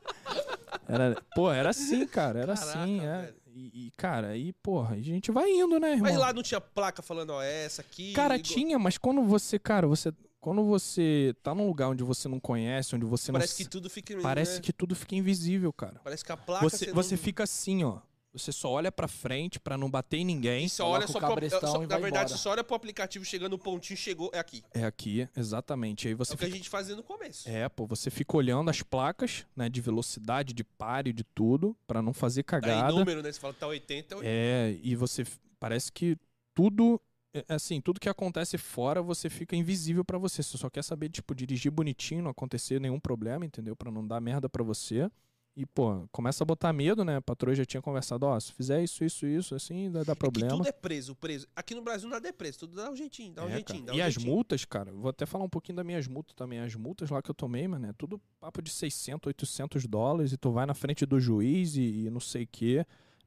[0.88, 3.32] era, pô, era assim, cara, era Caraca, assim, é.
[3.54, 6.10] E, e, cara, aí, porra, a gente vai indo, né, irmão?
[6.10, 8.12] Mas lá não tinha placa falando, ó, é essa aqui.
[8.12, 8.52] Cara, ligou.
[8.52, 10.12] tinha, mas quando você, cara, você.
[10.40, 13.56] Quando você tá num lugar onde você não conhece, onde você Parece não.
[13.64, 14.20] que tudo fica.
[14.20, 14.60] Parece né?
[14.60, 16.00] que tudo fica invisível, cara.
[16.04, 16.68] Parece que a placa.
[16.68, 18.00] Você, não- você fica assim, ó.
[18.34, 20.64] Você só olha pra frente pra não bater em ninguém.
[20.64, 22.28] E só olha o só pro, cabrestão só- Na verdade, embora.
[22.28, 24.64] você só olha pro aplicativo chegando no pontinho, chegou, é aqui.
[24.74, 26.08] É aqui, exatamente.
[26.08, 27.48] Aí É você o que a gente fazia no começo.
[27.48, 32.02] É, pô, você fica olhando as placas, né, de velocidade, de páreo, de tudo, pra
[32.02, 32.92] não fazer Tá cagada.
[32.92, 33.30] número, né?
[33.32, 35.24] Você fala, tá 80, É, e você
[35.60, 36.16] parece que
[36.52, 37.00] tudo
[37.32, 40.40] é, assim, tudo que acontece fora, você fica invisível pra você.
[40.42, 43.74] Você só quer saber tipo dirigir bonitinho, não acontecer nenhum problema, entendeu?
[43.74, 45.10] Pra não dar merda pra você.
[45.56, 47.16] E, pô, começa a botar medo, né?
[47.16, 50.14] A patroa já tinha conversado, ó, se fizer isso, isso, isso, assim, vai dar É
[50.16, 50.50] problema.
[50.56, 51.46] tudo é preso, preso.
[51.54, 53.84] Aqui no Brasil nada é preso, tudo dá um jeitinho, dá um É, jeitinho.
[53.84, 54.34] Dá um e as jeitinho.
[54.34, 56.58] multas, cara, vou até falar um pouquinho das minhas multas também.
[56.58, 60.36] As multas lá que eu tomei, mano, é tudo papo de 600, 800 dólares e
[60.36, 62.84] tu vai na frente do juiz e, e não sei o quê.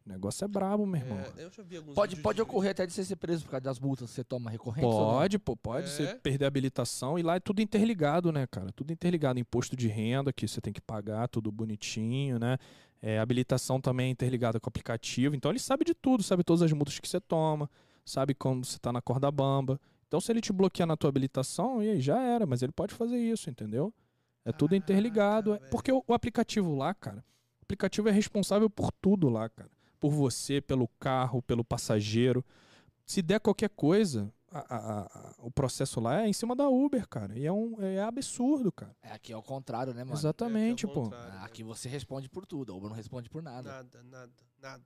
[0.07, 1.19] O negócio é brabo, meu irmão.
[1.37, 3.51] É, eu já vi alguns Pode, pode de- ocorrer até de você ser preso por
[3.51, 4.89] causa das multas que você toma recorrentes?
[4.89, 5.87] Pode, pô, pode.
[5.87, 5.89] É.
[5.89, 8.71] Você perder a habilitação e lá é tudo interligado, né, cara?
[8.71, 9.37] Tudo interligado.
[9.37, 12.57] Imposto de renda que você tem que pagar, tudo bonitinho, né?
[13.01, 15.35] É, habilitação também é interligada com o aplicativo.
[15.35, 17.69] Então ele sabe de tudo, sabe todas as multas que você toma,
[18.05, 19.77] sabe quando você tá na corda bamba.
[20.07, 22.93] Então se ele te bloquear na tua habilitação, e aí já era, mas ele pode
[22.95, 23.93] fazer isso, entendeu?
[24.45, 25.53] É tudo Caraca, interligado.
[25.53, 25.69] é- velho.
[25.69, 27.17] Porque o, o aplicativo lá, cara,
[27.59, 29.69] o aplicativo é responsável por tudo lá, cara.
[29.99, 32.43] Por você, pelo carro, pelo passageiro.
[33.05, 37.07] Se der qualquer coisa, a- a- a- o processo lá é em cima da Uber,
[37.07, 37.37] cara.
[37.37, 38.95] E é, um, é absurdo, cara.
[39.01, 40.17] É, aqui é o contrário, né, mano?
[40.17, 41.03] Exatamente, É, que é o pô.
[41.03, 41.39] contrário, né?
[41.45, 43.69] Aqui você responde por tudo, a Uber não responde por nada.
[43.71, 44.83] Nada, nada, nada.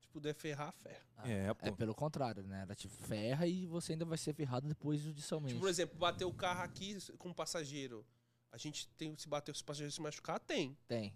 [0.00, 1.04] Se puder ferrar, ferra.
[1.16, 1.66] Ah, É, pô.
[1.66, 2.62] É pelo contrário, né?
[2.62, 5.54] Ela te ferra e você ainda vai ser ferrado depois judicialmente.
[5.54, 8.06] Tipo, por exemplo, bater o carro aqui com um passageiro.
[8.52, 10.76] A gente tem, se bater os passageiros se machucar, tem.
[10.86, 11.12] Tem.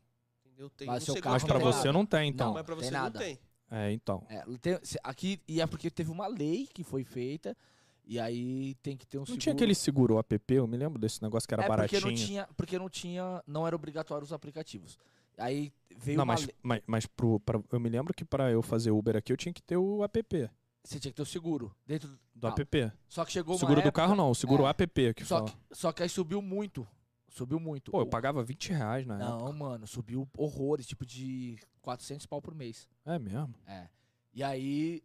[0.53, 0.71] Entendeu?
[0.71, 0.87] Tem.
[0.87, 2.47] Mas não seu sei carro Mas pra tem você não tem, então.
[2.49, 2.55] Não.
[2.55, 3.19] Mas pra tem você nada.
[3.19, 3.39] não tem.
[3.71, 4.25] É, então.
[4.29, 7.57] É, tem- aqui, e é porque teve uma lei que foi feita,
[8.05, 9.41] e aí tem que ter um Não seguro.
[9.41, 12.01] tinha aquele seguro app, eu me lembro desse negócio que era é baratinho.
[12.03, 14.99] porque não tinha, porque não tinha, não era obrigatório os aplicativos.
[15.39, 18.51] Aí veio Não, uma mas, lei, mas, mas pro, pra- eu me lembro que pra
[18.51, 20.51] eu fazer Uber aqui eu tinha que ter o app.
[20.85, 22.93] você tinha que ter o seguro dentro do, Do Ah, app.
[23.09, 25.39] Só que chegou O seguro do época- carro não, o seguro é, app que Só
[25.39, 25.49] fala.
[25.51, 26.87] que, só que aí subiu muito.
[27.33, 27.91] Subiu muito.
[27.91, 29.53] Pô, eu pagava 20 reais na Não, época.
[29.53, 32.87] mano, subiu horrores, tipo de 400 pau por mês.
[33.07, 33.55] É mesmo?
[33.67, 33.89] É.
[34.35, 35.03] E aí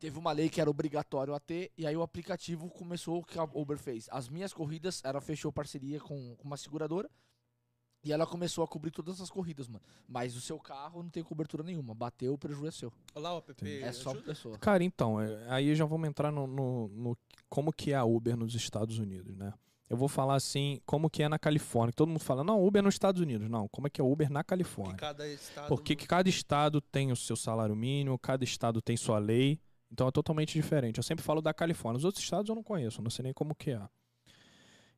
[0.00, 3.38] teve uma lei que era obrigatório a ter, e aí o aplicativo começou o que
[3.38, 4.08] a Uber fez.
[4.10, 7.10] As minhas corridas, ela fechou parceria com, com uma seguradora,
[8.06, 9.82] E ela começou a cobrir todas as corridas, mano.
[10.06, 11.94] Mas o seu carro não tem cobertura nenhuma.
[11.94, 12.92] Bateu, o prejuízo é seu.
[13.14, 13.66] Olha lá o app.
[13.82, 14.26] É só ajuda.
[14.26, 14.58] pessoa.
[14.58, 17.18] Cara, então, é, aí já vamos entrar no, no- no-
[17.48, 19.54] como que é a Uber nos Estados Unidos, né?
[19.88, 21.92] Eu vou falar assim, como que é na Califórnia.
[21.92, 23.48] Todo mundo fala, não, Uber nos Estados Unidos.
[23.50, 24.96] Não, como é que é Uber na Porque Califórnia?
[24.96, 25.68] cada estado.
[25.68, 29.60] Porque que cada estado tem o seu salário mínimo, cada estado tem sua lei.
[29.92, 30.96] Então é totalmente diferente.
[30.96, 31.98] Eu sempre falo da Califórnia.
[31.98, 33.88] Os outros estados eu não conheço, não sei nem como que é.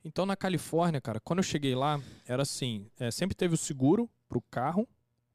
[0.04, 4.08] Então na Califórnia, cara, quando eu cheguei lá, era assim, é, sempre teve o seguro
[4.28, 4.88] pro carro,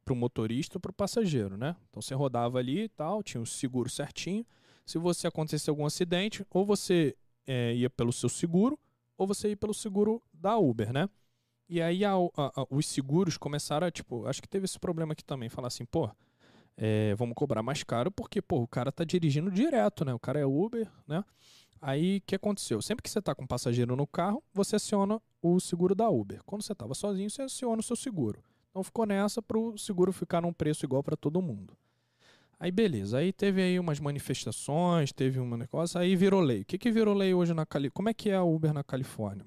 [0.06, 1.76] pro motorista, pro passageiro, né?
[1.90, 4.46] Então você rodava ali e tal, tinha o seguro certinho.
[4.86, 7.16] Se você acontecesse algum acidente, ou você
[7.46, 8.80] é, ia pelo seu seguro,
[9.22, 11.08] ou você ia pelo seguro da Uber, né?
[11.70, 15.14] E aí a- a- a- os seguros começaram a, tipo, acho que teve esse problema
[15.14, 16.10] aqui também, falar assim, pô,
[16.76, 20.12] é, vamos cobrar mais caro porque, pô, o cara tá dirigindo direto, né?
[20.14, 21.24] O cara é Uber, né?
[21.80, 22.82] Aí, o que aconteceu?
[22.82, 26.42] Sempre que você tá com um passageiro no carro, você aciona o seguro da Uber.
[26.44, 28.44] Quando você tava sozinho, você aciona o seu seguro.
[28.72, 31.78] Então ficou nessa pro seguro ficar num preço igual para todo mundo.
[32.62, 36.62] Aí beleza, aí teve aí umas manifestações, teve um negócio, aí virou lei.
[36.62, 37.92] O que que virou lei hoje na Califórnia?
[37.92, 39.44] Como é que é a Uber na Califórnia?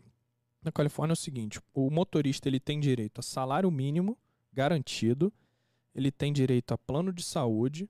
[0.60, 4.18] Na Califórnia é o seguinte, o motorista ele tem direito a salário mínimo
[4.52, 5.32] garantido,
[5.94, 7.88] ele tem direito a plano de saúde,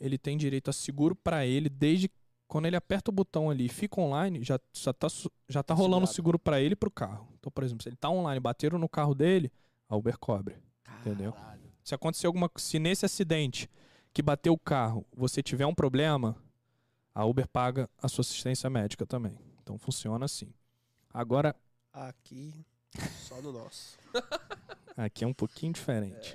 [0.00, 2.10] ele tem direito a seguro para ele desde
[2.48, 5.06] quando ele aperta o botão ali e fica online, já, já tá,
[5.48, 7.28] já tá rolando seguro para ele e pro carro.
[7.38, 9.48] Então, por exemplo, se ele tá online, bateram no carro dele,
[9.88, 10.56] a Uber cobre.
[11.02, 11.32] Entendeu?
[11.34, 11.62] Caralho.
[11.84, 13.70] Se acontecer alguma se nesse acidente
[14.16, 16.34] que bateu o carro, você tiver um problema,
[17.14, 19.38] a Uber paga a sua assistência médica também.
[19.62, 20.54] Então funciona assim.
[21.12, 21.54] Agora,
[21.92, 22.64] Aqui,
[23.28, 23.98] só no nosso.
[24.96, 26.34] aqui é um pouquinho diferente.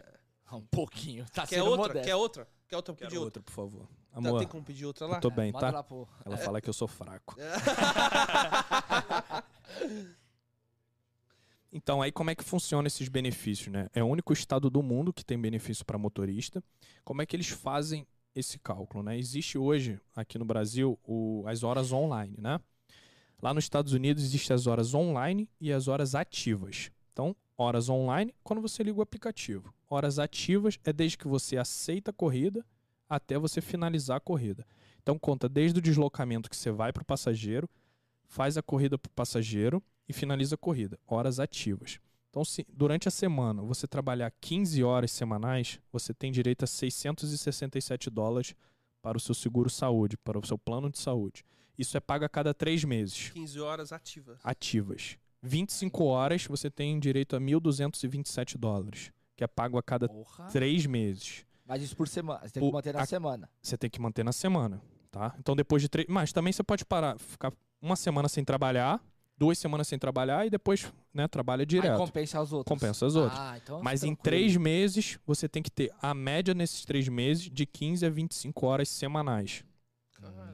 [0.51, 1.25] Um pouquinho.
[1.33, 1.87] Tá Quer sendo outra?
[1.87, 2.07] modesto.
[2.07, 2.47] Quer outra?
[2.69, 2.93] Quer outra?
[2.93, 3.39] Quero Pedir outra.
[3.39, 3.87] outra, por favor.
[3.87, 5.17] Tá, Amor, tem como pedir outra lá?
[5.17, 5.79] eu tô bem, Manda tá?
[5.79, 5.85] lá.
[6.23, 7.35] Ela fala que eu sou fraco.
[11.71, 13.87] Então, aí como é que funciona esses benefícios, né?
[13.93, 16.61] É o único estado do mundo que tem benefício para motorista.
[17.03, 19.17] Como é que eles fazem esse cálculo, né?
[19.17, 22.59] Existe hoje, aqui no Brasil, o- as horas online, né?
[23.41, 26.91] Lá nos Estados Unidos existem as horas online e as horas ativas.
[27.11, 29.73] Então, horas online, quando você liga o aplicativo.
[29.89, 32.65] Horas ativas é desde que você aceita a corrida
[33.09, 34.65] até você finalizar a corrida.
[35.01, 37.69] Então, conta desde o deslocamento que você vai para o passageiro,
[38.27, 40.99] faz a corrida para o passageiro e finaliza a corrida.
[41.07, 41.99] Horas ativas.
[42.29, 48.09] Então, se durante a semana você trabalhar 15 horas semanais, você tem direito a 667
[48.09, 48.55] dólares
[49.01, 51.43] para o seu seguro saúde, para o seu plano de saúde.
[51.77, 54.39] Isso é pago a cada três meses 15 horas ativas.
[54.43, 55.17] ativas.
[55.41, 60.47] 25 horas você tem direito a 1.227 dólares, que é pago a cada Porra.
[60.51, 61.45] três meses.
[61.65, 62.41] Mas isso por semana.
[62.47, 63.49] Você tem que manter na a- semana.
[63.61, 65.35] Você tem que manter na semana, tá?
[65.39, 66.07] Então depois de três.
[66.09, 67.51] Mas também você pode parar, ficar
[67.81, 69.01] uma semana sem trabalhar,
[69.41, 71.97] duas semanas sem trabalhar e depois, né, trabalha Aí direto.
[71.97, 72.71] compensa as outras.
[72.79, 73.39] Compensa as outras.
[73.39, 77.49] Ah, então Mas em três meses, você tem que ter a média nesses três meses
[77.49, 79.63] de 15 a 25 horas semanais,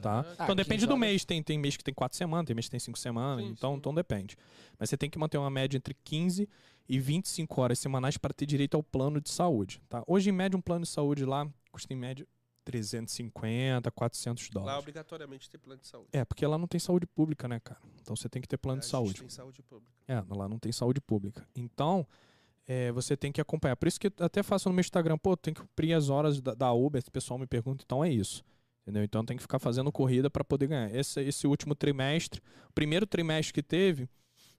[0.00, 0.24] tá?
[0.38, 1.00] Ah, então depende 15 do horas.
[1.00, 1.24] mês.
[1.26, 3.72] Tem, tem mês que tem quatro semanas, tem mês que tem cinco semanas, Sim, então,
[3.72, 3.76] sim.
[3.76, 4.38] então depende.
[4.78, 6.48] Mas você tem que manter uma média entre 15
[6.88, 10.02] e 25 horas semanais para ter direito ao plano de saúde, tá?
[10.06, 12.26] Hoje, em média, um plano de saúde lá custa em média
[12.68, 14.78] 350, 400 Lá dólares.
[14.80, 16.08] obrigatoriamente tem plano de saúde.
[16.12, 17.80] É, porque lá não tem saúde pública, né, cara?
[18.02, 19.20] Então você tem que ter plano de saúde.
[19.20, 19.90] Tem saúde pública.
[20.06, 21.48] É, lá não tem saúde pública.
[21.56, 22.06] Então,
[22.66, 23.74] é, você tem que acompanhar.
[23.76, 26.40] Por isso que eu até faço no meu Instagram, pô, tem que cumprir as horas
[26.42, 27.02] da, da Uber.
[27.06, 28.44] O pessoal me pergunta, então é isso.
[28.82, 29.02] Entendeu?
[29.02, 30.94] Então tem que ficar fazendo corrida para poder ganhar.
[30.94, 34.08] Esse, esse último trimestre, o primeiro trimestre que teve,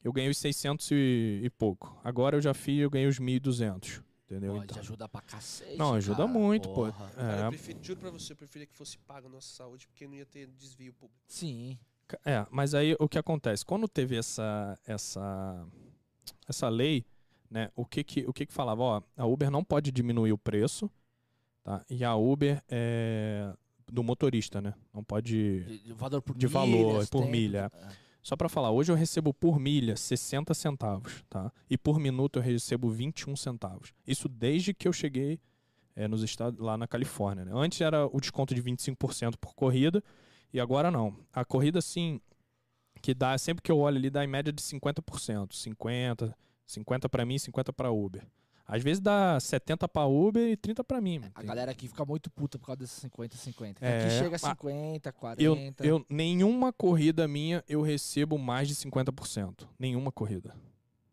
[0.03, 1.99] eu ganhei os 600 e, e pouco.
[2.03, 4.01] Agora eu já fiz, eu ganhei os 1.200.
[4.29, 4.53] Entendeu?
[4.53, 5.75] Pode Então, ajuda pra cacete.
[5.75, 6.27] não, ajuda cara.
[6.29, 6.91] muito, Porra.
[6.91, 6.97] pô.
[7.15, 9.87] Cara, eu É, prefiro, juro pra você, eu preferia que fosse paga a nossa saúde,
[9.87, 11.19] porque não ia ter desvio público.
[11.27, 11.79] Sim.
[12.23, 13.65] É, mas aí o que acontece?
[13.65, 15.65] Quando teve essa essa
[16.47, 17.05] essa lei,
[17.49, 20.37] né, o que que o que que falava, ó, a Uber não pode diminuir o
[20.37, 20.89] preço,
[21.63, 21.83] tá?
[21.89, 23.51] E a Uber é
[23.91, 24.73] do motorista, né?
[24.93, 27.71] Não pode De, de valor por De milhas, valor, por tempo, milha.
[27.73, 28.08] é.
[28.29, 31.51] Só pra falar, hoje eu recebo por milha 60 centavos, tá?
[31.67, 33.91] E por minuto eu recebo 21 centavos.
[34.05, 35.39] Isso desde que eu cheguei
[35.95, 37.43] é, nos estados lá na Califórnia.
[37.43, 37.51] né?
[37.55, 40.03] Antes era o desconto de 25% por corrida
[40.53, 41.17] e agora não.
[41.33, 42.21] A corrida sim
[43.01, 46.37] que dá sempre que eu olho ali dá em média de 50%, 50,
[46.67, 48.27] 50 para mim, 50 para Uber.
[48.71, 51.21] Às vezes dá 70 para Uber e 30 para mim.
[51.33, 53.83] A Tem- galera aqui fica muito puta por causa desses 50, 50.
[53.83, 55.43] É, aqui chega a mas 50, 40.
[55.43, 59.67] Eu, eu, nenhuma corrida minha eu recebo mais de 50%.
[59.79, 60.55] Nenhuma corrida.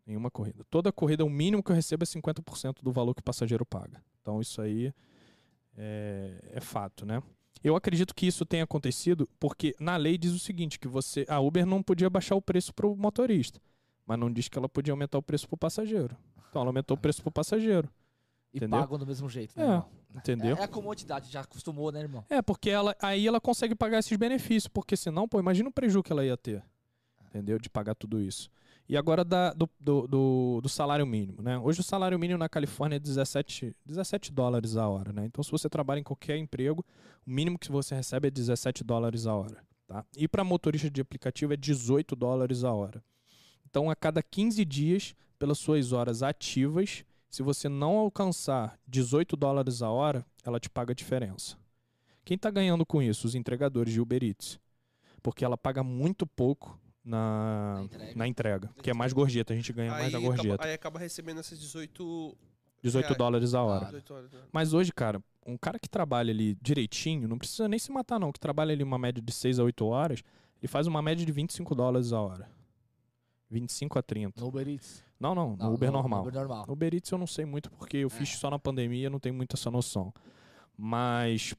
[0.05, 0.63] Nenhuma corrida.
[0.69, 4.03] Toda corrida, o mínimo que eu recebo é 50% do valor que o passageiro paga.
[4.21, 4.93] Então isso aí
[5.75, 7.23] é, é fato, né?
[7.63, 11.39] Eu acredito que isso tenha acontecido porque na lei diz o seguinte, que você a
[11.39, 13.59] Uber não podia baixar o preço para o motorista,
[14.05, 16.15] mas não diz que ela podia aumentar o preço para o passageiro.
[16.49, 17.89] Então ela aumentou o preço pro passageiro.
[18.53, 18.79] E Entendeu?
[18.79, 19.85] pagam do mesmo jeito, né, É, irmão?
[20.15, 20.57] Entendeu?
[20.57, 22.23] É, é a comodidade, já acostumou, né, irmão?
[22.29, 26.03] É, porque ela, aí ela consegue pagar esses benefícios, porque senão, pô, imagina o prejuízo
[26.03, 26.63] que ela ia ter,
[27.29, 27.59] entendeu?
[27.59, 28.49] De pagar tudo isso.
[28.89, 31.57] E agora da, do, do, do, do salário mínimo, né?
[31.59, 35.25] Hoje o salário mínimo na Califórnia é 17, 17 dólares a hora, né?
[35.25, 36.85] Então se você trabalha em qualquer emprego,
[37.25, 40.05] o mínimo que você recebe é 17 dólares a hora, tá?
[40.15, 43.03] E para motorista de aplicativo é 18 dólares a hora.
[43.69, 49.81] Então a cada 15 dias, pelas suas horas ativas, se você não alcançar 18 dólares
[49.81, 51.57] a hora, ela te paga a diferença.
[52.25, 53.27] Quem está ganhando com isso?
[53.27, 54.59] Os entregadores de Uber Eats.
[55.21, 58.13] Porque ela paga muito pouco na, Na entrega.
[58.15, 60.65] na entrega, que é mais gorjeta, a gente ganha mais da acaba, gorjeta.
[60.65, 62.37] aí acaba recebendo essas 18,
[62.83, 63.17] 18 reais.
[63.17, 63.85] dólares a hora.
[63.85, 64.31] 18 horas.
[64.31, 64.39] né?
[64.51, 68.31] Mas hoje, cara, um cara que trabalha ali direitinho, não precisa nem se matar não,
[68.31, 70.21] que trabalha ali uma média de 6 a 8 horas,
[70.61, 72.49] ele faz uma média de 25 dólares a hora.
[73.49, 74.41] 25 a 30.
[74.41, 75.03] No Uber Eats.
[75.19, 76.19] Não, não, no Não, Uber no- normal.
[76.23, 76.65] No Uber normal.
[76.67, 78.37] No Uber Eats eu não sei muito porque eu fiz É.
[78.37, 80.13] só na pandemia, não tenho muito essa noção.
[80.77, 81.53] Mas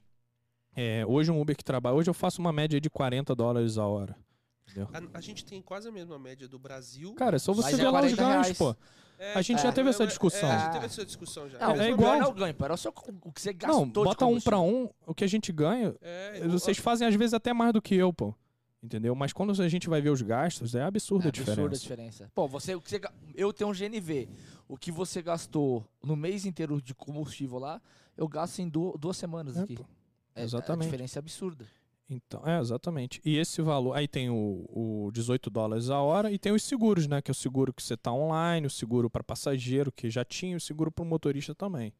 [0.75, 3.85] é, hoje um Uber que trabalha, hoje eu faço uma média de 40 dólares a
[3.85, 4.15] hora.
[4.63, 4.87] Entendeu?
[5.13, 7.13] A, a gente tem quase a mesma média do Brasil.
[7.15, 8.75] Cara, é só você é ver lá os 40 ganhos, pô.
[9.17, 10.47] É, a gente já teve essa é, discussão.
[10.47, 11.59] É, a gente teve essa discussão já.
[11.59, 13.89] Não, é o igual- Não é o ganho, pô, era o, que você gastou Não,
[13.89, 14.89] bota um pra combustível.
[15.05, 17.95] um, o que a gente ganha, É, vocês fazem às vezes até mais do que
[17.95, 18.33] eu, pô.
[18.81, 19.13] Entendeu?
[19.13, 21.61] Mas quando a gente vai ver os gastos, é absurda É a diferença.
[21.61, 22.31] absurda a diferença.
[22.33, 23.01] Pô, você, o você
[23.35, 24.29] eu tenho um GNV.
[24.69, 27.81] O que você gastou no mês inteiro de combustível lá,
[28.15, 29.75] eu gasto em du- duas semanas É, aqui.
[29.75, 29.85] pô.
[30.33, 30.83] É, exatamente.
[30.83, 31.65] A diferença é absurda.
[32.09, 33.21] Então, é, exatamente.
[33.23, 37.05] E esse valor, aí tem o, o 18 dólares a hora e tem os seguros,
[37.05, 37.21] né?
[37.21, 40.55] Que é o seguro que você tá online, o seguro para passageiro, que já tinha,
[40.57, 41.93] o seguro para motorista também.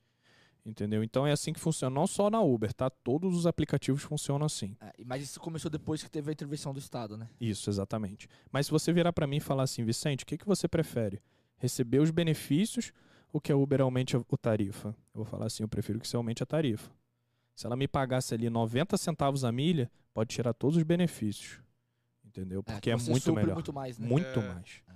[0.65, 1.03] Entendeu?
[1.03, 2.89] Então é assim que funciona, não só na Uber, tá?
[2.89, 4.75] Todos os aplicativos funcionam assim.
[4.81, 7.29] É, mas isso começou depois que teve a intervenção do Estado, né?
[7.39, 8.27] Isso, exatamente.
[8.51, 11.21] Mas se você virar para mim e falar assim, Vicente, o que, que você prefere?
[11.57, 12.91] Receber os benefícios
[13.31, 14.89] ou que a Uber aumente a, o tarifa?
[15.13, 16.91] Eu vou falar assim, eu prefiro que você aumente a tarifa.
[17.55, 21.59] Se ela me pagasse ali 90 centavos a milha, pode tirar todos os benefícios.
[22.23, 22.61] Entendeu?
[22.61, 23.53] Porque é, você muito melhor.
[23.55, 24.07] muito mais, né?
[24.07, 24.47] Muito É.
[24.53, 24.81] mais.
[24.87, 24.93] É.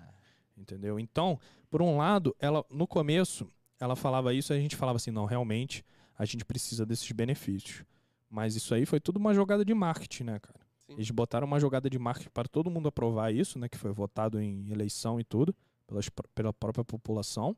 [0.61, 0.99] Entendeu?
[0.99, 5.25] Então, por um lado, ela no começo, ela falava isso, a gente falava assim, não,
[5.25, 5.83] realmente,
[6.17, 7.83] a gente precisa desses benefícios.
[8.29, 10.59] Mas isso aí foi tudo uma jogada de marketing, né, cara?
[10.79, 10.93] Sim.
[10.93, 14.39] Eles botaram uma jogada de marketing para todo mundo aprovar isso, né, que foi votado
[14.41, 15.55] em eleição e tudo,
[15.87, 17.55] pelas, pela própria população.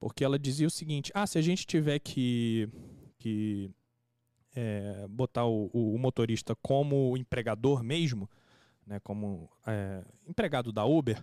[0.00, 2.68] Porque ela dizia o seguinte: ah, se a gente tiver que,
[3.18, 3.70] que
[4.54, 8.28] é, botar o, o- o motorista como empregador mesmo,
[8.86, 11.22] né, como é, empregado da Uber,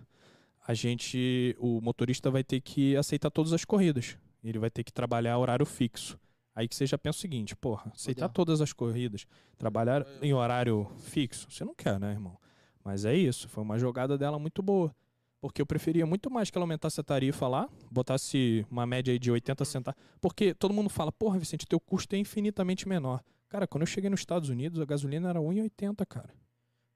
[0.66, 4.18] a gente, o motorista vai ter que aceitar todas as corridas.
[4.42, 6.18] Ele vai ter que trabalhar horário fixo.
[6.54, 9.26] Aí que você já pensa o seguinte, porra, aceitar todas as corridas,
[9.58, 12.36] trabalhar em horário fixo, você não quer, né, irmão?
[12.82, 14.94] Mas é isso, foi uma jogada dela muito boa.
[15.40, 19.18] Porque eu preferia muito mais que ela aumentasse a tarifa lá, botasse uma média aí
[19.18, 20.00] de 80 centavos.
[20.20, 23.22] Porque todo mundo fala, porra, Vicente, teu custo é infinitamente menor.
[23.48, 26.30] Cara, quando eu cheguei nos Estados Unidos, a gasolina era 1,80, cara.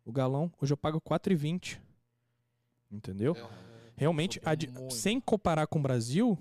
[0.04, 1.78] O galão, hoje eu pago 4,20.
[2.90, 3.36] Entendeu?
[3.36, 4.52] É, Realmente, a
[4.90, 6.38] sem comparar com o Brasil,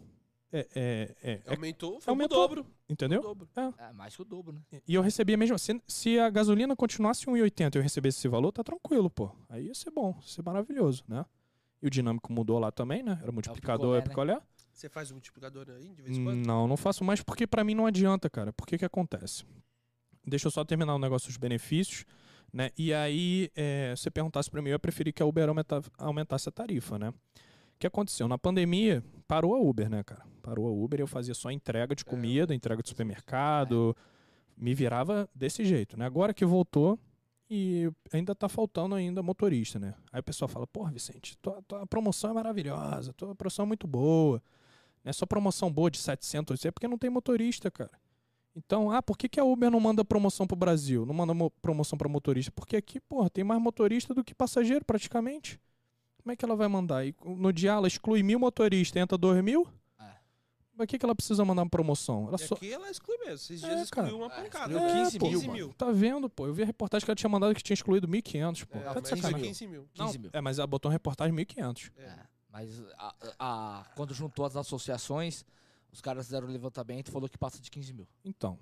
[0.52, 2.66] é, é- é- é- aumentou, foi aumentou, o dobro.
[2.88, 3.20] entendeu?
[3.20, 3.50] O dobro.
[3.78, 4.82] É, mais que o dobro, né?
[4.88, 5.60] E eu recebia mesmo.
[5.60, 9.30] Se, se a gasolina continuasse 1,80 e eu recebesse esse valor, tá tranquilo, pô.
[9.50, 11.26] Aí ia ser bom, ia ser maravilhoso, né?
[11.82, 13.20] E o dinâmico mudou lá também, né?
[13.22, 14.48] Era multiplicador, é picolé, picolé.
[14.74, 16.46] Você faz o multiplicador aí de vez em quando?
[16.48, 18.54] Não, não faço mais porque pra mim não adianta, cara.
[18.54, 19.44] Por que que acontece?
[20.26, 22.06] Deixa eu só terminar o negócio dos benefícios,
[22.54, 22.70] né?
[22.78, 25.82] E aí, é, se você perguntasse pra mim, eu ia preferir que a Uber aumenta-
[25.98, 27.10] aumentasse a tarifa, né?
[27.10, 27.14] O
[27.80, 28.28] que aconteceu?
[28.28, 30.24] Na pandemia, parou a Uber, né, cara?
[30.42, 33.96] Parou a Uber, eu fazia só entrega de comida, entrega de supermercado,
[34.58, 36.06] me virava desse jeito, né?
[36.06, 37.00] Agora que voltou
[37.50, 39.96] e ainda tá faltando ainda motorista, né?
[40.12, 43.88] Aí o pessoal fala, porra, Vicente, tua, tua promoção é maravilhosa, tua promoção é muito
[43.88, 44.42] boa.
[45.04, 47.92] Não é só promoção boa de 700, 800, é porque não tem motorista, cara.
[48.66, 51.06] Então, ah, por que, que a Uber não manda promoção pro Brasil?
[51.06, 52.52] Não manda mo- promoção para motorista?
[52.52, 55.60] Porque aqui, porra, tem mais motorista do que passageiro, praticamente.
[56.22, 57.06] Como é que ela vai mandar?
[57.06, 59.66] E no dia ela exclui mil motoristas, entra dois mil?
[60.00, 60.10] É.
[60.76, 62.28] Pra que, que ela precisa mandar uma promoção?
[62.28, 62.56] Ela E só...
[62.56, 63.36] aqui ela exclui mesmo.
[63.36, 64.16] Esses É, dias excluiu cara.
[64.18, 64.74] uma É, pancada.
[64.74, 65.58] excluiu 15 pô, mil, 15 mano.
[65.60, 65.74] mil.
[65.74, 66.46] Tá vendo, pô?
[66.48, 68.78] Eu vi a reportagem que ela tinha mandado que tinha excluído 1.500, pô.
[68.78, 69.42] É, tá de sacanagem.
[69.48, 69.88] 15 mil.
[69.94, 70.30] 15 Não, mil.
[70.34, 71.92] É, mas ela botou uma reportagem 1.500.
[71.98, 72.04] É.
[72.04, 72.20] É,
[72.52, 75.46] mas a- a- quando juntou as associações,
[75.92, 78.08] os caras fizeram o levantamento e falou que passa de 15 mil.
[78.24, 78.58] Então,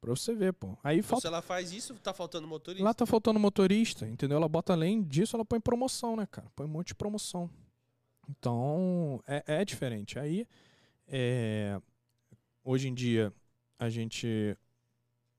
[0.00, 0.76] pra você ver, pô.
[0.82, 1.22] Aí Então, falta...
[1.22, 2.84] se ela faz isso, tá faltando motorista.
[2.84, 4.36] Lá tá faltando motorista, entendeu?
[4.36, 6.50] Ela bota além disso, ela põe promoção, né, cara?
[6.54, 7.50] Põe um monte de promoção.
[8.28, 10.18] Então, é, é diferente.
[10.18, 10.46] Aí,
[11.06, 11.80] é,
[12.64, 13.32] hoje em dia,
[13.78, 14.56] a gente,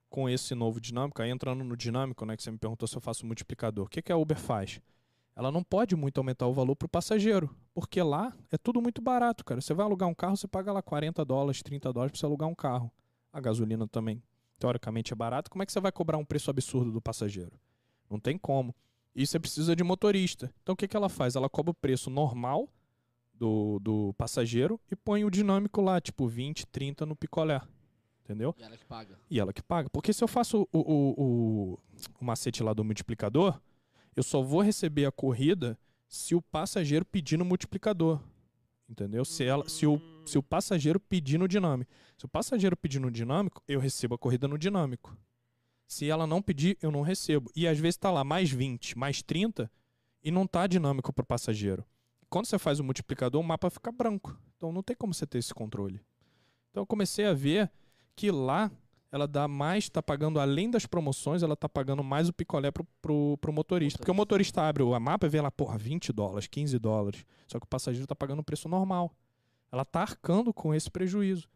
[0.08, 3.00] com esse novo dinâmico, aí entrando no dinâmico, né, que você me perguntou se eu
[3.00, 3.86] faço multiplicador.
[3.86, 4.80] O que, que a Uber faz?
[5.36, 9.44] Ela não pode muito aumentar o valor pro passageiro, porque lá é tudo muito barato,
[9.44, 9.60] cara.
[9.60, 12.48] Você vai alugar um carro, você paga lá 40 dólares, 30 dólares pra você alugar
[12.48, 12.90] um carro.
[13.32, 14.22] A gasolina também,
[14.58, 15.50] teoricamente, é barato.
[15.50, 17.52] Como é que você vai cobrar um preço absurdo do passageiro?
[18.08, 18.74] Não tem como.
[19.14, 20.52] E você precisa de motorista.
[20.62, 21.34] Então o que, que ela faz?
[21.34, 22.68] Ela cobra o preço normal
[23.32, 27.60] do, do passageiro e põe o dinâmico lá, tipo 20, 30 no picolé.
[28.24, 28.54] Entendeu?
[28.58, 29.18] E ela que paga.
[29.30, 29.90] E ela que paga.
[29.90, 31.78] Porque se eu faço o, o, o,
[32.20, 33.60] o macete lá do multiplicador,
[34.16, 35.78] eu só vou receber a corrida
[36.08, 38.20] se o passageiro pedir no multiplicador.
[38.88, 39.24] Entendeu?
[39.24, 41.90] Se, ela, se, o, se o passageiro pedir no dinâmico.
[42.16, 45.16] Se o passageiro pedir no dinâmico, eu recebo a corrida no dinâmico.
[45.86, 47.50] Se ela não pedir, eu não recebo.
[47.56, 49.70] E às vezes tá lá mais 20, mais 30
[50.22, 51.84] e não tá dinâmico pro passageiro.
[52.28, 54.38] Quando você faz o multiplicador, o mapa fica branco.
[54.56, 56.00] Então não tem como você ter esse controle.
[56.70, 57.70] Então eu comecei a ver
[58.16, 58.70] que lá
[59.14, 62.84] ela dá mais, tá pagando além das promoções, ela tá pagando mais o picolé pro,
[63.00, 63.98] pro, pro motorista.
[63.98, 67.24] Porque o motorista abre o mapa e vê lá, porra, 20 dólares, 15 dólares.
[67.46, 69.14] Só que o passageiro tá pagando o preço normal.
[69.70, 71.48] Ela tá arcando com esse prejuízo.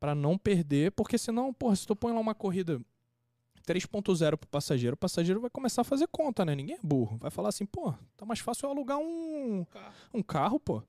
[0.00, 2.80] Pra não perder, porque senão, porra, se tu põe lá uma corrida
[3.66, 6.54] 3.0 pro passageiro, o passageiro vai começar a fazer conta, né?
[6.54, 7.16] Ninguém é burro.
[7.18, 9.94] Vai falar assim, pô, tá mais fácil eu alugar um, Carro.
[10.14, 10.82] um carro, pô.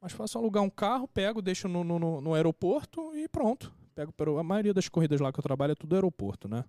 [0.00, 3.72] Mais fácil eu alugar um carro, pego, deixo no, no- no aeroporto e pronto.
[4.00, 6.64] Pego pero a maioria das corridas lá que eu trabalho é tudo aeroporto, né?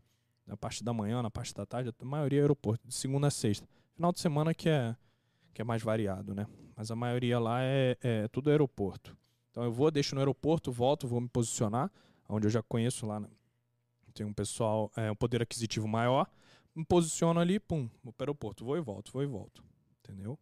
[0.46, 3.32] Na parte da manhã, na parte da tarde, a maioria é aeroporto, de segunda a
[3.32, 3.66] sexta.
[3.96, 4.94] Final de semana que é
[5.54, 6.46] que é mais variado, né?
[6.76, 9.16] Mas a maioria lá é, é tudo aeroporto.
[9.50, 11.90] Então eu vou, deixo no aeroporto, volto, vou me posicionar,
[12.28, 13.30] onde eu já conheço lá, né?
[14.14, 16.30] tem um pessoal, é, um poder aquisitivo maior,
[16.76, 19.64] me posiciono ali, pum, vou para o aeroporto, vou e volto, vou e volto.
[20.04, 20.38] Entendeu?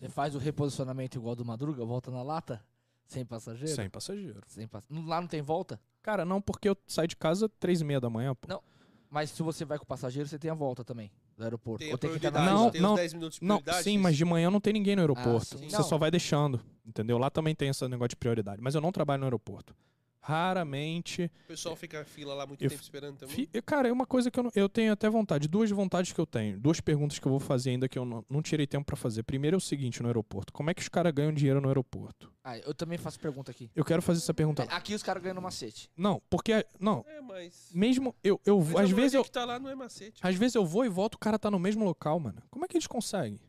[0.00, 2.60] Você faz o reposicionamento igual do Madruga, volta na lata?
[3.06, 3.72] Sem passageiro?
[3.72, 4.42] Sem passageiro.
[4.48, 4.84] Sem pass...
[4.90, 5.80] Lá não tem volta?
[6.02, 8.48] Cara, não, porque eu saio de casa três e meia da manhã, pô.
[8.48, 8.62] Não,
[9.10, 11.78] Mas se você vai com o passageiro, você tem a volta também do aeroporto.
[11.84, 13.56] Tem Ou tem que estar na prioridade, Não, tem não, os 10 minutos de Não,
[13.56, 13.84] prioridade.
[13.84, 15.58] sim, mas de manhã não tem ninguém no aeroporto.
[15.58, 15.68] sim.
[15.70, 15.84] Você Não.
[15.84, 17.16] só vai deixando, entendeu?
[17.18, 18.60] Lá também tem esse negócio de prioridade.
[18.60, 19.74] Mas eu não trabalho no aeroporto.
[20.28, 21.30] Raramente.
[21.44, 23.46] O pessoal fica fila lá muito Eu tempo esperando também.
[23.64, 25.48] Cara, é uma coisa que eu, não- eu tenho até vontade.
[25.48, 26.60] Duas vontades que eu tenho.
[26.60, 29.22] Duas perguntas que eu vou fazer ainda que eu não, não tirei tempo pra fazer.
[29.22, 30.52] Primeiro é o seguinte no aeroporto.
[30.52, 32.30] Como é que os caras ganham dinheiro no aeroporto?
[32.44, 33.70] Ah, eu também faço pergunta aqui.
[33.74, 34.64] Eu quero fazer essa pergunta.
[34.64, 35.90] É, Aqui os caras ganham no macete.
[35.96, 36.64] Não, porque...
[36.78, 37.70] Não, É, mas...
[37.74, 38.38] mesmo eu...
[38.44, 39.24] eu mas às vezes maioria eu...
[39.24, 40.20] que tá lá não é macete.
[40.22, 42.42] Às vezes eu vou e volto, o cara tá no mesmo local, mano.
[42.50, 43.40] Como é que eles conseguem?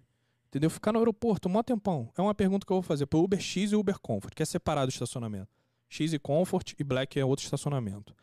[0.48, 0.70] Entendeu?
[0.70, 2.10] Ficar no aeroporto, um mó tempão.
[2.18, 4.46] É uma pergunta que eu vou fazer pro Uber X e Uber Comfort, que é
[4.46, 5.59] separado o estacionamento.
[5.90, 8.16] X e Comfort e Black é outro estacionamento.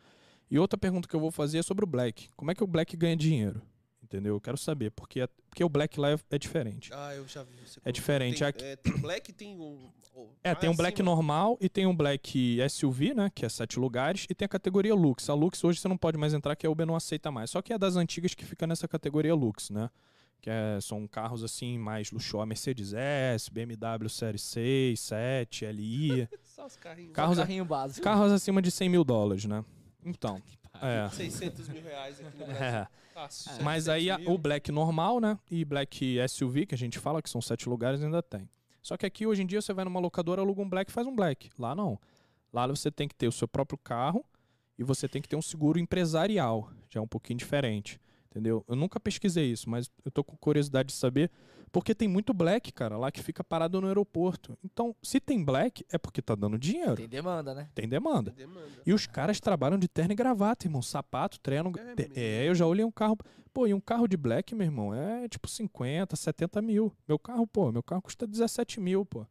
[0.49, 2.29] E outra pergunta que eu vou fazer é sobre o Black.
[2.35, 3.61] Como é que o Black ganha dinheiro?
[4.01, 4.35] Entendeu?
[4.35, 6.91] Eu quero saber, porque, é- porque o Black lá é, é diferente.
[6.93, 7.81] Ah, eu já vi você.
[7.83, 8.37] É diferente.
[8.39, 9.91] Tem, Aqui- é, tem Black tem um...
[10.15, 11.11] o- É, tem um Black acima.
[11.13, 13.29] normal e tem um Black SUV, né?
[13.35, 14.25] Que é sete lugares.
[14.29, 15.29] E tem a categoria Lux.
[15.29, 17.49] A Lux hoje você não pode mais entrar, que a Uber não aceita mais.
[17.51, 19.89] Só que é das antigas que fica nessa categoria Lux, né?
[20.39, 22.47] Que é- são carros assim mais luxuosos.
[22.47, 26.29] Mercedes S, BMW Série 6, 7, LI.
[26.57, 27.13] Só os carrinhos.
[27.13, 28.03] Carros- carrinho básico.
[28.03, 29.63] carros acima de 100 mil dólares, né?
[30.03, 30.41] Então,
[30.81, 31.07] é.
[31.09, 32.65] 600 mil reais aqui no Brasil.
[32.65, 32.87] é.
[33.63, 34.33] Mas aí a- 700 mil.
[34.35, 35.37] o Black normal, né?
[35.51, 38.49] E Black SUV, que a gente fala que são sete lugares, ainda tem.
[38.81, 41.05] Só que aqui hoje em dia você vai numa locadora, aluga um Black e faz
[41.05, 41.51] um Black.
[41.59, 41.99] Lá não.
[42.51, 44.25] Lá você tem que ter o seu próprio carro
[44.79, 46.71] e você tem que ter um seguro empresarial.
[46.89, 47.99] Já é um pouquinho diferente.
[48.37, 48.63] Entendeu?
[48.67, 51.31] Eu nunca pesquisei isso, mas eu tô com curiosidade de saber.
[51.71, 54.55] Porque tem muito Black, cara, lá que fica parado no aeroporto.
[54.63, 56.95] Então, se tem Black, é porque tá dando dinheiro.
[56.95, 57.67] Tem demanda, né?
[57.73, 58.29] Tem demanda.
[58.31, 58.67] Demanda.
[58.85, 60.83] E os caras trabalham de terno e gravata, irmão.
[60.83, 61.73] Sapato, treino.
[62.13, 62.43] É?
[62.43, 63.17] É, eu já olhei um carro.
[63.51, 66.93] Pô, e um carro de black, meu irmão, é tipo 50, 70 mil.
[67.07, 69.21] Meu carro, pô, meu carro custa 17 mil, pô.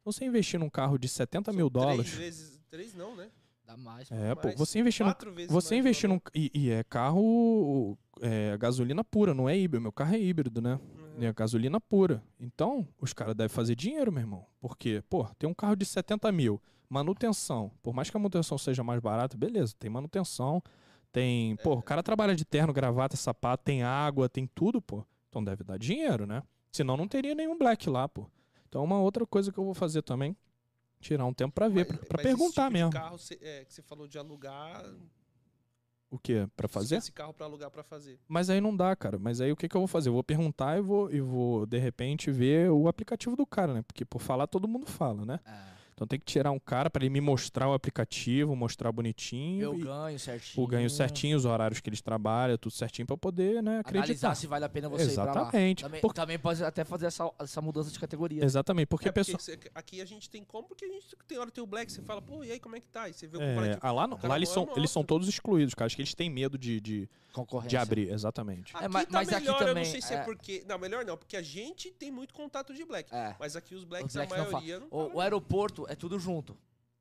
[0.00, 2.12] Então você investir num carro de 70 mil São dólares.
[2.12, 2.62] Três vezes...
[2.70, 3.28] Três não, né?
[3.64, 4.10] Dá mais.
[4.10, 5.12] É, pô, Mais você investir num.
[5.12, 5.82] Quatro vezes Você num.
[5.82, 6.22] valor.
[6.34, 7.96] E, e é carro.
[8.20, 9.82] É, gasolina pura, não é híbrido.
[9.82, 10.78] Meu carro é híbrido, né?
[11.18, 11.24] Uhum.
[11.24, 12.22] É gasolina pura.
[12.38, 14.46] Então, os caras devem fazer dinheiro, meu irmão.
[14.60, 16.60] Porque, pô, tem um carro de 70 mil.
[16.88, 17.70] Manutenção.
[17.82, 20.62] Por mais que a manutenção seja mais barata, beleza, tem manutenção.
[21.10, 21.56] Tem.
[21.56, 25.04] Pô, o cara trabalha de terno, gravata, sapato, tem água, tem tudo, pô.
[25.28, 26.42] Então deve dar dinheiro, né?
[26.70, 28.26] Senão não teria nenhum black lá, pô.
[28.68, 30.36] Então, uma outra coisa que eu vou fazer também.
[31.02, 32.90] Tirar um tempo pra ver, esse perguntar tipo de mesmo.
[32.92, 34.82] carro cê- é, que você falou de alugar.
[36.10, 36.46] O quê?
[36.56, 36.96] Pra fazer?
[36.96, 38.18] Esse carro pra alugar pra fazer.
[38.28, 39.18] Mas aí não dá, cara.
[39.18, 40.10] Mas aí o que, que eu vou fazer?
[40.10, 43.82] Eu vou perguntar e vou, e vou, de repente, ver o aplicativo do cara, né?
[43.82, 45.40] Porque por falar todo mundo fala, né?
[45.44, 49.62] Ah, Então tem que tirar um cara pra ele me mostrar o aplicativo, mostrar bonitinho.
[49.62, 50.64] Eu e ganho certinho.
[50.64, 54.04] o ganho certinho, os horários que eles trabalham, tudo certinho pra poder, né, acreditar.
[54.04, 55.30] Analisar se vale a pena você ir pra lá.
[55.30, 55.84] Exatamente.
[55.84, 58.44] Também, Porque- também pode até fazer essa, essa mudança de categoria.
[58.44, 59.38] Exatamente, porque É a pessoa.
[59.38, 62.02] cê- aqui a gente tem como, porque a gente tem hora tem o Black, você
[62.02, 63.08] fala, pô, e aí como é que tá?
[63.08, 63.80] E você vê o É, comparativo.
[63.80, 65.86] ah, lá, não, lá eles, são, eles são "Nossa, todos excluídos, cara.
[65.86, 67.70] Acho que eles têm medo de, de, Concorrência.
[67.70, 68.74] de abrir, exatamente.
[68.74, 70.16] Aqui É, mas- tá mas aqui melhor, eu também, não sei se é.
[70.18, 70.22] é.
[70.24, 70.64] porque...
[70.68, 73.14] Não, melhor não, porque a gente tem muito contato de Black.
[73.14, 73.34] É.
[73.38, 75.96] Mas aqui os Blacks, Os Blacks a não maioria não, O, fala o aeroporto é
[75.96, 76.56] tudo junto.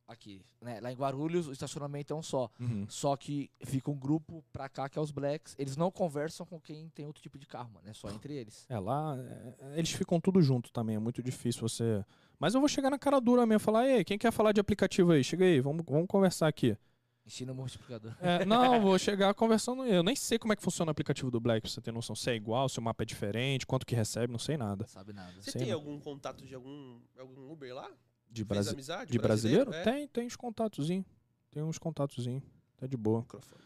[0.08, 0.44] Aqui.
[0.62, 0.82] Né?
[0.82, 2.52] Lá em Guarulhos, o estacionamento é um só.
[2.60, 2.86] Uhum.
[2.90, 5.56] Só que fica um grupo pra cá, que é os Blacks.
[5.58, 7.88] Eles não conversam com quem tem outro tipo de carro, mano.
[7.90, 8.66] É só entre eles.
[8.68, 12.04] É, lá é, eles ficam tudo junto também, é muito difícil você.
[12.38, 15.14] Mas eu vou chegar na cara dura mesmo, falar, ei, quem quer falar de aplicativo
[15.14, 15.24] aí?
[15.24, 16.78] Chega aí, vamos, vamos conversar aqui.
[17.26, 18.14] Ensina o multiplicador.
[18.20, 19.86] É, não, vou chegar conversando.
[19.86, 22.16] Eu nem sei como é que funciona o aplicativo do Black, pra você ter noção.
[22.16, 24.84] Se é igual, se o mapa é diferente, quanto que recebe, não sei nada.
[24.84, 25.34] Não sabe nada.
[25.40, 25.78] Você Sei tem não.
[25.78, 27.90] algum contato de algum, algum Uber lá?
[28.32, 29.12] De, Fez amizade?
[29.12, 29.74] de brasileiro?
[29.74, 29.84] É.
[29.84, 31.06] Tem, tem uns contatozinhos.
[31.52, 32.44] Tem uns contatozinhos.
[32.78, 33.20] Tá de boa.
[33.20, 33.62] Microfone.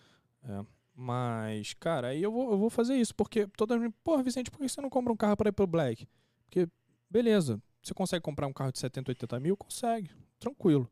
[0.94, 4.60] Mas, cara, aí eu vou, eu vou fazer isso, porque toda gente, porra, Vicente, por
[4.60, 6.08] que você não compra um carro pra ir pro Black?
[6.46, 6.70] Porque,
[7.10, 9.58] beleza, você consegue comprar um carro de 70, 80 mil?
[9.58, 10.10] Consegue,
[10.40, 10.90] tranquilo.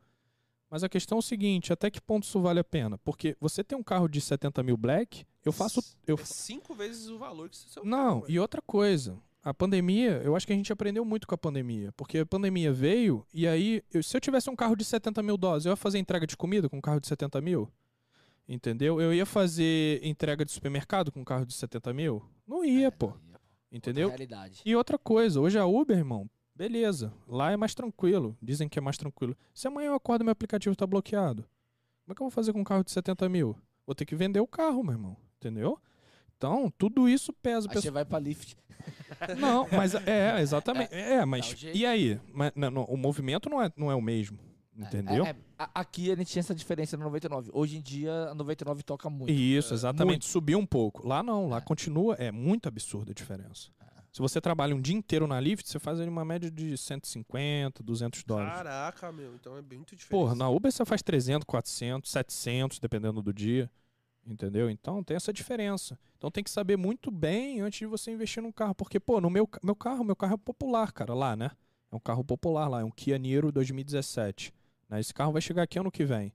[0.70, 2.98] Mas a questão é o seguinte, até que ponto isso vale a pena?
[2.98, 5.82] Porque você tem um carro de 70 mil Black, eu faço...
[6.06, 10.22] Eu, É cinco vezes o valor que seu não, carro, e outra coisa, a pandemia,
[10.24, 13.46] eu acho que a gente aprendeu muito com a pandemia, porque a pandemia veio e
[13.48, 16.26] aí, eu- se eu tivesse um carro de 70 mil doses, eu ia fazer entrega
[16.26, 17.70] de comida com um carro de 70 mil?
[18.48, 19.00] Entendeu?
[19.00, 22.22] Eu ia fazer entrega de supermercado com um carro de 70 mil?
[22.48, 23.08] Não ia, pô.
[23.08, 23.40] Ia, pô.
[23.72, 24.10] Entendeu?
[24.10, 24.18] Outra.
[24.66, 27.12] E outra coisa, hoje a Uber, irmão, beleza.
[27.28, 28.38] Lá é mais tranquilo.
[28.42, 29.36] Dizem que é mais tranquilo.
[29.54, 31.44] Se amanhã eu acordo e meu aplicativo tá bloqueado,
[32.04, 33.56] como é que eu vou fazer com um carro de 70 mil?
[33.86, 35.18] Vou ter que vender o carro, meu irmão.
[35.38, 35.80] Entendeu?
[36.44, 37.70] Então, tudo isso pesa.
[37.72, 38.58] Aí você vai pra Lyft.
[39.40, 40.94] Não, mas é, exatamente.
[40.94, 41.48] É, mas.
[41.48, 41.78] Dá um jeito.
[41.78, 42.20] E aí?
[42.34, 44.38] Mas, não, não, o movimento não é, não é o mesmo.
[44.76, 45.26] Entendeu?
[45.26, 45.36] É, é,
[45.74, 47.50] aqui a gente tinha essa diferença no 99.
[47.54, 49.32] Hoje em dia, a 99 toca muito.
[49.32, 50.08] Isso, É, exatamente.
[50.16, 50.26] muito.
[50.26, 51.08] Subiu um pouco.
[51.08, 51.62] Lá não, lá É.
[51.62, 52.16] continua.
[52.16, 53.70] É muito absurda a diferença.
[54.12, 57.82] Se você trabalha um dia inteiro na Lyft, você faz ali uma média de 150,
[57.82, 58.54] 200 dólares.
[58.54, 59.34] Caraca, meu.
[59.36, 60.10] Então é muito diferente.
[60.10, 63.72] Porra, na Uber você faz 300, 400, 700, dependendo do dia.
[64.26, 64.70] Entendeu?
[64.70, 66.00] Então tem essa diferença.
[66.18, 68.74] Então tem que saber muito bem antes de você investir num carro.
[68.74, 71.52] Porque, pô, no meu, meu carro, meu carro é popular, cara, lá, né?
[71.92, 74.54] É um carro popular lá, é um Kia Niro 2017.
[74.90, 75.00] Né?
[75.00, 76.34] Esse carro vai chegar aqui ano que vem.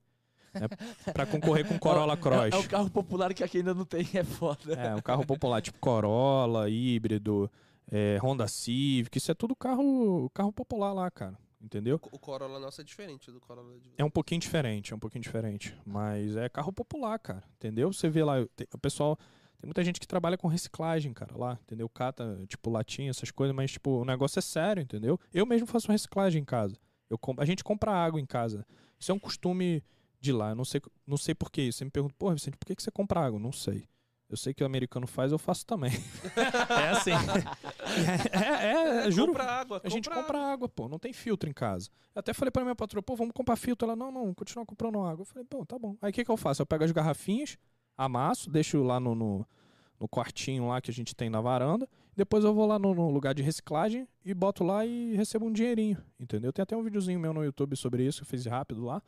[0.53, 0.67] Né?
[1.13, 2.53] Pra concorrer com o Corolla Cross.
[2.53, 4.73] É, é um carro popular que aqui ainda não tem, é foda.
[4.73, 7.51] É, um carro popular, tipo Corolla, híbrido,
[7.91, 11.37] é, Honda Civic, isso é tudo carro, carro popular lá, cara.
[11.61, 11.99] Entendeu?
[12.11, 15.21] O Corolla nosso é diferente do Corolla de É um pouquinho diferente, é um pouquinho
[15.21, 15.75] diferente.
[15.85, 17.43] Mas é carro popular, cara.
[17.57, 17.91] Entendeu?
[17.91, 18.35] Você vê lá,
[18.73, 19.17] o pessoal.
[19.59, 21.89] Tem muita gente que trabalha com reciclagem, cara, lá, entendeu?
[21.89, 25.19] Cata, tipo, latinha, essas coisas, mas, tipo, o negócio é sério, entendeu?
[25.33, 26.77] Eu mesmo faço reciclagem em casa.
[27.09, 28.65] Eu a gente compra água em casa.
[28.97, 29.83] Isso é um costume
[30.21, 30.51] de lá.
[30.51, 31.79] Eu não sei, não sei por que isso.
[31.79, 33.37] Você me pergunta, pô, Vicente, por que, que você compra água?
[33.37, 33.85] Não sei.
[34.29, 35.91] Eu sei que o americano faz, eu faço também.
[36.69, 37.11] é assim.
[38.31, 39.31] é, é, é, juro.
[39.31, 41.89] Compra água, A gente compra água, pô, não tem filtro em casa.
[42.13, 43.87] Eu até falei pra minha patroa, pô, vamos comprar filtro.
[43.87, 45.23] Ela, não, não, continua comprando água.
[45.23, 45.95] Eu falei, pô, tá bom.
[45.99, 46.61] Aí o que, que eu faço?
[46.61, 47.57] Eu pego as garrafinhas,
[47.97, 49.47] amasso, deixo lá no, no,
[49.99, 51.89] no quartinho lá que a gente tem na varanda.
[52.15, 55.51] Depois eu vou lá no, no lugar de reciclagem e boto lá e recebo um
[55.51, 56.53] dinheirinho, entendeu?
[56.53, 59.01] Tem até um videozinho meu no YouTube sobre isso, eu fiz rápido lá.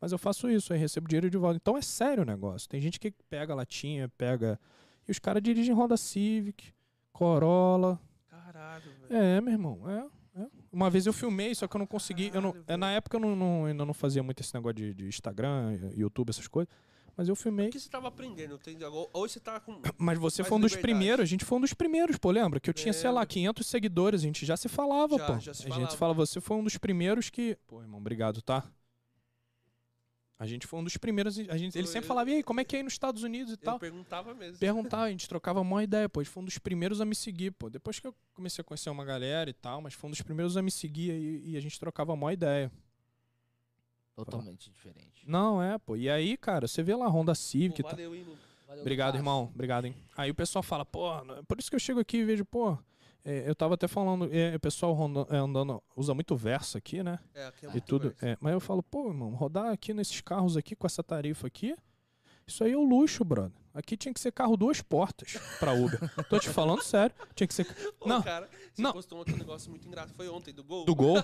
[0.00, 1.56] Mas eu faço isso, aí recebo dinheiro de volta.
[1.56, 2.68] Então é sério o negócio.
[2.68, 4.58] Tem gente que pega latinha, pega.
[5.08, 6.72] E os caras dirigem Honda Civic,
[7.12, 7.98] Corolla,
[8.28, 9.16] Caralho, velho.
[9.22, 10.46] é, meu irmão, é, é.
[10.72, 12.30] Uma vez eu filmei, só que eu não consegui.
[12.34, 14.74] Eu não, Caralho, é, na época eu não, não- ainda não fazia muito esse negócio
[14.74, 16.72] de, de Instagram, YouTube, essas coisas.
[17.16, 17.68] Mas eu filmei.
[17.68, 18.58] O que você tava aprendendo?
[19.12, 19.80] Hoje você tá com.
[19.96, 20.94] Mas você foi um dos liberdade.
[20.98, 22.58] primeiros, a gente foi um dos primeiros, pô, lembra?
[22.58, 23.34] Que eu tinha, sei lá, Lembro.
[23.34, 25.38] 500 seguidores, a gente já se falava, Já, pô.
[25.38, 25.96] já se a gente falava.
[25.96, 27.56] fala, você foi um dos primeiros que.
[27.68, 28.64] Pô, irmão, obrigado, tá?
[30.36, 31.38] A gente foi um dos primeiros.
[31.38, 33.52] A gente, ele sempre falava, e aí, como é que é aí nos Estados Unidos
[33.52, 33.78] e Eu tal?
[33.78, 34.58] perguntava mesmo.
[34.58, 36.24] Perguntava, a gente trocava uma ideia, pô.
[36.24, 37.70] Foi um dos primeiros a me seguir, pô.
[37.70, 40.56] Depois que eu comecei a conhecer uma galera e tal, mas foi um dos primeiros
[40.56, 42.70] a me seguir e, e a gente trocava uma ideia.
[44.16, 45.24] Totalmente diferente.
[45.26, 45.96] Não, é, pô.
[45.96, 47.82] E aí, cara, você vê lá a Honda Civic.
[47.82, 47.90] Pô, e tal.
[47.92, 48.36] valeu, hein, Lu?
[48.66, 49.20] Valeu, Obrigado, Lucas.
[49.20, 49.50] irmão.
[49.54, 49.96] Obrigado, hein.
[50.16, 52.76] Aí o pessoal fala, pô, não- por isso que eu chego aqui e vejo, pô.
[53.24, 54.94] É, eu tava até falando, é, o pessoal
[55.30, 57.18] é, andando, usa muito verso aqui, né?
[57.34, 58.14] É, aqui é e tudo.
[58.20, 61.74] é, mas eu falo, pô, irmão, rodar aqui nesses carros aqui com essa tarifa aqui,
[62.46, 63.63] isso aí é o luxo, brother.
[63.74, 65.98] Aqui tinha que ser carro duas portas pra Uber.
[66.30, 67.12] Tô te falando sério.
[67.34, 67.64] Tinha que ser.
[67.98, 68.92] Pô, Não, cara, você não.
[68.92, 70.14] postou ontem um negócio muito engraçado.
[70.14, 70.84] Foi ontem, do Gol?
[70.84, 71.16] do gol.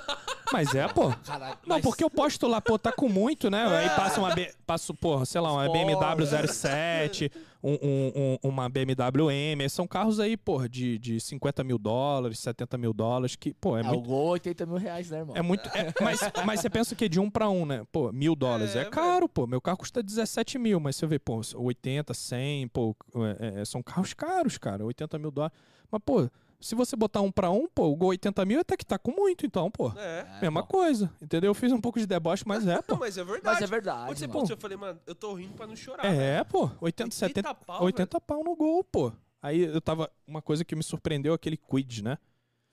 [0.52, 1.12] Mas é, pô.
[1.24, 1.56] Caralho.
[1.64, 3.64] Não, mas- porque eu posto lá, pô, tá com muito, né?
[3.66, 4.35] Aí passa uma.
[4.35, 7.31] B- Passo, pô, sei lá, uma BMW 07,
[7.62, 8.12] um, um-
[8.43, 9.68] um- uma BMW M.
[9.68, 13.81] São carros aí, pô, de, de 50 mil dólares, 70 mil dólares, que, pô, é
[13.81, 14.06] É, o muito.
[14.09, 15.36] gol 80 mil reais, né, irmão?
[15.36, 15.68] É muito.
[15.77, 17.85] é- mas, mas você pensa que é de um pra um, né?
[17.93, 18.74] Pô, mil dólares.
[18.77, 19.47] É, É, caro, pô.
[19.47, 22.39] Meu carro custa 17 mil, mas você vê, pô, 80, 100,
[22.72, 22.94] pô,
[23.38, 24.84] é- é- são carros caros, cara.
[24.84, 25.56] 80 mil dólares.
[25.90, 26.28] Mas, pô,
[26.60, 29.10] se você botar um pra um, pô, o gol 80 mil até que tá com
[29.12, 29.92] muito, então, pô.
[29.96, 30.26] É.
[30.36, 30.76] É, Mesma pô.
[30.78, 31.50] coisa, entendeu?
[31.50, 32.96] Eu fiz um pouco de deboche, mas é, pô.
[33.00, 33.44] Mas é verdade.
[33.44, 36.04] Mas é verdade, você postou, eu falei, mano, eu tô rindo pra não chorar.
[36.06, 39.12] É, pô, 80, 70, 80 pau, 80 pau no gol, pô.
[39.42, 40.10] Aí eu tava.
[40.26, 42.18] Uma coisa que me surpreendeu aquele Quid, né?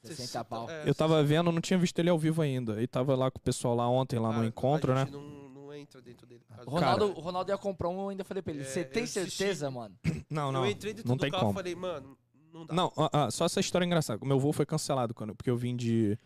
[0.04, 0.70] 60 pau.
[0.70, 2.76] É, Eu tava vendo, não tinha visto ele ao vivo ainda.
[2.76, 5.08] Aí tava lá com o pessoal lá ontem, lá no a- encontro, a né?
[5.12, 5.47] não
[5.78, 6.42] entra dentro dele.
[6.66, 9.02] O Ronaldo, o Ronaldo ia comprar um, eu ainda falei pra ele, É, você tem
[9.02, 9.32] eu assisti.
[9.32, 9.96] certeza, mano?
[10.30, 10.66] Não, não.
[10.66, 11.54] eu entrei dentro não do tem carro e como.
[11.54, 12.18] falei, mano,
[12.54, 12.74] não dá.
[12.74, 14.22] Não, ah, ah, só essa história engraçada.
[14.24, 16.18] O meu voo foi cancelado quando, porque eu vim de.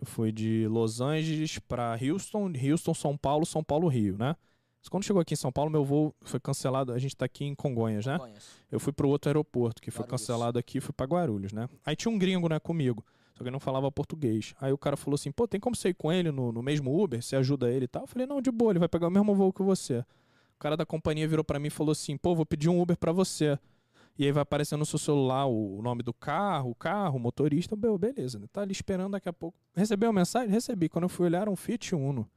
[0.00, 4.34] Eu fui de Los Angeles pra Houston, Houston, São Paulo, São Paulo, Rio, né?
[4.80, 6.92] Mas Quando chegou aqui em São Paulo, meu voo foi cancelado.
[6.92, 8.18] A gente tá aqui em Congonhas, né?
[8.18, 8.50] Conheço.
[8.70, 10.20] Eu fui pro outro aeroporto, que foi Guarulhos.
[10.22, 11.68] cancelado aqui, fui pra Guarulhos, né?
[11.84, 13.04] Aí tinha um gringo, né, comigo.
[13.34, 14.54] Só que ele não falava português.
[14.60, 17.02] Aí o cara falou assim, pô, tem como você ir com ele no, no mesmo
[17.02, 17.22] Uber?
[17.22, 18.02] Você ajuda ele e tal?
[18.02, 19.98] Eu falei, não, de boa, ele vai pegar o mesmo voo que você.
[20.54, 22.96] O cara da companhia virou pra mim e falou assim, pô, vou pedir um Uber
[22.96, 23.58] pra você.
[24.18, 27.74] E aí vai aparecendo no seu celular o nome do carro, o carro, o motorista.
[27.74, 28.46] Bel, beleza, né?
[28.52, 29.58] Tá ali esperando daqui a pouco.
[29.74, 30.50] Recebeu a mensagem?
[30.50, 30.88] Recebi.
[30.88, 32.28] Quando eu fui olhar, era um Fiat Uno.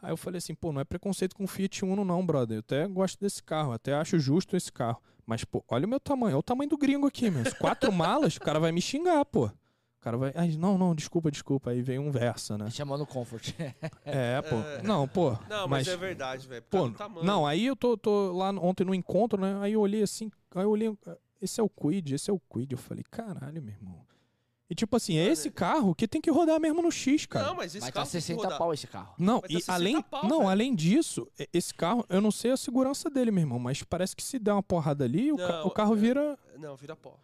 [0.00, 2.58] Aí eu falei assim, pô, não é preconceito com Fiat Uno não, brother.
[2.58, 5.00] Eu até gosto desse carro, até acho justo esse carro.
[5.24, 7.42] Mas, pô, olha o meu tamanho, olha o tamanho do gringo aqui, meu.
[7.56, 9.50] Quatro malas, o cara vai me xingar, pô.
[10.06, 11.70] Cara vai, ai, não, não, desculpa, desculpa.
[11.70, 12.70] Aí vem um Versa, né?
[12.70, 13.52] Chamando o Comfort.
[14.04, 14.54] É, pô.
[14.54, 14.82] É.
[14.84, 15.36] Não, pô.
[15.50, 16.62] Não, mas, é verdade, velho.
[16.70, 17.26] Pô, tamanho.
[17.26, 19.58] não, aí eu tô, tô lá ontem no encontro, né?
[19.60, 20.96] Aí eu olhei assim, aí eu olhei,
[21.42, 22.70] esse é o Quid, esse é o Quid.
[22.70, 24.06] Eu falei, caralho, meu irmão.
[24.70, 27.46] E tipo assim, é esse carro que tem que rodar mesmo no X, cara.
[27.48, 28.58] Não, mas esse Mas carro tá tem que 60 rodar.
[28.58, 29.12] pau esse carro.
[29.18, 30.50] Não, Mas e tá 60 além, pau, não, velho.
[30.50, 34.14] além disso, e- esse carro, eu não sei a segurança dele, meu irmão, mas parece
[34.14, 36.38] que se der uma porrada ali, o, ca- Não, o carro é- vira.
[36.58, 37.18] Não, vira pó.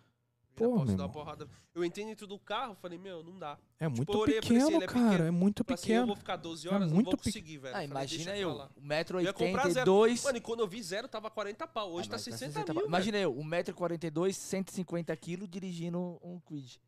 [0.54, 1.08] Pô, uma irmão.
[1.10, 1.48] porrada.
[1.74, 3.58] Eu entrei dentro do carro, falei, meu, não dá.
[3.80, 5.04] É muito olhei pra esse, pequeno, ele é cara.
[5.10, 5.24] pequeno.
[5.24, 6.06] É muito Falei assim, eu pequeno.
[6.06, 7.70] vou ficar 12 É horas, não muito vou pe- conseguir, velho.
[7.70, 8.70] Ah, Falei, imagina eu, pra lá.
[8.80, 9.14] 1,82m.
[9.14, 9.92] Eu ia comprar zero.
[10.24, 11.92] Mano, e quando eu vi zero, tava 40 pau.
[11.92, 12.74] Hoje Ah, tá mas 60 pau.
[12.76, 16.78] mil, Imagina eu, 1,42m, 150kg dirigindo um Quid.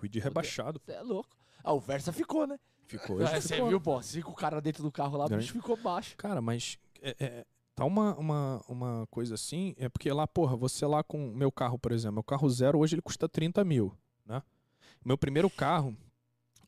[0.00, 0.80] Quid rebaixado.
[0.84, 1.30] Você é louco.
[1.64, 2.58] Ah, o Versa ficou, né?
[2.86, 3.20] Ficou.
[3.20, 3.68] É, você ficou.
[3.68, 4.00] viu, pô?
[4.00, 6.16] Cinco caras dentro do carro lá, o bicho ficou baixo.
[6.16, 7.46] Cara, mas é, é,
[7.76, 11.52] tá uma, uma, uma coisa assim, é porque lá, porra, você lá com o meu
[11.52, 13.92] carro, por exemplo, meu carro zero hoje ele custa 30 mil,
[14.24, 14.42] né?
[15.04, 15.94] Meu primeiro carro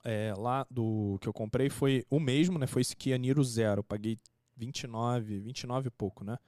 [0.05, 2.67] é, lá do que eu comprei foi o mesmo, né?
[2.67, 3.81] Foi esse Kia Niro zero.
[3.81, 4.19] Eu paguei
[4.55, 6.39] 29, 29 e pouco, né?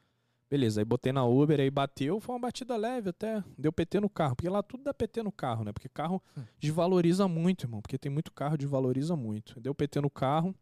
[0.51, 4.11] Beleza, aí botei na Uber, aí bateu, foi uma batida leve até, deu PT no
[4.11, 5.73] carro, porque lá tudo dá PT no carro, né?
[5.73, 6.21] Porque carro
[6.59, 9.61] desvaloriza muito, irmão, porque tem muito carro, desvaloriza muito.
[9.61, 10.53] Deu PT no carro,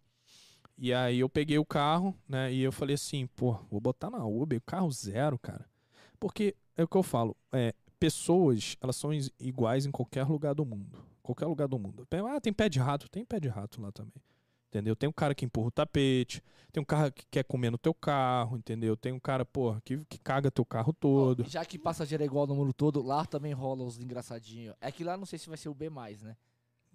[0.78, 2.52] e aí eu peguei o carro, né?
[2.52, 5.66] E eu falei assim, pô, vou botar na Uber, carro zero, cara.
[6.20, 10.54] Porque é o que eu falo, é, pessoas, elas são is- iguais em qualquer lugar
[10.54, 10.98] do mundo.
[11.22, 12.06] Qualquer lugar do mundo.
[12.28, 14.14] Ah, tem pé de rato, tem pé de rato lá também.
[14.68, 14.94] Entendeu?
[14.94, 17.94] Tem um cara que empurra o tapete, tem um cara que quer comer no teu
[17.94, 18.96] carro, entendeu?
[18.96, 21.44] Tem um cara, porra, que, que caga teu carro todo.
[21.48, 24.74] Já que passageiro é igual no mundo todo, lá também rola os engraçadinhos.
[24.80, 25.88] É que lá não sei se vai ser o B,
[26.22, 26.36] né?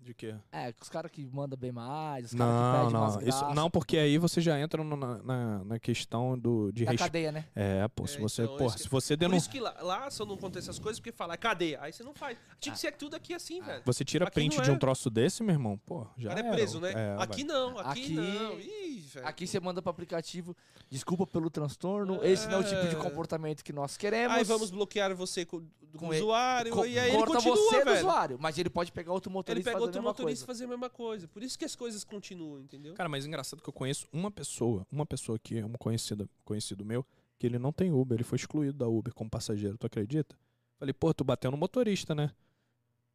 [0.03, 0.35] De quê?
[0.51, 3.29] É, os caras que mandam bem mais, os caras que Não, pedem não.
[3.29, 6.91] Isso, não, porque aí você já entra no- na, na, na questão do, de Da
[6.91, 6.99] respeito.
[7.09, 7.45] cadeia, né?
[7.55, 9.37] É, pô, É, se você, então, porra, isso que- se você Por denuncia.
[9.39, 11.79] isso que lá, lá só não acontece essas coisas porque fala, é cadeia.
[11.81, 12.37] Aí você não faz.
[12.59, 13.81] Tinha que ser tudo aqui assim, velho.
[13.85, 14.77] Você tira Aqui print não de um é.
[14.79, 16.53] troço desse, meu irmão, pô, O já cara é era.
[16.53, 16.91] preso, né?
[16.93, 17.55] É, aqui vai.
[17.55, 18.59] não, aqui, Aqui- não.
[18.59, 19.27] Ih, velho.
[19.27, 20.53] Aqui você manda pro aplicativo,
[20.89, 22.99] desculpa pelo transtorno, esse não é o tipo de É.
[22.99, 24.35] comportamento que nós queremos.
[24.37, 25.63] Aí vamos bloquear você com,
[25.97, 26.71] Com ele- usuário.
[26.73, 27.97] Co- e aí ele continua, você velho.
[27.99, 30.57] usuário, mas ele pode pegar outro Ele motorista pega e outro a motorista coisa.
[30.59, 31.27] fazer a mesma coisa.
[31.27, 32.93] Por isso que as coisas continuam, entendeu?
[32.93, 36.83] Cara, mas engraçado que eu conheço uma pessoa, uma pessoa que é um conhecido, conhecido
[36.85, 37.05] meu,
[37.39, 40.35] que ele não tem Uber, ele foi excluído da Uber como passageiro, tu acredita?
[40.77, 42.31] Falei, pô, tu bateu no motorista, né?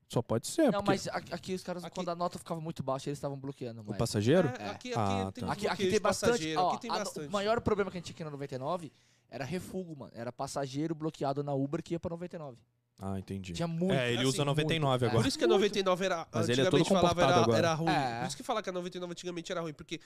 [0.08, 2.58] Só pode ser, Não, porque mas a- aqui os caras, Aqui- quando a nota ficava
[2.62, 3.82] muito baixa, eles estavam bloqueando.
[3.82, 3.98] o Mas...
[3.98, 4.48] passageiro?
[4.48, 5.52] É, aqui, aqui Ah, tem tá.
[5.52, 6.56] Aqui, aqui tem bastante.
[6.56, 7.28] ó, aqui tem a- bastante.
[7.28, 8.90] O maior problema que a gente tinha aqui na 99
[9.28, 10.10] era refugo, mano.
[10.14, 12.56] Era passageiro bloqueado na Uber que ia pra 99.
[13.00, 13.52] Ah, entendi.
[13.52, 13.94] Tinha muito.
[13.94, 15.04] é, ele assim, usa 99 muito.
[15.04, 15.22] agora.
[15.22, 16.26] Por isso que a 99 era.
[16.32, 17.58] Mas ele é todo falava era, agora.
[17.58, 17.90] era ruim.
[17.90, 18.20] É.
[18.20, 19.72] Por isso que fala que a 99 antigamente era ruim.
[19.72, 20.00] Porque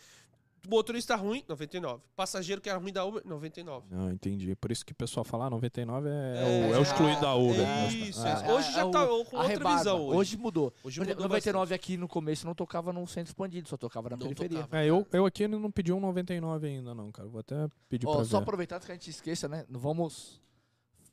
[0.69, 2.03] motorista ruim, 99.
[2.15, 3.87] Passageiro que era ruim da Uber, 99.
[3.93, 4.55] Ah, entendi.
[4.57, 7.21] Por isso que o pessoal fala, ah, 99 é, é É, o, é o excluído
[7.21, 7.61] da Uber.
[7.61, 7.89] é né?
[7.93, 8.45] isso, Ah, é isso.
[8.53, 9.79] Hoje já tá com a outra rebarba.
[9.79, 10.37] visão hoje.
[10.37, 10.73] mudou.
[10.85, 14.11] Hoje Por exemplo, mudou 99 aqui no começo não tocava num centro expandido, só tocava
[14.11, 14.65] na Não periferia.
[14.65, 14.83] tocava.
[14.83, 17.29] É, eu, eu aqui não pedi um 99 ainda não, cara.
[17.29, 17.57] Vou até
[17.89, 18.43] pedir Ó, pra só ver.
[18.43, 19.65] aproveitar que a gente esqueça, né?
[19.69, 20.41] Não vamos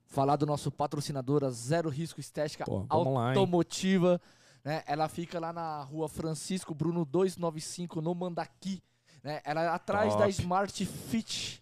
[0.10, 3.30] falar do nosso patrocinador, a Zero Risco Estética Pô, vamos lá?
[3.30, 4.20] Automotiva.
[4.64, 4.84] né?
[4.86, 8.82] Ela fica lá na rua Francisco Bruno 295, no Mandaqui.
[9.24, 9.40] né?
[9.46, 10.32] Ela é atrás da Top.
[10.32, 11.60] Smart Fit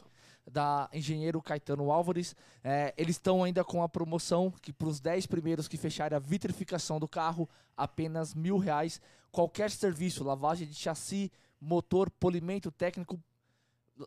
[0.50, 2.34] da engenheiro Caetano Álvares.
[2.64, 6.20] É, eles estão ainda com a promoção que para os 10 primeiros que fecharem a
[6.20, 9.02] vitrificação do carro, apenas mil reais.
[9.30, 11.30] Qualquer serviço, lavagem de chassi,
[11.60, 13.20] motor, polimento técnico,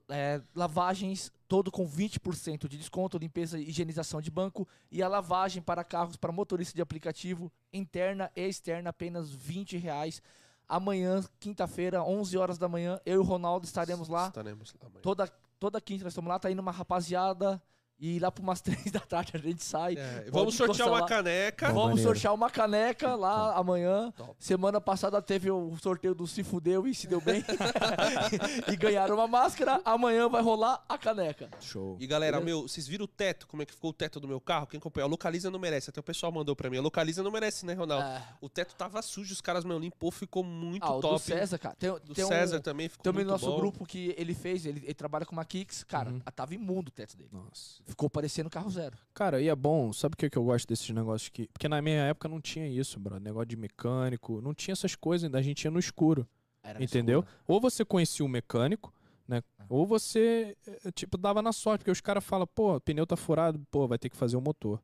[0.09, 4.67] é, lavagens, todo com 20% de desconto, limpeza e higienização de banco.
[4.91, 10.23] E a lavagem para carros para motorista de aplicativo, interna e externa, apenas 20 reais.
[10.69, 14.29] Amanhã, quinta-feira, 11 horas da manhã, eu e o Ronaldo estaremos lá.
[14.29, 15.01] Estaremos lá amanhã.
[15.03, 15.27] Toda,
[15.59, 17.61] toda quinta nós estamos lá, tá indo uma rapaziada.
[18.01, 19.95] E lá por umas três da tarde a gente sai.
[19.99, 21.07] É, vamos sortear uma lá.
[21.07, 21.67] caneca.
[21.69, 21.75] Bom.
[21.75, 22.09] Vamos maneiro.
[22.11, 24.11] sortear uma caneca lá amanhã.
[24.17, 24.35] Top.
[24.39, 27.45] Semana passada teve o sorteio do Se Fudeu e se deu bem.
[28.73, 29.81] e ganharam uma máscara.
[29.85, 31.49] Amanhã vai rolar a caneca.
[31.61, 31.97] Show.
[32.01, 32.59] E galera, Beleza?
[32.59, 33.47] meu, vocês viram o teto?
[33.47, 34.67] Como é que ficou o teto do meu carro?
[34.67, 35.07] Quem acompanhou?
[35.07, 35.91] A Localiza não merece.
[35.91, 36.79] Até o pessoal mandou pra mim.
[36.79, 38.05] A Localiza não merece, né, Ronaldo?
[38.07, 38.23] É.
[38.41, 41.15] O teto tava sujo, os caras, meu, limpou, ficou muito Ah, o top.
[41.15, 41.75] do César, cara.
[41.75, 43.57] Tem, Do tem César um, também ficou tem muito no nosso bom.
[43.59, 45.85] grupo que ele fez, ele, ele trabalha com uma Kicks.
[45.85, 46.21] Cara, Uhum.
[46.35, 47.29] tava imundo o teto dele.
[47.33, 47.83] Nossa.
[47.91, 48.97] Ficou parecendo carro zero.
[49.13, 51.49] Cara, e é bom, sabe o que, que eu gosto desses negócios que.
[51.49, 53.19] Porque na minha época não tinha isso, bro.
[53.19, 56.27] Negócio de mecânico, não tinha essas coisas ainda, a gente ia no escuro.
[56.63, 57.21] Era entendeu?
[57.21, 57.37] escuro.
[57.49, 58.95] Ou você conhecia o mecânico,
[59.27, 59.43] né?
[59.69, 63.61] Ou você, eh, tipo, dava na sorte, porque os caras falam, pô, pneu tá furado,
[63.73, 64.81] pô, vai ter que fazer o motor.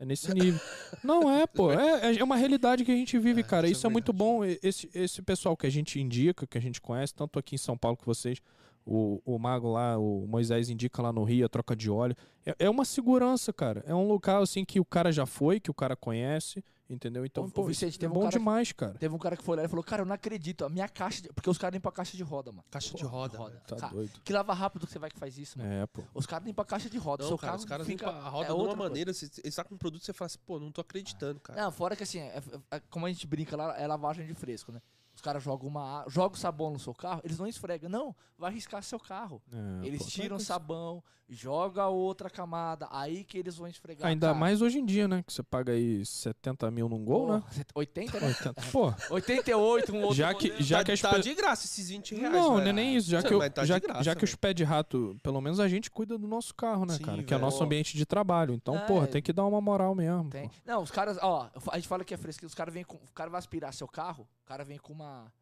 [0.00, 0.60] É nesse nível.
[1.04, 1.72] não é, pô.
[1.72, 3.68] É, é uma realidade que a gente vive, É, cara.
[3.68, 4.44] isso é é, muito bom.
[4.44, 7.78] Esse, esse pessoal que a gente indica, que a gente conhece, tanto aqui em São
[7.78, 8.40] Paulo que vocês,
[8.86, 12.16] o, o Mago lá, o Moisés indica lá no Rio, a troca de óleo.
[12.44, 13.82] É, é uma segurança, cara.
[13.86, 17.24] É um local, assim, que o cara já foi, que o cara conhece, entendeu?
[17.24, 18.94] Então, Ô, pô, Vicente, é um bom cara que- demais, cara.
[18.98, 20.64] Teve um cara que foi lá e falou: Cara, eu não acredito.
[20.64, 21.22] A minha caixa.
[21.22, 21.32] De...
[21.32, 22.64] Porque os caras limpam a caixa de roda, mano.
[22.70, 23.38] Caixa de roda.
[23.38, 23.60] velho.
[23.66, 24.20] Tá Cara, doido.
[24.24, 25.70] Que lava rápido que você vai que faz isso, mano.
[25.72, 26.02] É, pô.
[26.12, 27.22] Os caras limpam a caixa de roda.
[27.22, 29.28] Não, seu cara, carro os caras fica, limpam a roda é de uma maneira, você
[29.28, 31.62] você tá com um produto, você fala assim, pô, não tô acreditando, cara.
[31.62, 32.38] Não, fora que assim, é-
[32.70, 34.82] é- é- como a gente brinca lá, é lavagem de fresco, né?
[35.14, 37.90] Os caras jogam uma a- jogam sabão no seu carro, eles não esfregam.
[37.90, 39.42] Não, vai riscar seu carro.
[39.52, 40.08] É, eles pô.
[40.08, 41.02] tiram sabão,
[41.34, 44.06] joga outra camada, aí que eles vão esfregar.
[44.08, 44.38] Ainda cara.
[44.38, 45.22] mais hoje em dia, né?
[45.26, 47.42] Que você paga aí 70 mil num gol, Pô, né?
[47.74, 48.26] 80, né?
[48.28, 48.62] 80.
[48.70, 50.14] Pô, 88, um outro.
[50.16, 52.32] já que, já tá, que as tá pe- de graça esses 20 reais.
[52.34, 52.62] Não, velho.
[52.64, 53.10] não é nem isso.
[53.10, 55.58] Já Sim, que, eu- tá já, graça, já que os pés de rato, pelo menos
[55.58, 57.22] a gente cuida do nosso carro, né, Sim, cara?
[57.22, 58.54] Que é nosso ambiente de trabalho.
[58.54, 58.80] Então, É.
[58.86, 60.30] porra, tem que dar uma moral mesmo.
[60.64, 62.96] Não, os caras, ó, a gente fala que é fresquinho, os caras vêm com.
[62.96, 65.32] O cara vai aspirar seu carro, o cara vem com uma,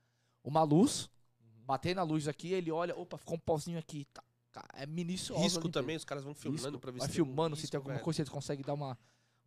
[0.45, 1.11] uma luz,
[1.41, 1.65] Uhum.
[1.67, 4.07] bater na luz aqui, ele olha, opa, ficou um pozinho aqui.
[4.13, 4.23] Tá,
[4.75, 5.43] é minucioso.
[5.43, 6.81] Risco ali, também, os caras vão filmando Risco.
[6.81, 8.05] pra ver Vai se tem algum filmando, se risco, tem alguma velho.
[8.05, 8.99] coisa, eles conseguem dar uma,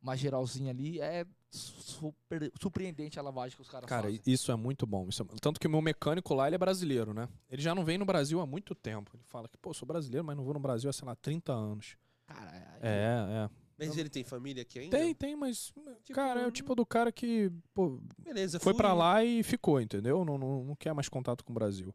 [0.02, 1.00] uma geralzinha ali.
[1.02, 4.22] É super, surpreendente a lavagem que os caras Cara, fazem.
[4.26, 5.08] isso é muito bom.
[5.10, 7.28] Isso é- Tanto que o meu mecânico lá, ele é brasileiro, né?
[7.50, 9.12] Ele já não vem no Brasil há muito tempo.
[9.16, 11.52] Ele fala que, pô, sou brasileiro, mas não vou no Brasil há, sei lá, 30
[11.54, 11.96] anos.
[12.26, 12.52] Cara,
[12.82, 13.50] é, É, é.
[13.78, 14.98] Mas ele tem família aqui ainda?
[14.98, 15.74] Tem, tem, mas,
[16.04, 19.82] Tipo, cara, é o tipo do cara que, pô, Beleza, foi pra lá e ficou,
[19.82, 20.24] entendeu?
[20.24, 21.94] Não, não, não quer mais contato com o Brasil.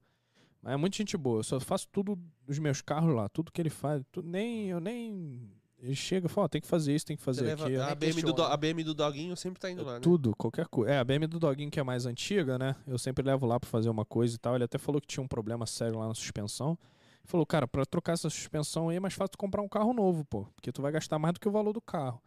[0.62, 1.39] Mas é muito gente boa.
[1.40, 4.02] Eu só faço tudo dos meus carros lá, tudo que ele faz.
[4.10, 5.40] tu- nem, eu nem.
[5.80, 7.82] Ele chega e fala, ó, tem que fazer isso, tem que fazer leva aquilo.
[7.82, 10.01] a, BM do, do- a BM do Doguinho sempre tá indo lá, né?
[10.01, 10.90] Tudo, qualquer coisa.
[10.93, 12.74] É, a BM do Doguinho, que é mais antiga, né?
[12.85, 14.56] Eu sempre levo lá pra fazer uma coisa e tal.
[14.56, 16.70] Ele até falou que tinha um problema sério lá na suspensão.
[16.70, 19.93] Ele falou, cara, pra trocar essa suspensão aí é mais fácil tu comprar um carro
[19.93, 20.47] novo, pô.
[20.56, 22.20] Porque tu vai gastar mais do que o valor do carro.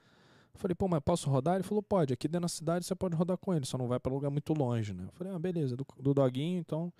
[0.53, 1.55] Eu falei, pô, mas posso rodar?
[1.55, 2.13] Ele falou, pode.
[2.13, 4.53] Aqui dentro da cidade você pode rodar com ele, só não vai pra lugar muito
[4.53, 5.03] longe, né?
[5.07, 6.93] Eu falei, ah, beleza, do, do Doguinho, então.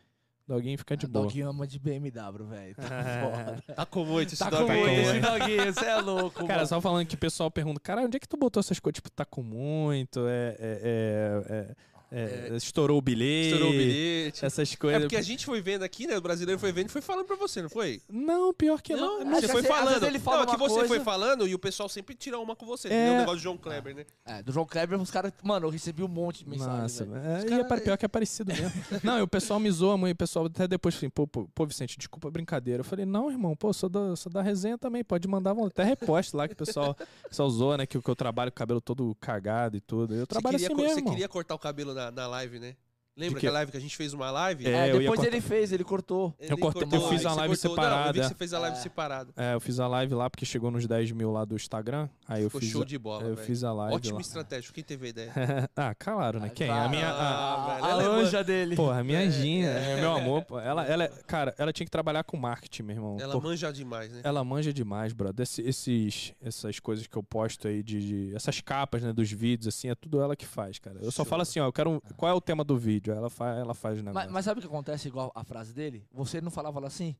[0.48, 1.26] Doguinho fica de o boa.
[1.26, 2.76] Doguinho ama de BMW, velho.
[2.76, 2.84] Tá
[3.64, 3.64] foda.
[3.76, 4.80] Tá com muito esse Tá com Doguinho.
[4.80, 5.00] muito.
[5.02, 6.68] esse Doguinho, você é louco, Cara, mano.
[6.68, 8.96] só falando que o pessoal pergunta, cara, onde é que tu botou essas coisas?
[8.96, 11.76] Tipo, tá com muito, é, é, é, é,
[12.12, 14.46] é, estourou o bilhete, Estourou o bilhete.
[14.46, 15.02] essas É coisas.
[15.04, 16.18] porque a gente foi vendo aqui, né?
[16.18, 18.02] O brasileiro foi vendo e foi falando pra você, não foi?
[18.10, 19.24] Não, pior que não.
[19.24, 20.04] Não, Às você foi falando.
[20.04, 22.56] ele fala não, é que você coisa- foi falando e o pessoal sempre tira uma
[22.56, 22.90] com você.
[22.90, 22.92] É.
[23.08, 23.12] É.
[23.12, 24.06] O negócio do João Kleber, né?
[24.26, 25.32] É, do João Kleber, os caras.
[25.44, 26.82] Mano, eu recebi um monte de mensagem.
[26.82, 28.72] Nossa, é, Os e cara- é pior que é parecido mesmo.
[29.04, 31.66] não, e o pessoal me zoa, mãe, o pessoal até depois assim, pô, pô, pô,
[31.66, 32.82] Vicente, desculpa a brincadeira.
[32.82, 36.36] Eu falei, não, irmão, pô, sou da, sou da resenha também, pode mandar até reposte
[36.36, 38.60] lá que o pessoal, o pessoal zoa, né, que, o- que eu trabalho com o
[38.60, 40.14] cabelo todo cagado e tudo.
[40.14, 42.60] Eu trabalho você assim queria, co- mesmo, Você queria cortar o cabelo na, na live,
[42.60, 42.76] né?
[43.16, 44.66] Lembra aquela live que a gente fez uma live?
[44.66, 46.34] É, É, eu depois cortar- ele fez, ele cortou.
[46.40, 48.20] Ele Eu cortei- cortou, eu fiz a live cortou- Não, eu vi separada.
[48.22, 48.80] que você fez a live É.
[48.80, 49.34] separada.
[49.36, 52.08] É, eu fiz a live lá porque chegou nos 10 mil lá do Instagram.
[52.28, 53.46] Aí eu Ficou fiz, show a- de bola, eu velho.
[53.46, 54.22] fiz a live Ótima lá.
[54.22, 54.72] estratégia.
[54.74, 55.32] Quem teve a ideia?
[55.76, 56.50] ah, claro, né?
[56.50, 56.70] Quem?
[56.70, 56.90] A Claro.
[56.90, 57.08] minha.
[57.08, 58.76] A, Ah, a, velho, a ela anja dele.
[58.78, 59.92] Porra, a minha É, anjinha, é.
[59.92, 60.44] é, meu amor.
[60.46, 60.58] pô.
[60.60, 63.18] Ela, ela, é- cara, ela tinha que trabalhar com marketing, meu irmão.
[63.20, 64.22] Ela manja demais, né?
[64.24, 65.44] ela manja demais, brother.
[65.44, 69.68] Esse- esses, essas coisas que eu posto aí de, de- essas capas, né, dos vídeos,
[69.68, 70.98] assim, é tudo ela que faz, cara.
[71.02, 72.02] Eu só falo assim, ó, eu quero.
[72.16, 73.01] Qual é o tema do vídeo?
[73.10, 74.14] Aí Ela faz, ela faz o negócio.
[74.26, 76.06] Mas, mas sabe o que acontece igual a frase dele?
[76.11, 77.15] Você não falava assim?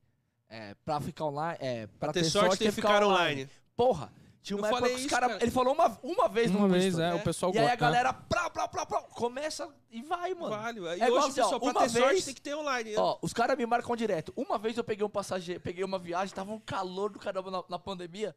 [0.48, 1.56] É, pra ficar online.
[1.60, 3.48] É, pra, Pra ter sorte tem que ficar online.
[3.76, 5.42] Porra, Tinha Eu uma época falei que os isso, cara, cara.
[5.42, 7.14] Ele falou uma, uma vez Uma no vez, Insta, é, né?
[7.14, 7.76] o pessoal E aí a gosta.
[7.80, 10.50] galera plá, plá, plá, plá, começa e vai, mano.
[10.50, 10.80] Vale.
[10.80, 12.54] E É hoje, igual assim, ó, pessoal, pra uma ter sorte vez- tem que ter
[12.54, 12.90] online.
[12.90, 12.96] né?
[12.98, 14.32] Ó, os caras me marcam direto.
[14.36, 17.64] Uma vez eu peguei um passageiro, peguei uma viagem, tava um calor do caramba na,
[17.68, 18.34] na pandemia.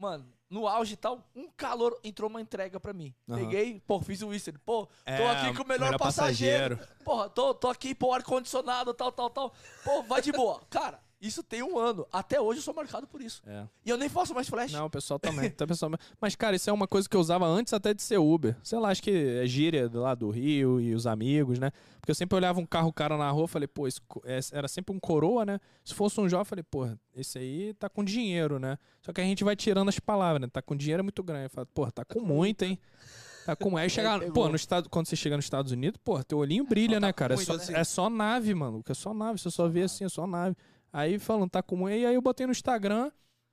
[0.00, 3.14] Mano, no auge e tal, um calor, entrou uma entrega pra mim.
[3.28, 3.38] Aham.
[3.38, 4.58] Peguei, pô, fiz o Easter.
[4.64, 6.76] Pô, tô É, aqui com o melhor, melhor passageiro.
[6.78, 7.04] passageiro.
[7.04, 9.52] Porra, tô, tô aqui, pô, ar-condicionado, tal, tal, tal.
[9.84, 10.62] Pô, vai de boa.
[10.70, 12.06] Cara, isso tem um ano.
[12.12, 13.42] Até hoje eu sou marcado por isso.
[13.46, 13.66] É.
[13.84, 14.72] E eu nem faço mais flash.
[14.72, 15.50] Não, o pessoal também.
[15.50, 15.92] tá, pessoal...
[16.20, 18.56] Mas, cara, isso é uma coisa que eu usava antes até de ser Uber.
[18.62, 21.70] Sei lá, acho que é gíria lá do Rio e os amigos, né?
[22.00, 24.94] Porque eu sempre olhava um carro cara na rua, falei, pô, esse é- era sempre
[24.94, 25.60] um coroa, né?
[25.84, 28.78] Se fosse um jovem, falei, pô, esse aí tá com dinheiro, né?
[29.02, 30.48] Só que a gente vai tirando as palavras, né?
[30.50, 31.44] Tá com dinheiro é muito grande.
[31.44, 32.78] Eu falo, pô, tá com muito, hein?
[33.44, 33.76] Tá com.
[33.76, 34.32] Aí chega, pegou.
[34.32, 37.12] pô, no estado, quando você chega nos Estados Unidos, pô, teu olhinho brilha, Tá né,
[37.12, 37.34] cara?
[37.34, 37.74] É muito, só, assim.
[37.74, 38.82] é só nave, mano.
[38.88, 39.38] É só nave.
[39.38, 40.56] Você só vê assim, é só nave.
[40.92, 41.88] Aí falando, tá com.
[41.88, 43.10] E aí eu botei no Instagram,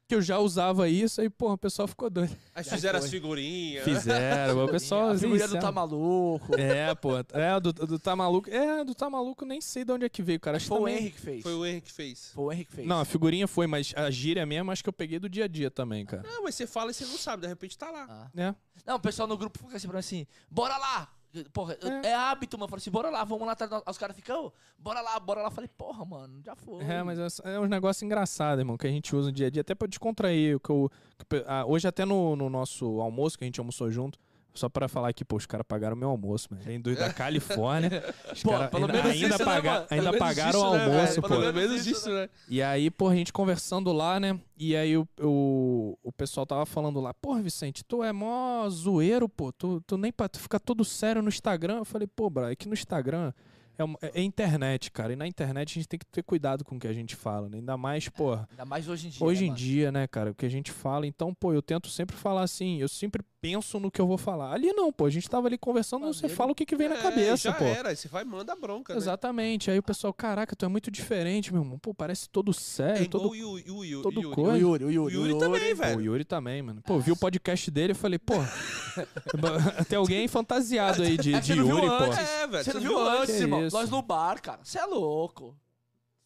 [0.07, 2.35] que eu já usava isso, aí, porra, o pessoal ficou doido.
[2.55, 3.84] Aí fizeram as figurinhas.
[3.84, 5.09] Fizeram, o pessoal.
[5.11, 5.72] a figurinha do isso, Tá é.
[5.72, 6.55] Maluco.
[6.59, 7.11] É, pô.
[7.34, 8.49] É, do, do Tá Maluco.
[8.49, 10.57] É, do Tá Maluco, nem sei de onde é que veio, cara.
[10.57, 11.43] Acho Foi o também- Henry que fez.
[11.43, 12.31] Foi o Henrique que fez.
[12.34, 12.88] Foi o Henry que fez.
[12.88, 15.47] Não, a figurinha foi, mas a gíria mesmo, acho que eu peguei do dia a
[15.47, 16.23] dia também, cara.
[16.23, 18.05] Não, mas você fala e você não sabe, de repente tá lá.
[18.09, 18.41] Ah.
[18.41, 18.55] É.
[18.85, 21.09] Não, o pessoal no grupo fica assim pra mim assim, bora lá!
[21.53, 22.14] Porra, é, É.
[22.14, 22.65] hábito, mano.
[22.65, 23.53] Eu falei assim, bora lá, vamos lá.
[23.53, 23.72] atrás.
[23.88, 25.47] Os caras ficam, "Ô, bora lá, bora lá.
[25.47, 26.84] Eu falei, porra, mano, já foi.
[26.84, 29.49] É, mas é, é um negócio engraçado, irmão, que a gente usa no dia a
[29.49, 30.59] dia, até pra descontrair.
[30.59, 30.89] Que eu,
[31.30, 34.19] que ah, hoje, até no, no nosso almoço, que a gente almoçou junto,
[34.57, 36.63] só pra falar aqui, pô, os caras pagaram meu almoço, mano.
[36.63, 38.03] Vem do, da Califórnia.
[38.34, 39.88] Os Pô, cara pelo ainda, menos ainda, né, paga- mano?
[39.89, 41.21] ainda pagaram isso, o né, almoço, velho?
[41.21, 41.27] pô.
[41.29, 42.29] Pelo menos isso, né?
[42.49, 44.39] E aí, pô, a gente conversando lá, né?
[44.57, 49.29] E aí o, o, o pessoal tava falando lá, porra, Vicente, tu é mó zoeiro,
[49.29, 49.51] pô.
[49.51, 51.77] Tu, tu nem pa- tu fica todo sério no Instagram.
[51.77, 53.31] Eu falei, pô, bro, é que no Instagram
[53.77, 55.13] é, uma- é- é internet, cara.
[55.13, 57.47] E na internet a gente tem que ter cuidado com o que a gente fala,
[57.47, 57.57] né?
[57.57, 58.47] Ainda mais, porra.
[58.49, 59.25] Ainda mais hoje em dia.
[59.25, 59.59] Hoje né, em mano?
[59.59, 61.05] dia, né, cara, o que a gente fala.
[61.05, 64.51] Então, pô, eu tento sempre falar assim, eu sempre penso no que eu vou falar.
[64.53, 66.35] Ali não, pô, a gente tava ali conversando, você Maneiro.
[66.38, 67.64] fala o que, que vem na É, cabeça, já pô.
[67.65, 68.99] era, aí você vai e manda a bronca, né?
[68.99, 69.69] Exatamente.
[69.72, 71.77] Aí o pessoal, caraca, tu é muito diferente, meu irmão.
[71.80, 74.35] Pô, parece todo sério, É igual todo o Yu- o Yu- todo Yuri.
[74.35, 74.51] coisa.
[74.51, 75.18] O Yuri, o Yuri.
[75.18, 76.01] O Yuri também, Pô, o velho.
[76.01, 76.81] Yuri também, mano.
[76.85, 78.34] Pô, vi o podcast dele e falei, pô,
[79.88, 82.03] tem alguém fantasiado aí de, É de você Yuri, pô.
[82.05, 82.64] É, velho.
[82.64, 83.68] Você não você viu antes, irmão?
[83.72, 84.59] Nós no bar, cara.
[84.64, 85.55] Você é louco.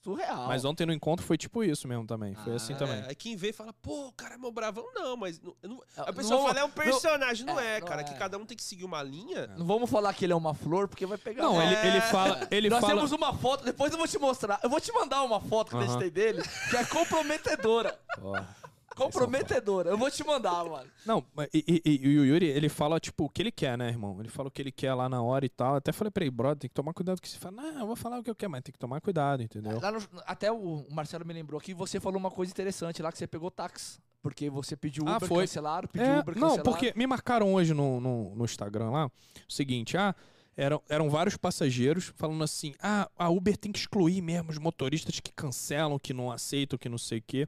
[0.04, 0.48] Surreal.
[0.48, 2.34] Mas ontem no encontro foi tipo isso mesmo também.
[2.36, 3.04] Foi assim É, também.
[3.08, 4.84] Aí quem vê fala, pô, o cara é meu bravão.
[4.96, 5.40] Não, mas.
[5.40, 7.46] Não, eu não- Não, a pessoa não- fala, é um personagem.
[7.46, 8.02] Não, é, é, não cara.
[8.02, 8.04] é.
[8.04, 9.48] Que cada um tem que seguir uma linha.
[9.58, 11.44] Não vamos falar que ele é uma flor, porque vai pegar.
[11.44, 12.02] Não, ele, ele É.
[12.02, 12.48] fala.
[12.50, 12.96] Ele Nós fala.
[12.96, 14.60] temos uma foto, depois eu vou te mostrar.
[14.64, 15.92] Eu vou te mandar uma foto que eu Aham.
[15.92, 16.42] editei dele,
[16.72, 17.98] que é comprometedora.
[18.22, 18.42] Ó.
[18.96, 19.90] comprometedora.
[19.90, 20.90] Eu vou te mandar, mano.
[21.06, 21.24] Não,
[21.54, 24.18] e, e- e o Yuri, ele fala, tipo, o que ele quer, né, irmão?
[24.20, 25.76] Ele fala o que ele quer lá na hora e tal.
[25.76, 27.56] Até falei pra ele, brother, tem que tomar cuidado que você fala.
[27.62, 29.80] Não, eu vou falar o que eu quero, mas tem que tomar cuidado, entendeu?
[29.80, 33.28] No- até o Marcelo me lembrou que você falou uma coisa interessante lá, que você
[33.28, 34.00] pegou táxi.
[34.22, 35.44] Porque você pediu Ah, Uber, foi.
[35.46, 39.12] cancelaram, pediu É, Uber, não, porque me marcaram hoje no, no, no Instagram lá o
[39.52, 40.14] seguinte, ah,
[40.56, 45.20] eram, eram vários passageiros falando assim, ah, a Uber tem que excluir mesmo os motoristas
[45.20, 47.48] que cancelam, que não aceitam, que não sei o quê.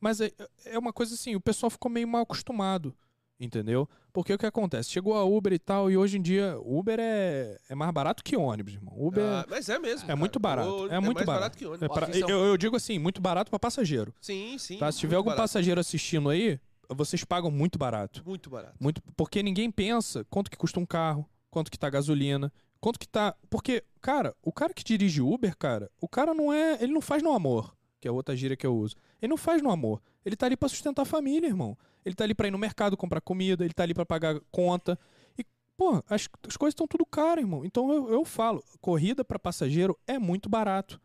[0.00, 0.30] Mas é,
[0.66, 2.94] é uma coisa assim, o pessoal ficou meio mal acostumado,
[3.40, 3.88] entendeu?
[4.12, 4.90] Porque o que acontece?
[4.90, 8.36] Chegou a Uber e tal, e hoje em dia Uber é, é mais barato que
[8.36, 8.94] ônibus, irmão.
[8.96, 10.04] Uber Ah, mas é mesmo.
[10.04, 10.16] é cara.
[10.16, 11.56] muito barato, O- é muito mais barato.
[11.58, 11.88] que é ônibus.
[11.88, 14.12] pra- Aqui são- eu, eu digo assim, muito barato para passageiro.
[14.20, 14.78] Sim, sim.
[14.78, 14.90] Tá?
[14.90, 15.42] Se tiver algum barato.
[15.42, 16.58] passageiro assistindo aí,
[16.88, 18.22] vocês pagam muito barato.
[18.26, 18.74] Muito barato.
[18.80, 22.98] Muito, porque ninguém pensa quanto que custa um carro, quanto que tá a gasolina, quanto
[22.98, 23.36] que tá.
[23.50, 26.82] Porque, cara, o cara que dirige Uber, cara, o cara não é.
[26.82, 28.96] Ele não faz no amor, que é outra gíria que eu uso.
[29.20, 30.00] Ele não faz no amor.
[30.24, 31.76] Ele tá ali pra sustentar a família, irmão.
[32.04, 34.98] Ele tá ali pra ir no mercado comprar comida, ele tá ali pra pagar conta.
[35.36, 35.44] E,
[35.76, 37.64] pô, as, as coisas estão tudo caro, irmão.
[37.64, 41.00] Então eu, eu falo, corrida pra passageiro é muito barato.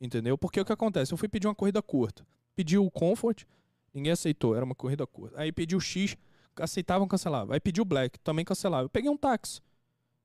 [0.00, 0.36] Entendeu?
[0.36, 1.12] Porque o que acontece?
[1.12, 2.26] Eu fui pedir uma corrida curta.
[2.54, 3.44] Pedi o Comfort,
[3.92, 5.40] ninguém aceitou, era uma corrida curta.
[5.40, 6.16] Aí pedi o X,
[6.56, 7.54] aceitavam, cancelavam.
[7.54, 8.84] Aí pedi o Black, também cancelava.
[8.84, 9.60] Eu peguei um táxi.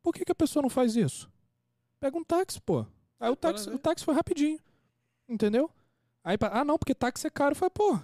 [0.03, 1.29] Por que, que a pessoa não faz isso?
[1.99, 2.85] Pega um táxi, pô.
[3.19, 4.59] Aí o Para táxi, o táxi foi rapidinho.
[5.27, 5.69] Entendeu?
[6.23, 7.51] Aí, ah, não, porque táxi é caro.
[7.51, 7.99] Eu falei, pô,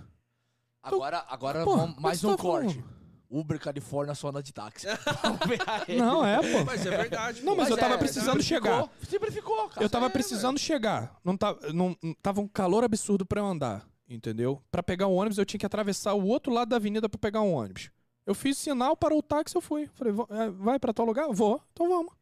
[0.86, 2.74] Agora, agora Pô, vamos, mais um tá corte.
[2.76, 2.96] falando?
[3.28, 4.86] Uber Califórnia só anda de táxi.
[5.98, 6.64] Não, é, pô.
[6.64, 7.42] Mas é verdade.
[7.42, 7.62] Não, pô.
[7.62, 8.88] mas eu tava é, precisando chegar.
[9.10, 9.84] simplificou, cara.
[9.84, 11.20] Eu tava é, precisando chegar.
[11.24, 14.62] Não, tá, não, tava um calor absurdo pra eu andar, entendeu?
[14.70, 17.42] Pra pegar um ônibus, eu tinha que atravessar o outro lado da avenida pra pegar
[17.42, 17.90] um ônibus.
[18.28, 19.88] Eu fiz sinal, parou o táxi, eu fui.
[19.96, 21.28] Falei, "Vó- é, vai pra tal lugar?
[21.32, 21.60] Vou.
[21.74, 22.14] Então vamos.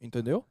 [0.00, 0.44] Entendeu?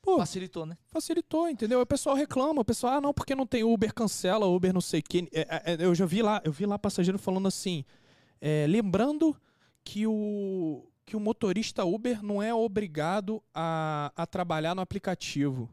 [0.00, 0.76] Pô, Facilitou, né?
[0.86, 1.80] facilitou, entendeu?
[1.80, 5.00] O pessoal reclama, o pessoal, ah, não, porque não tem Uber, cancela, Uber não sei
[5.00, 5.28] o quê.
[5.32, 7.84] É, é, é, eu já vi lá, eu vi lá passageiro falando assim,
[8.40, 9.36] é, lembrando
[9.84, 15.68] que o, que o motorista Uber não é obrigado a, a trabalhar no aplicativo.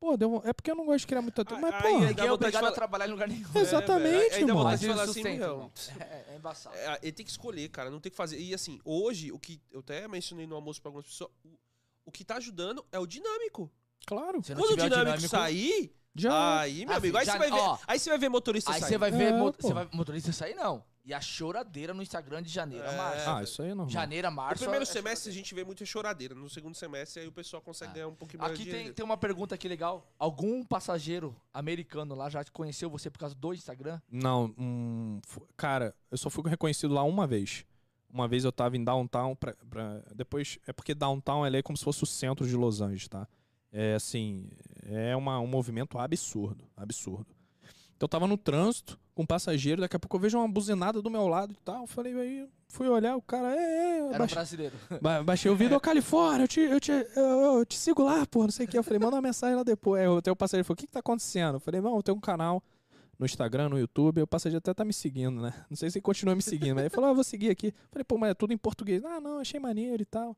[0.00, 1.42] Pô, deu, é porque eu não gosto de criar muita.
[1.42, 3.46] Ah, mas, dá Ninguém é obrigado a trabalhar em lugar nenhum.
[3.54, 4.16] Exatamente.
[4.16, 4.56] Aí dá irmão.
[4.56, 5.72] vontade Mas falar assim, meu, irmão.
[6.00, 6.74] É, é embaçado.
[6.74, 7.90] É, ele tem que escolher, cara.
[7.90, 8.40] Não tem que fazer.
[8.40, 11.50] E assim, hoje, o que eu até mencionei no almoço pra algumas pessoas, o,
[12.04, 13.70] o que tá ajudando é o dinâmico.
[14.06, 14.42] claro.
[14.42, 16.60] Se não Quando o tiver dinâmico, sair, Já.
[16.60, 17.56] aí, meu Ah, amigo, aí já- você vai ver.
[17.58, 18.88] ó, aí você vai ver motorista Aí sair.
[18.88, 19.68] você vai ver É, mo- pô.
[19.68, 20.84] você vai motorista sair, não.
[21.02, 22.96] E a choradeira no Instagram de janeiro a É.
[22.96, 23.30] março.
[23.30, 23.88] Ah, isso aí não.
[23.88, 24.58] Janeiro a No março.
[24.62, 26.34] primeiro é semestre a gente vê muita choradeira.
[26.34, 27.94] No segundo semestre aí o pessoal consegue Ah.
[27.94, 30.06] ganhar um pouquinho mais Aqui de tem, tem uma pergunta aqui legal.
[30.18, 33.98] Algum passageiro americano lá já te conheceu você por causa do Instagram?
[34.10, 35.20] Não, hum,
[35.56, 37.64] cara, eu só fui reconhecido lá uma vez.
[38.12, 41.76] Uma vez eu tava em downtown, pra, pra- depois, é porque downtown ele é como
[41.76, 43.26] se fosse o centro de Los Angeles, tá?
[43.72, 44.48] É assim,
[44.84, 47.26] é uma, um movimento absurdo, absurdo.
[47.96, 51.00] Então eu tava no trânsito com um passageiro, daqui a pouco eu vejo uma buzinada
[51.02, 51.82] do meu lado e tal.
[51.82, 53.58] Eu falei, aí, fui olhar, o cara, é,
[53.98, 54.76] é, eu Era baixei, brasileiro.
[55.00, 58.26] ba- baixei o vídeo, ô Califórnia, eu te, eu, te, eu, eu te sigo lá,
[58.26, 58.76] porra, não sei o que.
[58.78, 60.00] Eu falei, manda uma mensagem lá depois.
[60.02, 61.56] Aí o teu passageiro falou, o que que tá acontecendo?
[61.56, 62.60] Eu falei, não, eu tenho um canal
[63.20, 65.52] no Instagram, no YouTube, o passageiro até tá me seguindo, né?
[65.68, 67.74] Não sei se ele continua me seguindo, mas ele falou, ah, vou seguir aqui.
[67.90, 69.04] Falei, pô, mas é tudo em português.
[69.04, 70.34] Ah, não, achei maneiro e tal.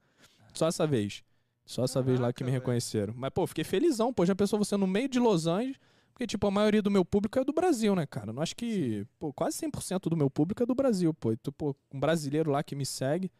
[0.53, 1.23] Só essa vez.
[1.65, 3.15] Só essa vez lá que me Caraca, reconheceram.
[3.17, 5.77] Mas, pô, fiquei felizão, pô, já pensou você no meio de Los Angeles,
[6.13, 8.31] porque, tipo, a maioria do meu público é do Brasil, né, cara?
[8.31, 11.31] Eu não acho que, pô, quase 100% do meu público é do Brasil, pô.
[11.31, 13.31] E tu, pô, um brasileiro lá que me segue,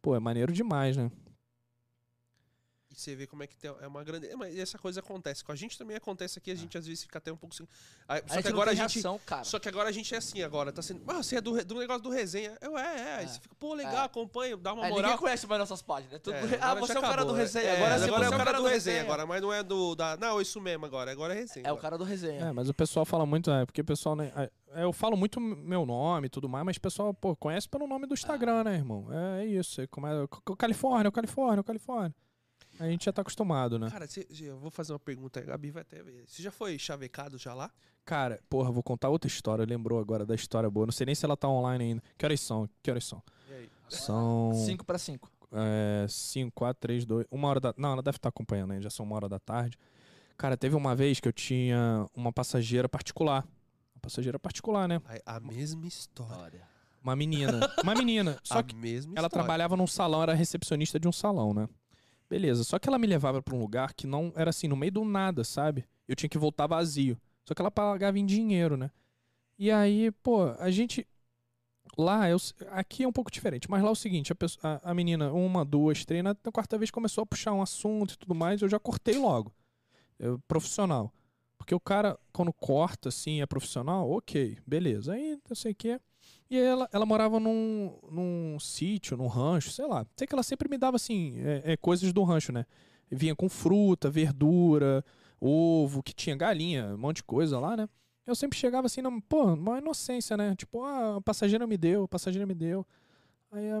[0.00, 1.10] pô, é maneiro demais, né?
[2.92, 4.26] E você vê como é que tem, é uma grande.
[4.28, 5.42] é, Mas essa coisa acontece.
[5.42, 7.66] Com a gente também acontece aqui, a gente às vezes fica até um pouco assim.
[8.06, 8.94] Aí- A Só gente que não agora a gente.
[8.96, 9.44] reação, cara.
[9.44, 11.02] Só que agora a gente é assim agora, tá sendo.
[11.08, 12.56] Ah, você é do, do negócio do resenha.
[12.60, 13.14] Eu, é, é.
[13.16, 13.26] Aí É.
[13.28, 14.04] você fica, pô, legal, É.
[14.04, 15.04] acompanha, dá uma É, moral.
[15.04, 16.14] ninguém conhece mais nossas páginas.
[16.14, 16.34] É tudo...
[16.36, 17.64] É, ah, agora você é o cara do resenha.
[17.64, 19.94] É, agora, agora, você é você o cara do resenha agora, mas não é do.
[19.94, 21.10] Da, não, isso mesmo agora.
[21.10, 21.64] Agora é resenha.
[21.66, 21.82] É o agora.
[21.82, 22.40] cara do resenha.
[22.48, 24.30] É, mas o pessoal fala muito, é, porque o pessoal, né,
[24.74, 27.86] é, eu falo muito meu nome e tudo mais, mas o pessoal, pô, conhece pelo
[27.86, 29.06] nome do Instagram, né, irmão?
[29.10, 32.14] É, é isso, é como é, o Califórnia, o Califórnia, o Califórnia.
[32.78, 33.90] A gente já tá acostumado, né?
[33.90, 36.24] Cara, você- eu vou fazer uma pergunta aí, a Gabi vai até ver.
[36.26, 37.70] Você já foi chavecado já lá?
[38.04, 41.24] Cara, porra, vou contar outra história, lembrou agora da história boa, não sei nem se
[41.24, 42.02] ela tá online ainda.
[42.18, 42.68] Que horas são?
[42.82, 43.22] Que horas são?
[43.48, 43.70] E aí?
[43.88, 45.30] São 5 para 5.
[46.08, 47.74] 5, 4, 3, 2, uma hora da...
[47.76, 49.78] Não, ela deve estar acompanhando ainda, já são uma hora da tarde.
[50.36, 53.44] Cara, teve uma vez que eu tinha uma passageira particular.
[53.94, 55.00] Uma passageira particular, né?
[55.04, 56.66] Aí, a mesma história.
[57.02, 57.60] Uma menina.
[57.82, 58.38] Uma menina.
[58.42, 59.44] Só a que mesma ela história.
[59.44, 61.68] trabalhava num salão, era recepcionista de um salão, né?
[62.32, 62.64] Beleza.
[62.64, 65.04] Só que ela me levava pra um lugar que não era assim, no meio do
[65.04, 65.84] nada, sabe?
[66.08, 67.20] Eu tinha que voltar vazio.
[67.44, 68.90] Só que ela pagava em dinheiro, né?
[69.58, 71.06] E aí, pô, a gente.
[71.98, 72.38] Lá, eu,
[72.70, 75.30] aqui é um pouco diferente, mas lá é o seguinte: a, pessoa- a- a menina,
[75.30, 78.68] uma, duas, três, na, quarta vez começou a puxar um assunto e tudo mais, eu
[78.68, 79.52] já cortei logo.
[80.18, 81.12] Eu, profissional.
[81.58, 85.14] Porque o cara, quando corta, assim, é profissional, ok, beleza.
[85.14, 86.00] Aí, não sei o quê.
[86.52, 90.04] E ela, ela morava num, num sítio, num rancho, sei lá.
[90.14, 92.66] Sei que ela sempre me dava, assim, é, é, coisas do rancho, né?
[93.10, 95.02] Vinha com fruta, verdura,
[95.40, 97.88] ovo, que tinha galinha, um monte de coisa lá, né?
[98.26, 100.54] Eu sempre chegava assim, na, pô, uma inocência, né?
[100.54, 102.86] Tipo, ah, a passageira me deu, a passageira me deu.
[103.50, 103.78] Aí a,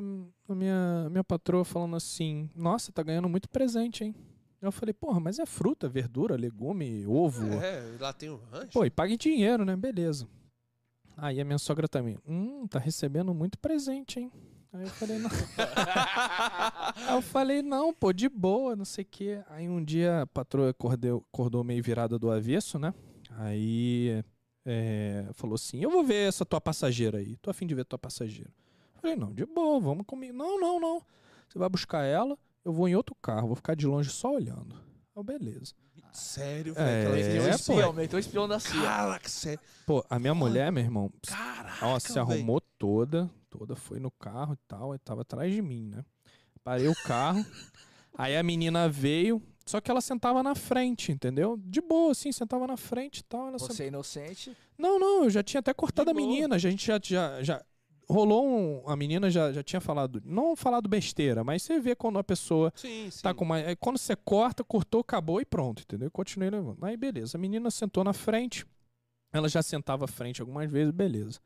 [0.48, 4.14] a minha, minha patroa falando assim, nossa, tá ganhando muito presente, hein?
[4.62, 7.52] Eu falei, porra, mas é fruta, verdura, legume, ovo.
[7.62, 8.72] É, lá tem um rancho.
[8.72, 9.76] Pô, e paga em dinheiro, né?
[9.76, 10.26] Beleza.
[11.16, 14.32] Aí a minha sogra também, hum, tá recebendo muito presente, hein?
[14.72, 15.30] Aí eu falei, não.
[17.08, 19.42] Aí eu falei, não, pô, de boa, não sei o quê.
[19.48, 22.94] Aí um dia a patroa acordeu, acordou meio virada do avesso, né?
[23.36, 24.24] Aí
[24.64, 27.36] é, falou assim: Eu vou ver essa tua passageira aí.
[27.36, 28.50] Tô afim de ver tua passageira.
[28.94, 30.32] Eu falei, não, de boa, vamos comigo.
[30.32, 31.02] Não, não, não.
[31.48, 34.76] Você vai buscar ela, eu vou em outro carro, vou ficar de longe só olhando.
[35.14, 35.74] Eu, beleza.
[36.12, 37.20] Sério, É, velho.
[37.22, 37.54] Aquela- o pô.
[37.54, 38.82] espião, meteu o espião da CIA.
[38.82, 39.60] Caraca, sério.
[39.86, 44.54] Pô, a minha mulher, meu irmão, Caraca, Ó, se arrumou toda, toda foi no carro
[44.54, 46.04] e tal, e tava atrás de mim, né?
[46.62, 47.44] Parei o carro,
[48.16, 51.56] aí a menina veio, só que ela sentava na frente, entendeu?
[51.58, 53.48] De boa, assim, sentava na frente e tal.
[53.48, 54.56] Ela sent- Você é inocente.
[54.78, 57.62] Não, não, eu já tinha até cortado a menina, a gente já, já, já
[58.12, 62.18] rolou um, a menina já, já tinha falado, não falado besteira, mas você vê quando
[62.18, 63.22] a pessoa Sim, sim.
[63.22, 66.06] Tá com uma, é, quando você corta, cortou, acabou e pronto, entendeu?
[66.06, 66.84] Eu Continuei levando.
[66.84, 68.66] Aí beleza, a menina sentou na frente,
[69.32, 71.40] ela já sentava à frente algumas vezes, beleza.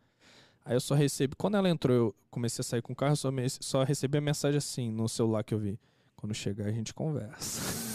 [0.65, 3.31] Aí eu só recebi, quando ela entrou, eu comecei a sair com o carro, só,
[3.31, 5.79] me- só recebi a mensagem assim no celular que eu vi.
[6.17, 7.61] Quando chegar a gente conversa.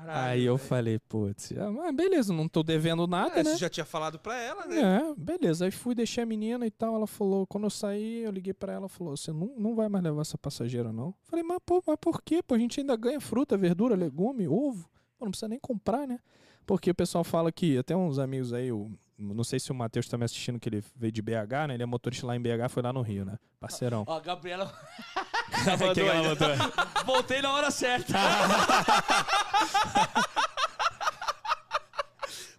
[0.00, 0.68] Caralho, Aí eu velho.
[0.68, 3.50] falei, putz, ah, mas beleza, não tô devendo nada, É, né?
[3.52, 4.80] Você já tinha falado pra ela, né?
[4.80, 5.64] É, beleza.
[5.66, 6.94] Aí fui, deixei a menina e tal.
[6.96, 10.02] Ela falou, quando eu saí, eu liguei pra ela, falou: Você não, não vai mais
[10.02, 11.14] levar essa passageira, não?
[11.24, 12.42] Falei, mas, pô, mas por quê?
[12.42, 14.88] Pô, a gente ainda ganha fruta, verdura, legume, ovo.
[15.18, 16.18] Pô, não precisa nem comprar, né?
[16.66, 18.90] Porque o pessoal fala que, até uns amigos aí, o,
[19.20, 21.74] não sei se o Matheus tá me assistindo, que ele veio de BH, né?
[21.74, 23.36] Ele é motorista lá em BH, foi lá no Rio, né?
[23.60, 24.04] Parceirão.
[24.06, 24.72] Ó, a Gabriela.
[25.94, 26.48] Quem ela botou?
[27.04, 28.14] Voltei na hora certa.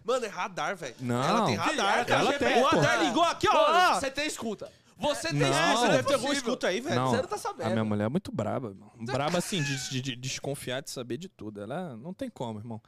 [0.04, 0.94] Mano, é radar, velho.
[1.00, 1.22] Não.
[1.22, 2.20] Ela tem radar, cara.
[2.22, 3.52] Ela tem, O radar ligou aqui, ó.
[3.72, 4.70] Mano, você tem escuta.
[4.98, 5.48] Você tem Não.
[5.48, 5.76] escuta.
[5.76, 6.48] Você não é deve ter algum possível.
[6.48, 7.00] escuta aí, velho.
[7.06, 7.66] Você não tá sabendo.
[7.66, 8.90] a minha mulher é muito braba, irmão.
[9.00, 11.60] Braba assim, de, de- de desconfiar de saber de tudo.
[11.60, 12.80] Ela não tem como, irmão.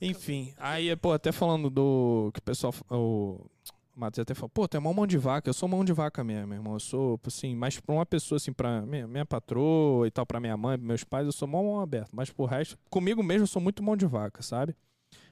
[0.00, 2.74] Enfim, aí, pô, até falando do que o pessoal.
[2.90, 3.46] O
[3.94, 5.48] Matheus até falou, pô, tu é mão de vaca.
[5.48, 6.74] Eu sou mão de vaca mesmo, meu irmão.
[6.74, 10.40] Eu sou, assim, mais pra uma pessoa, assim, pra minha, minha patroa e tal, pra
[10.40, 12.10] minha mãe, meus pais, eu sou mão mão aberta.
[12.12, 14.76] Mas pro resto, comigo mesmo, eu sou muito mão de vaca, sabe?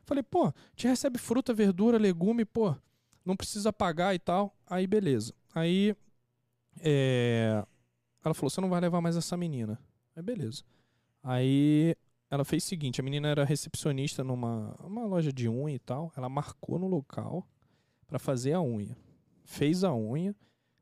[0.04, 2.74] Falei, pô, te recebe fruta, verdura, legume, pô,
[3.24, 4.54] não precisa pagar e tal.
[4.66, 5.34] Aí, beleza.
[5.54, 5.94] Aí,
[6.80, 7.64] é,
[8.24, 9.78] ela falou, você não vai levar mais essa menina.
[10.14, 10.62] Aí, beleza.
[11.22, 11.96] Aí,
[12.32, 16.10] ela fez o seguinte, a menina era recepcionista numa uma loja de unha e tal.
[16.16, 17.46] Ela marcou no local
[18.06, 18.96] pra fazer a unha.
[19.44, 20.34] Fez a unha.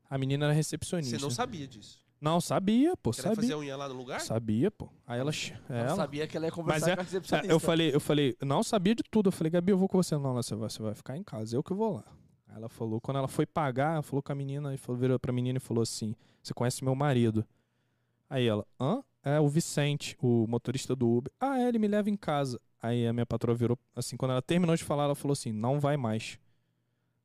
[0.09, 1.17] A menina era recepcionista.
[1.17, 1.99] Você não sabia disso.
[2.21, 3.55] Não, sabia, pô, fazer sabia.
[3.55, 4.21] a unha lá no lugar?
[4.21, 4.87] Sabia, pô.
[5.05, 5.31] Aí ela...
[5.67, 7.51] Eu ela sabia que ela ia Mas conversar é- com a recepcionista.
[7.51, 9.27] eu falei, eu falei, não sabia de tudo.
[9.27, 10.15] Eu falei, Gabi, eu vou com você.
[10.15, 12.05] Não, não, você vai, você vai ficar em casa, eu que vou lá.
[12.47, 15.19] Aí ela falou, quando ela foi pagar, ela falou com a menina, e falou, virou
[15.19, 17.45] pra menina e falou assim: Você conhece meu marido?
[18.29, 19.03] Aí ela, hã?
[19.23, 21.31] É o Vicente, o motorista do Uber.
[21.39, 22.59] Ah, é, ele me leva em casa.
[22.81, 25.79] Aí a minha patroa virou, assim, quando ela terminou de falar, ela falou assim: Não
[25.79, 26.39] vai mais.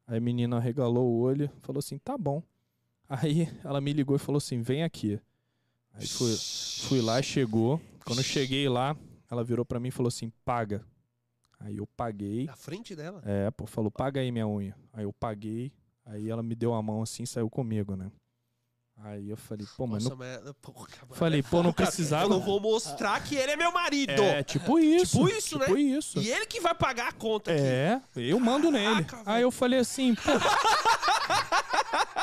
[0.07, 2.43] Aí a menina regalou o olho, falou assim: Tá bom.
[3.09, 5.19] Aí ela me ligou e falou assim: Vem aqui.
[5.95, 6.35] Aí fui,
[6.89, 7.81] Fui lá, chegou.
[8.05, 8.95] Quando eu cheguei lá,
[9.31, 10.85] ela virou pra mim e falou assim: paga.
[11.59, 12.45] Aí eu paguei.
[12.45, 13.23] Na frente dela?
[13.25, 14.77] É, pô, falou: paga aí minha unha.
[14.93, 15.73] Aí eu paguei.
[16.05, 18.13] Aí ela me deu a mão assim e saiu comigo, né?
[19.05, 20.43] Aí eu falei: pô, mas Nossa, não.
[20.45, 20.53] mas...
[20.63, 20.87] Porra.
[21.13, 22.29] Falei: pô, não Eu precisava.
[22.29, 24.23] não vou mostrar que ele é meu marido.
[24.23, 25.19] É, tipo isso.
[25.19, 25.81] Tipo isso, tipo né?
[25.81, 26.19] isso.
[26.19, 27.61] E ele que vai pagar a conta aqui.
[27.63, 29.07] É, eu mando nele.
[29.27, 30.23] Aí eu falei assim, pô.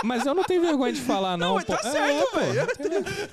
[0.03, 1.77] Mas eu não tenho vergonha de falar, não, mas pô.
[1.77, 2.53] tá É, certo, pô, velho.
[2.55, 2.65] não
[3.03, 3.29] vergonha.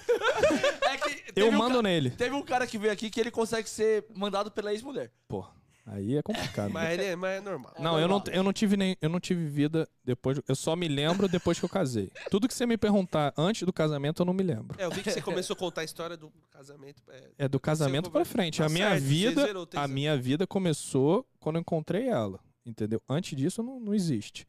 [0.91, 2.11] É que Eu um mando ca- nele.
[2.11, 5.11] Teve um cara que veio aqui que ele consegue ser mandado pela ex-mulher.
[5.29, 5.45] Pô,
[5.87, 6.71] aí é complicado.
[6.73, 7.75] Mas, ele é, mas é normal.
[7.79, 10.89] Não, eu não, eu não tive nem, eu não tive vida depois, eu só me
[10.89, 12.11] lembro depois que eu casei.
[12.31, 14.77] Tudo que você me perguntar antes do casamento eu não me lembro.
[14.81, 17.03] É, eu vi que você começou a contar a história do casamento.
[17.09, 18.59] É, É do casamento pra frente.
[18.59, 19.47] tá a minha certo, vida,
[19.77, 23.03] a minha vida começou quando eu encontrei ela, entendeu?
[23.09, 24.47] Antes disso não, não existe.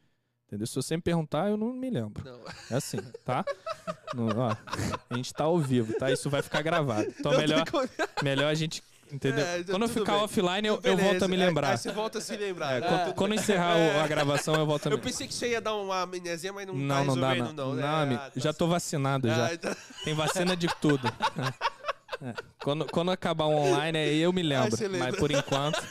[0.48, 0.68] Entendeu?
[0.68, 2.26] Se você me perguntar, eu não me lembro.
[2.26, 2.42] não.
[2.70, 3.46] É assim, tá?
[4.14, 4.54] Não, ó,
[5.10, 6.12] a gente tá ao vivo, tá?
[6.12, 7.08] Isso vai ficar gravado.
[7.18, 7.64] Então Não melhor,
[8.22, 9.46] melhor a gente, entendeu?
[9.46, 10.24] É, quando eu ficar bem.
[10.24, 11.72] offline, eu, eu volto a me lembrar.
[11.72, 12.74] Aí você volta a se lembrar.
[12.74, 12.88] É, né?
[12.88, 15.76] quando, quando encerrar a gravação, eu volto a me Eu pensei que você ia dar
[15.76, 17.68] uma amnésia, mas não, Não, tá não dá, resolvendo, não.
[17.70, 17.76] não.
[17.76, 17.82] né?
[17.82, 19.48] Não, amigo, Ah, tá já tô vacinado já.
[19.48, 21.08] Ah, então- Tem vacina de tudo.
[22.24, 22.34] É.
[22.64, 24.78] Quando, quando acabar o online, aí eu me lembro.
[24.80, 25.00] lembra.
[25.00, 25.82] Mas por enquanto,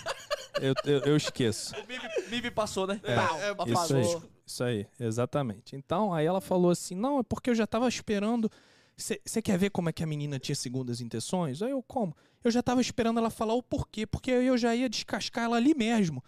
[0.60, 1.74] eu, eu, eu esqueço.
[1.76, 3.00] O Bibi, Bibi passou, né?
[3.02, 3.72] É, Pau, é.
[3.72, 4.16] Isso aí,
[4.46, 5.74] isso aí, exatamente.
[5.74, 8.48] Então, aí ela falou assim: não, é porque eu já tava esperando.
[8.96, 11.62] Você quer ver como é que a menina tinha segundas intenções?
[11.62, 12.14] Aí eu, como?
[12.42, 15.74] Eu já tava esperando ela falar o porquê, porque eu já ia descascar ela ali
[15.74, 16.22] mesmo.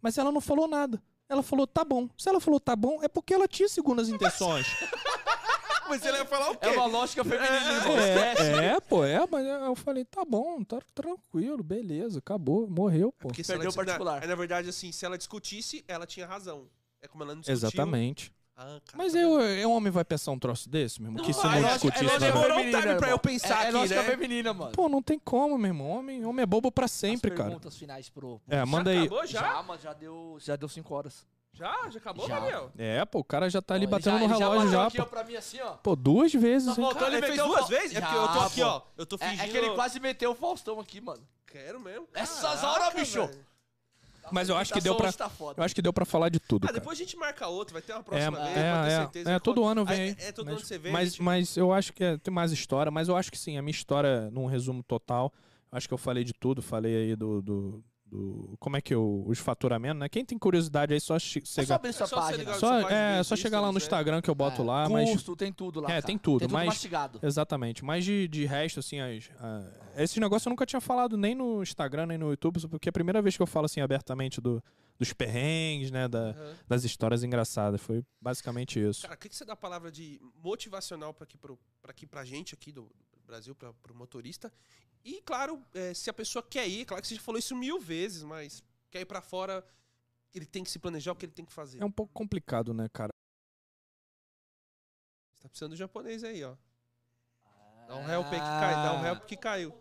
[0.00, 1.02] Mas ela não falou nada.
[1.28, 2.08] Ela falou, tá bom.
[2.18, 4.66] Se ela falou, tá bom, é porque ela tinha segundas intenções.
[5.88, 6.66] Mas ele ia falar o quê?
[6.66, 7.78] É uma lógica feminina.
[7.78, 8.42] Esquece.
[8.42, 13.28] É, é, pô, é, mas eu falei, tá bom, tá tranquilo, beleza, acabou, morreu, pô.
[13.28, 14.20] Porque se Perdeu ela, o particular.
[14.22, 16.70] Na, na verdade, assim, se ela discutisse, ela tinha razão.
[17.02, 17.68] É como ela não discutiu.
[17.68, 18.32] Exatamente.
[18.56, 21.24] Ah, Mas tá eu, eu, um homem vai pensar um troço desse, meu irmão?
[21.24, 23.66] que se não lógico- discutir é isso, demorou um time pra eu pensar é, aqui,
[23.66, 24.08] é lógica né?
[24.08, 24.70] feminina, mano.
[24.72, 25.88] Pô, não tem como, meu irmão.
[25.88, 27.48] Homem, homem é bobo pra sempre, As cara.
[27.50, 28.40] perguntas finais pro...
[28.48, 28.98] É, manda aí.
[29.06, 29.40] Acabou já?
[29.40, 31.26] Já, mas já deu, já deu cinco horas.
[31.52, 31.88] Já?
[31.90, 32.34] Já acabou, Já.
[32.38, 32.72] Gabriel?
[32.78, 34.86] É, pô, o cara já tá ali Ó, batendo já- no ele relógio bateu já,
[34.86, 35.10] aqui, ó, pô.
[35.10, 35.70] pra mim assim, ó.
[35.74, 36.84] Pô, duas vezes, Só hein?
[36.86, 37.96] faltou Cara, ele ele fez duas vezes?
[37.96, 38.66] É porque eu tô Já, aqui, pô.
[38.66, 38.82] ó.
[38.96, 39.42] Eu tô É, fingindo...
[39.42, 41.22] é que ele quase meteu o Faustão aqui, mano.
[41.46, 42.06] Quero mesmo.
[42.14, 43.26] Essas horas, bicho.
[43.26, 43.44] velho.
[44.32, 45.12] Mas eu acho que deu pra.
[45.12, 45.60] Tá foda.
[45.60, 46.80] Eu acho que deu pra falar de tudo, Ah, cara.
[46.80, 49.30] depois a gente marca outro, vai ter uma É, próxima vez, pode ter é, certeza.
[49.30, 50.00] é, é, todo ano vem.
[50.18, 50.92] É, é, todo mas, ano você vem.
[50.92, 53.56] Mas, gente- mas eu acho que é, tem mais história, mas eu acho que sim,
[53.58, 55.32] a minha história, num resumo total,
[55.70, 57.40] acho que eu falei de tudo, falei aí do.
[57.42, 57.84] do,
[58.14, 59.24] do- como é que eu.
[59.26, 60.08] Os faturamentos, né?
[60.08, 61.74] Quem tem curiosidade aí, só che- É só chegar.
[61.76, 62.54] abrir sua É só página.
[62.54, 63.78] Só, página é, de só chegar lá no né?
[63.78, 65.10] Instagram que eu boto É, lá, mas.
[65.10, 65.88] Custo, tem tudo lá.
[65.88, 66.02] É, cara.
[66.02, 67.18] tem tudo, Tem tudo mas- mastigado.
[67.22, 67.84] Exatamente.
[67.84, 71.62] Mas de, de resto, assim, as, a- esse negócio eu nunca tinha falado nem no
[71.62, 74.62] Instagram, nem no YouTube, porque é a primeira vez que eu falo assim abertamente do,
[74.98, 76.06] dos perrengues, né?
[76.08, 76.54] Da, Aham.
[76.68, 77.80] das histórias engraçadas.
[77.80, 79.02] Foi basicamente isso.
[79.02, 82.06] Cara, o que, que você dá a palavra de motivacional pra aqui, pro, pra aqui
[82.06, 82.88] pra gente aqui do
[83.26, 84.52] Brasil, pra, pro motorista?
[85.04, 87.78] E, claro, é, se a pessoa quer ir, claro que você já falou isso mil
[87.78, 89.62] vezes, mas quer ir pra fora,
[90.34, 91.82] ele tem que se planejar o que ele tem que fazer.
[91.82, 93.10] É um pouco complicado, né, cara?
[95.34, 96.56] Você tá precisando do japonês aí, ó.
[97.86, 99.74] Dá um help aí que cai, dá um help que caiu.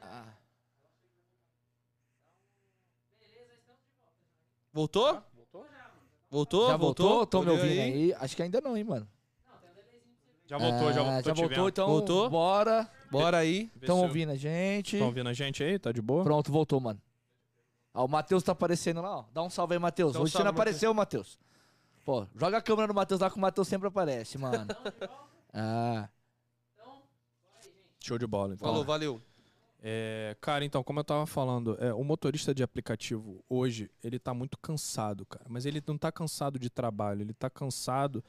[0.00, 0.32] Ah.
[4.72, 5.22] Voltou?
[6.30, 6.68] Voltou?
[6.68, 7.26] Já voltou?
[7.26, 8.14] Tô me ouvindo aí?
[8.14, 9.06] Acho que ainda não, hein, mano.
[10.46, 12.30] Já Ah, já voltou, então Voltou?
[12.30, 12.90] bora.
[13.10, 13.70] Bora aí.
[13.80, 14.96] Estão ouvindo a gente.
[14.96, 15.78] Estão ouvindo a gente aí?
[15.78, 16.22] Tá de boa?
[16.22, 17.00] Pronto, voltou, mano.
[17.92, 19.24] Ó, o Matheus tá aparecendo lá, ó.
[19.32, 20.14] Dá um salve aí, Matheus.
[20.14, 21.38] Um Hoje você não apareceu, Matheus.
[22.04, 24.66] Pô, joga a câmera no Matheus lá que o Matheus sempre aparece, mano.
[25.52, 26.08] ah.
[27.98, 28.54] Show de bola.
[28.54, 28.68] Então.
[28.68, 29.20] Falou, valeu.
[29.82, 34.34] É, cara, então, como eu tava falando, é, o motorista de aplicativo hoje, ele tá
[34.34, 35.46] muito cansado, cara.
[35.48, 38.22] Mas ele não tá cansado de trabalho, ele tá cansado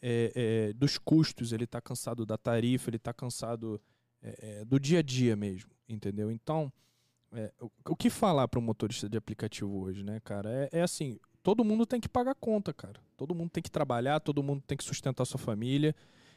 [0.00, 3.80] é, é, dos custos, ele tá cansado da tarifa, ele tá cansado
[4.24, 6.30] é, é, do dia a dia mesmo, entendeu?
[6.30, 6.72] Então,
[7.30, 10.50] é, o, o que falar para um motorista de aplicativo hoje, né, cara?
[10.50, 12.98] É, é assim, todo mundo tem que pagar conta, cara.
[13.16, 15.94] Todo mundo tem que trabalhar, todo mundo tem que sustentar sua família.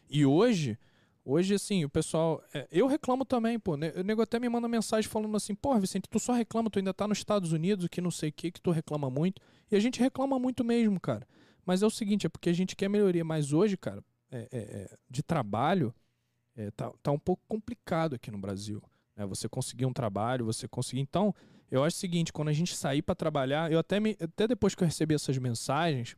[0.10, 0.78] E hoje,
[1.24, 2.44] hoje assim, o pessoal.
[2.54, 3.78] é, eu reclamo também, pô.
[3.78, 3.94] né?
[3.96, 6.94] O nego até me manda mensagem falando assim, pô, Vicente, tu só reclama, tu ainda
[6.94, 9.42] tá nos Estados Unidos, que não sei o que, que tu reclama muito.
[9.72, 11.26] E a gente reclama muito mesmo, cara.
[11.66, 13.24] Mas é o seguinte, é porque a gente quer melhoria.
[13.24, 15.94] Mas hoje, cara, é, de trabalho,
[16.58, 18.82] é, tá, tá um pouco complicado aqui no Brasil.
[19.16, 19.26] né?
[19.28, 21.02] Você conseguir um trabalho, você conseguir.
[21.02, 21.34] Então,
[21.70, 24.74] eu acho o seguinte, quando a gente sair para trabalhar, eu até, me, até depois
[24.74, 26.18] que eu recebi essas mensagens,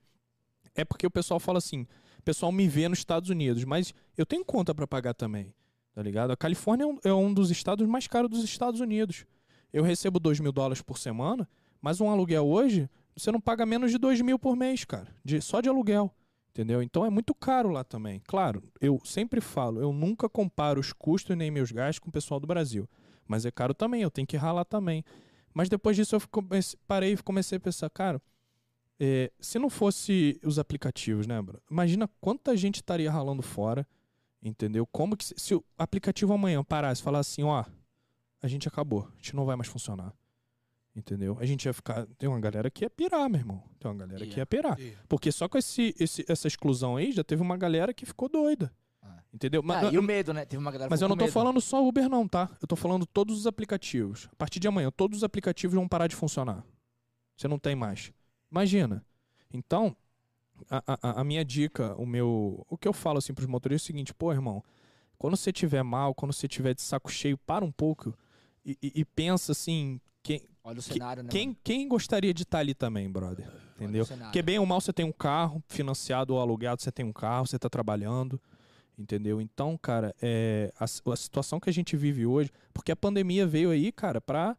[0.74, 1.86] é porque o pessoal fala assim,
[2.18, 5.53] o pessoal me vê nos Estados Unidos, mas eu tenho conta para pagar também,
[5.94, 6.32] tá ligado?
[6.32, 9.26] A Califórnia é um, é um dos estados mais caros dos Estados Unidos.
[9.74, 11.48] Eu recebo 2 mil dólares por semana,
[11.82, 15.41] mas um aluguel hoje, você não paga menos de 2 mil por mês, cara, de,
[15.41, 16.14] só de aluguel.
[16.52, 16.82] Entendeu?
[16.82, 18.22] Então é muito caro lá também.
[18.26, 22.40] Claro, eu sempre falo, eu nunca comparo os custos nem meus gastos com o pessoal
[22.40, 22.90] do Brasil.
[23.28, 25.04] Mas é caro também, eu tenho que ralar também.
[25.54, 26.22] Mas depois disso eu
[26.88, 28.22] parei e comecei a pensar, cara,
[29.00, 31.62] é, se não fosse os aplicativos, né, bro?
[31.70, 33.88] Imagina quanta gente estaria ralando fora,
[34.42, 34.86] entendeu?
[34.86, 37.64] Como que se, se o aplicativo amanhã parasse e falasse assim, ó,
[38.42, 40.14] a gente acabou, a gente não vai mais funcionar.
[41.00, 41.38] Entendeu?
[41.40, 42.06] A gente ia ficar.
[42.18, 43.64] Tem uma galera que ia pirar, meu irmão.
[43.80, 44.40] Tem uma galera que Ia.
[44.40, 44.78] ia pirar.
[45.08, 48.70] Porque só com esse, esse- essa exclusão aí já teve uma galera que ficou doida.
[49.02, 49.24] Ah.
[49.34, 49.64] Entendeu?
[49.64, 50.44] Mas, Ah, e o medo, né?
[50.46, 51.34] Teve uma galera mas eu não tô medo.
[51.34, 52.50] falando só Uber, não, tá?
[52.62, 54.28] Eu tô falando todos os aplicativos.
[54.32, 56.66] A partir de amanhã, todos os aplicativos vão parar de funcionar.
[57.38, 58.12] Você não tem mais.
[58.52, 59.06] Imagina.
[59.54, 59.96] Então,
[60.70, 62.66] a, a- a minha dica, o meu.
[62.70, 64.62] O que eu falo assim pros motoristas é o seguinte, pô, irmão,
[65.18, 68.14] quando você tiver mal, quando você tiver de saco cheio, para um pouco
[68.66, 70.02] e, e- e pensa assim.
[70.22, 71.30] Quem, Olha o cenário, né?
[71.32, 73.50] quem, quem gostaria de estar ali também, brother?
[73.76, 74.06] Entendeu?
[74.06, 77.48] Porque bem ou mal você tem um carro, financiado ou alugado, você tem um carro,
[77.48, 78.40] você tá trabalhando.
[78.98, 79.40] Entendeu?
[79.41, 83.72] Então, cara, é, a, a situação que a gente vive hoje, porque a pandemia veio
[83.72, 84.56] aí, cara, pra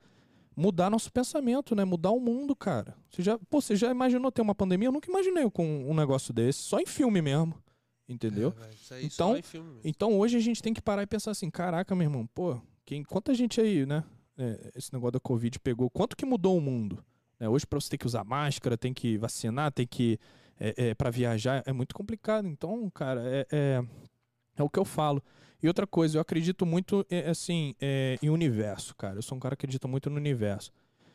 [0.56, 1.84] mudar nosso pensamento, né?
[1.84, 2.96] Mudar o mundo, cara.
[3.10, 4.88] Você já, pô, você já imaginou ter uma pandemia?
[4.88, 7.54] Eu nunca imaginei com um negócio desse, só em filme mesmo.
[8.08, 8.52] Entendeu?
[8.60, 9.82] É, isso aí Então- só em filme mesmo.
[9.84, 13.04] Então hoje a gente tem que parar e pensar assim, caraca, meu irmão, pô, quem,
[13.04, 14.02] quanta gente aí, né?
[14.40, 17.04] É, esse negócio da Covid pegou, quanto que mudou o mundo?
[17.38, 17.48] né?
[17.48, 20.18] hoje pra você ter que usar máscara, tem que vacinar, tem que.
[20.62, 22.46] É, é, para viajar, é muito complicado.
[22.46, 23.82] Então, cara, é, é,
[24.56, 25.22] é o que eu falo.
[25.62, 29.16] E outra coisa, eu acredito muito, é, assim, é, em universo, cara.
[29.16, 30.70] Eu sou um cara que acredita muito no universo.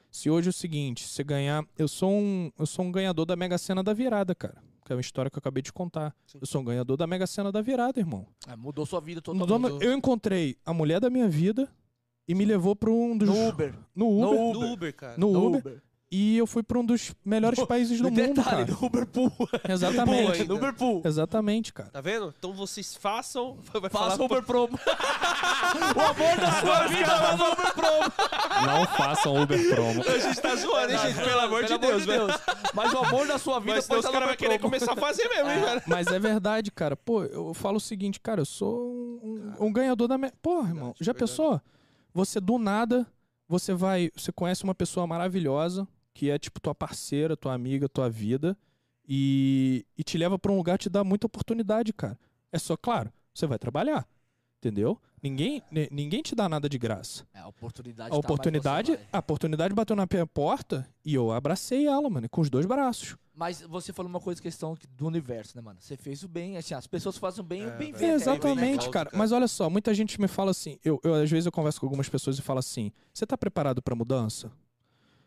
[0.10, 1.64] Se hoje é o seguinte, você ganhar.
[1.78, 4.58] Eu sou um, eu sou um ganhador da Mega Sena da virada, cara.
[4.84, 6.16] Que é uma história que eu acabei de contar.
[6.26, 6.38] Sim.
[6.42, 8.26] Eu sou um ganhador da Mega Sena da virada, irmão.
[8.48, 9.80] É, mudou sua vida Mudou totalmente.
[9.80, 11.70] meu- eu encontrei a mulher da minha vida
[12.28, 13.28] e me levou para um dos.
[13.30, 13.74] No Uber.
[13.96, 14.26] No Uber.
[14.26, 14.72] No No Uber.
[14.72, 15.14] Uber, cara.
[15.18, 15.60] No No Uber.
[15.62, 15.82] Uber.
[16.12, 18.78] E eu fui para um dos melhores países do E mundo, detalhe, cara.
[18.80, 19.32] no Uber Pool.
[19.68, 20.44] Exatamente.
[20.48, 21.02] No Uber Pool.
[21.04, 21.90] Exatamente, cara.
[21.90, 22.34] Tá vendo?
[22.38, 23.58] Então vocês façam.
[23.74, 24.80] Vai Faça falar Uber Promo.
[25.96, 28.66] o amor da sua vida faz Uber Promo.
[28.68, 30.04] Não façam Uber promo.
[30.08, 31.16] A gente tá zoando, hein, gente?
[31.24, 32.28] Pelo amor de Deus, velho.
[32.74, 34.60] Mas o amor da sua vida Mas pode os estar caras no vão Uber querer
[34.60, 35.82] começar a fazer mesmo, hein, velho?
[35.88, 36.96] Mas é verdade, cara.
[36.96, 40.18] Pô, eu falo o seguinte, cara, eu sou um, um- ganhador da.
[40.18, 40.32] Me...
[40.42, 41.32] Porra, irmão, Verdade, já verdade.
[41.32, 41.62] pensou?
[42.16, 43.06] Você do nada,
[43.46, 44.10] você vai.
[44.16, 48.58] Você conhece uma pessoa maravilhosa, que é tipo tua parceira, tua amiga, tua vida,
[49.06, 52.18] e, e te leva pra um lugar que te dá muita oportunidade, cara.
[52.54, 54.08] É só, claro, você vai trabalhar.
[54.66, 55.00] Entendeu?
[55.22, 57.24] Ninguém, ni- ninguém te dá nada de graça.
[57.36, 59.08] É, a oportunidade A tá, oportunidade, vai.
[59.14, 63.16] a oportunidade bateu na minha porta e eu abracei ela, mano, com os dois braços.
[63.32, 65.78] Mas você falou uma coisa, questão do universo, né, mano?
[65.80, 68.12] Você fez o bem, assim, as pessoas fazem o bem, É, o bem feito.
[68.16, 69.10] Exatamente, volta, cara.
[69.12, 69.18] cara.
[69.20, 70.80] Mas olha só, muita gente me fala assim.
[70.84, 73.84] Eu, eu, às vezes eu converso com algumas pessoas e falo assim: você tá preparado
[73.84, 74.52] pra mudança?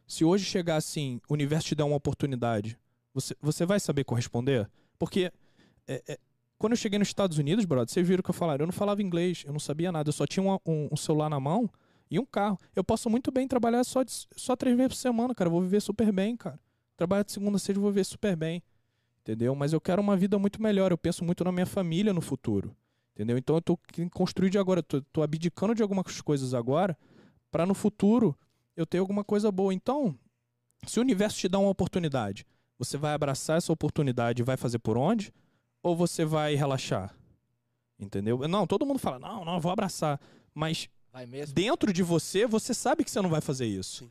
[0.05, 2.77] Se hoje chegar assim, o universo te der uma oportunidade,
[3.15, 4.69] você, você vai saber corresponder?
[4.99, 5.31] Porque
[5.87, 6.19] é, é,
[6.59, 9.03] quando eu cheguei nos Estados Unidos, brother, vocês viram que eu falava, eu não falava
[9.03, 11.71] inglês, eu não sabia nada, eu só tinha uma- um, um celular na mão
[12.11, 12.59] e um carro.
[12.75, 15.49] Eu posso muito bem trabalhar só, de- só três vezes por semana, cara.
[15.49, 16.59] Eu vou viver super bem, cara.
[16.97, 18.63] Trabalhar de segunda a sexta, eu vou viver super bem.
[19.21, 19.55] Entendeu?
[19.55, 20.91] Mas eu quero uma vida muito melhor.
[20.91, 22.75] Eu penso muito na minha família no futuro.
[23.15, 23.37] Entendeu?
[23.37, 23.79] Então eu tô
[24.49, 26.97] de agora, tô, tô abdicando de algumas coisas agora
[27.51, 28.35] para no futuro
[28.77, 29.75] eu ter alguma coisa boa.
[29.75, 30.17] Então,
[30.87, 32.47] se o universo te dá uma oportunidade,
[32.79, 35.33] você vai abraçar essa oportunidade e vai fazer por onde?
[35.83, 37.15] Ou você vai relaxar?
[37.99, 38.39] Entendeu?
[38.49, 40.21] Não, todo mundo fala, não, não, eu vou abraçar.
[40.55, 40.89] Mas
[41.53, 44.05] dentro de você, você sabe que você não vai fazer isso.
[44.05, 44.11] Sim.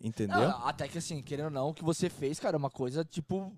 [0.00, 0.38] Entendeu?
[0.48, 3.04] Não, até que assim, querendo ou não, o que você fez, cara, é uma coisa
[3.04, 3.52] tipo.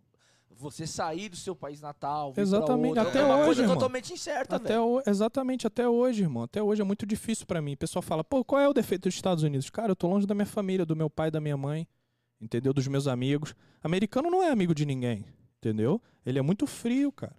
[0.53, 2.35] Você sair do seu país natal.
[2.37, 3.77] Exatamente, outro, até é uma hoje, coisa irmão.
[3.77, 6.43] totalmente incerta, Até ho- exatamente, até hoje, irmão.
[6.43, 7.73] Até hoje é muito difícil pra mim.
[7.75, 9.71] O pessoal fala, pô, qual é o defeito dos Estados Unidos?
[9.71, 11.89] Cara, eu tô longe da minha família, do meu pai, da minha mãe,
[12.39, 12.75] entendeu?
[12.75, 13.55] Dos meus amigos.
[13.83, 15.25] Americano não é amigo de ninguém,
[15.59, 16.03] entendeu?
[16.27, 17.37] Ele é muito frio, cara.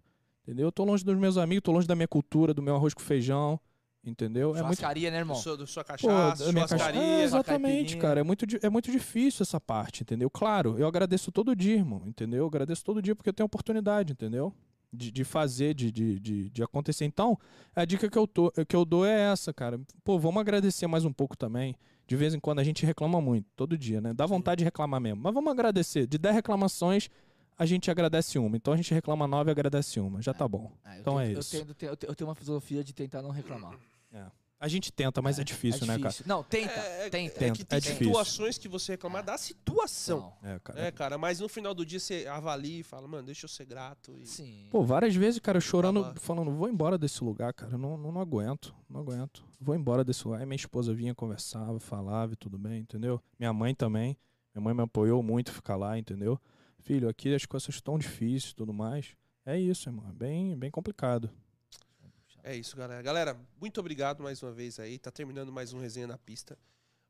[0.52, 0.68] Entendeu?
[0.68, 3.00] Eu tô longe dos meus amigos, tô longe da minha cultura, do meu arroz com
[3.02, 3.58] feijão,
[4.04, 4.50] entendeu?
[4.50, 5.38] É muito Churrascaria, né, irmão?
[5.38, 6.98] Do seu- da sua Pô, cachaça, da minha cachaça-.
[6.98, 8.20] É, exatamente, cara.
[8.20, 10.30] É muito, é muito difícil essa parte, entendeu?
[10.30, 12.40] Claro, eu agradeço todo dia, irmão, entendeu?
[12.40, 14.54] Eu agradeço todo dia porque eu tenho oportunidade, entendeu?
[14.92, 17.06] De, de fazer, de, de, de, de acontecer.
[17.06, 17.40] Então,
[17.74, 19.80] a dica que eu, tô, que eu dou é essa, cara.
[20.04, 21.78] Pô, vamos agradecer mais um pouco também.
[22.06, 24.14] De vez em quando a gente reclama muito, todo dia, né?
[24.14, 25.22] Dá vontade de reclamar mesmo.
[25.24, 26.06] Mas vamos agradecer.
[26.06, 27.10] De 10 reclamações,
[27.62, 28.58] a gente agradece uma.
[28.58, 30.22] Então a gente reclama 9 e agradece uma.
[30.22, 30.72] Já tá bom.
[30.84, 31.56] Ah, eu Então tento- é isso.
[31.58, 33.78] Eu, tenho- eu tenho uma filosofia de tentar não reclamar.
[34.64, 36.14] A gente tenta, mas é, difícil, né, cara?
[36.24, 37.46] Não, tenta, É, é- tenta.
[37.46, 38.06] É que É tem difícil.
[38.06, 40.32] situações que você reclamar da situação.
[40.40, 40.80] Não, É, cara.
[40.80, 43.66] É, cara, mas no final do dia você avalia e fala, mano, deixa eu ser
[43.66, 44.16] grato.
[44.20, 44.28] E...
[44.28, 44.68] Sim.
[44.70, 47.76] Pô, várias vezes, cara, chorando, Tava- falando, vou embora desse lugar, cara.
[47.76, 49.44] Não, não, não aguento, não aguento.
[49.60, 50.42] Vou embora desse lugar.
[50.42, 53.20] Aí minha esposa vinha, conversava, falava e tudo bem, entendeu?
[53.40, 54.16] Minha mãe também.
[54.54, 56.40] Minha mãe me apoiou muito ficar lá, entendeu?
[56.82, 59.16] Filho, aqui as coisas estão difíceis e tudo mais.
[59.46, 60.08] É isso, irmão.
[60.10, 61.30] É bem, bem complicado.
[62.44, 63.02] É isso, galera.
[63.02, 64.98] Galera, muito obrigado mais uma vez aí.
[64.98, 66.58] Tá terminando mais um resenha na pista.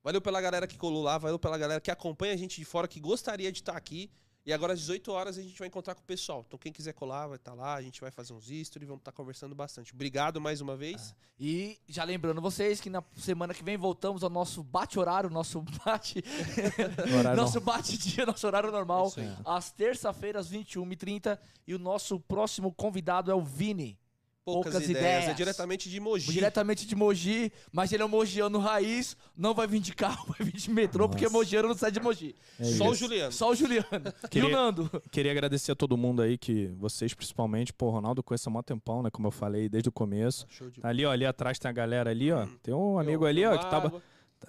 [0.03, 2.87] Valeu pela galera que colou lá, valeu pela galera que acompanha a gente de fora,
[2.87, 4.11] que gostaria de estar aqui.
[4.45, 6.43] E agora às 18 horas a gente vai encontrar com o pessoal.
[6.47, 9.11] Então quem quiser colar vai estar lá, a gente vai fazer uns stories, vamos estar
[9.11, 9.93] conversando bastante.
[9.93, 11.13] Obrigado mais uma vez.
[11.39, 16.23] E já lembrando vocês que na semana que vem voltamos ao nosso bate-horário, nosso bate.
[17.19, 19.13] Horário nosso bate-dia, nosso horário normal.
[19.45, 21.37] Às terça-feiras, 21h30.
[21.67, 24.00] E o nosso próximo convidado é o Vini.
[24.43, 24.99] Poucas, Poucas ideias.
[25.19, 25.29] ideias.
[25.29, 26.31] É diretamente de Mogi.
[26.31, 30.47] Diretamente de Mogi, mas ele é um mogiano raiz, não vai vir de carro, vai
[30.47, 31.37] vir de metrô, porque Nossa.
[31.37, 32.35] mogiano não sai de Mogi.
[32.59, 32.95] É Só o.
[32.95, 33.31] Juliano.
[33.31, 33.85] Só o Juliano.
[33.91, 35.03] E o Queria- Nando.
[35.11, 38.61] Queria agradecer a todo mundo aí, que vocês principalmente, pô, o Ronaldo conhece há mó
[38.63, 39.09] tempão, né?
[39.11, 40.47] Como eu falei desde o começo.
[40.49, 42.47] Show de Tá ali, ó, ali atrás tem a galera ali, ó.
[42.63, 44.01] Tem um amigo Meu- ali, ó, meu que tava.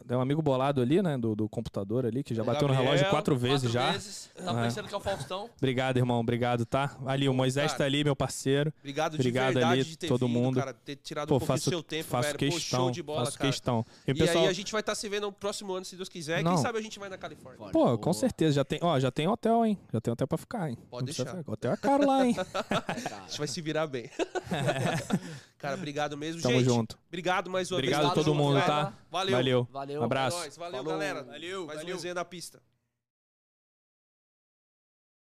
[0.08, 1.16] Tem um amigo bolado ali, né?
[1.18, 3.92] Do, do computador ali, que já O bateu no Gabriel, relógio quatro vezes Quatro já.
[3.92, 4.30] vezes.
[4.34, 4.64] Tá É.
[4.64, 5.50] pensando que é o Faustão.
[5.56, 6.18] Obrigado, irmão.
[6.20, 6.96] Obrigado, tá?
[7.06, 7.78] Ali, o Moisés cara.
[7.78, 8.72] tá ali, meu parceiro.
[8.80, 10.58] Obrigado, Obrigado de verdade ali, de ter todo vindo, mundo.
[10.58, 12.38] cara, ter tirado Pô, um faço, do seu tempo, faço velho.
[12.38, 12.80] Pô, questão.
[12.80, 13.50] show de bola, faço cara.
[13.50, 13.84] questão.
[14.06, 16.08] E, E pessoal, aí a gente vai estar se vendo no próximo ano, se Deus
[16.08, 16.42] quiser.
[16.42, 16.54] Não.
[16.54, 17.70] quem sabe a gente vai na Califórnia.
[17.70, 18.54] pô, com certeza.
[18.54, 19.78] Já tem, ó, já tem hotel, hein?
[19.92, 20.78] Já tem hotel pra ficar, hein?
[20.90, 21.42] Pode Não deixar.
[21.46, 22.34] Hotel é caro lá, hein?
[22.70, 24.10] A gente vai se virar bem.
[25.62, 26.42] cara, obrigado mesmo.
[26.42, 26.98] Tamo gente, junto.
[27.08, 28.12] obrigado mais uma Obrigado vez.
[28.12, 28.92] a todo mundo, tá?
[29.10, 29.36] Valeu.
[29.36, 29.68] Valeu.
[29.70, 30.00] Valeu.
[30.00, 30.36] Um abraço.
[30.58, 30.84] Valeu, Falou.
[30.92, 31.22] galera.
[31.22, 31.96] Valeu, Mais um valeu.
[31.96, 32.60] resenha na pista.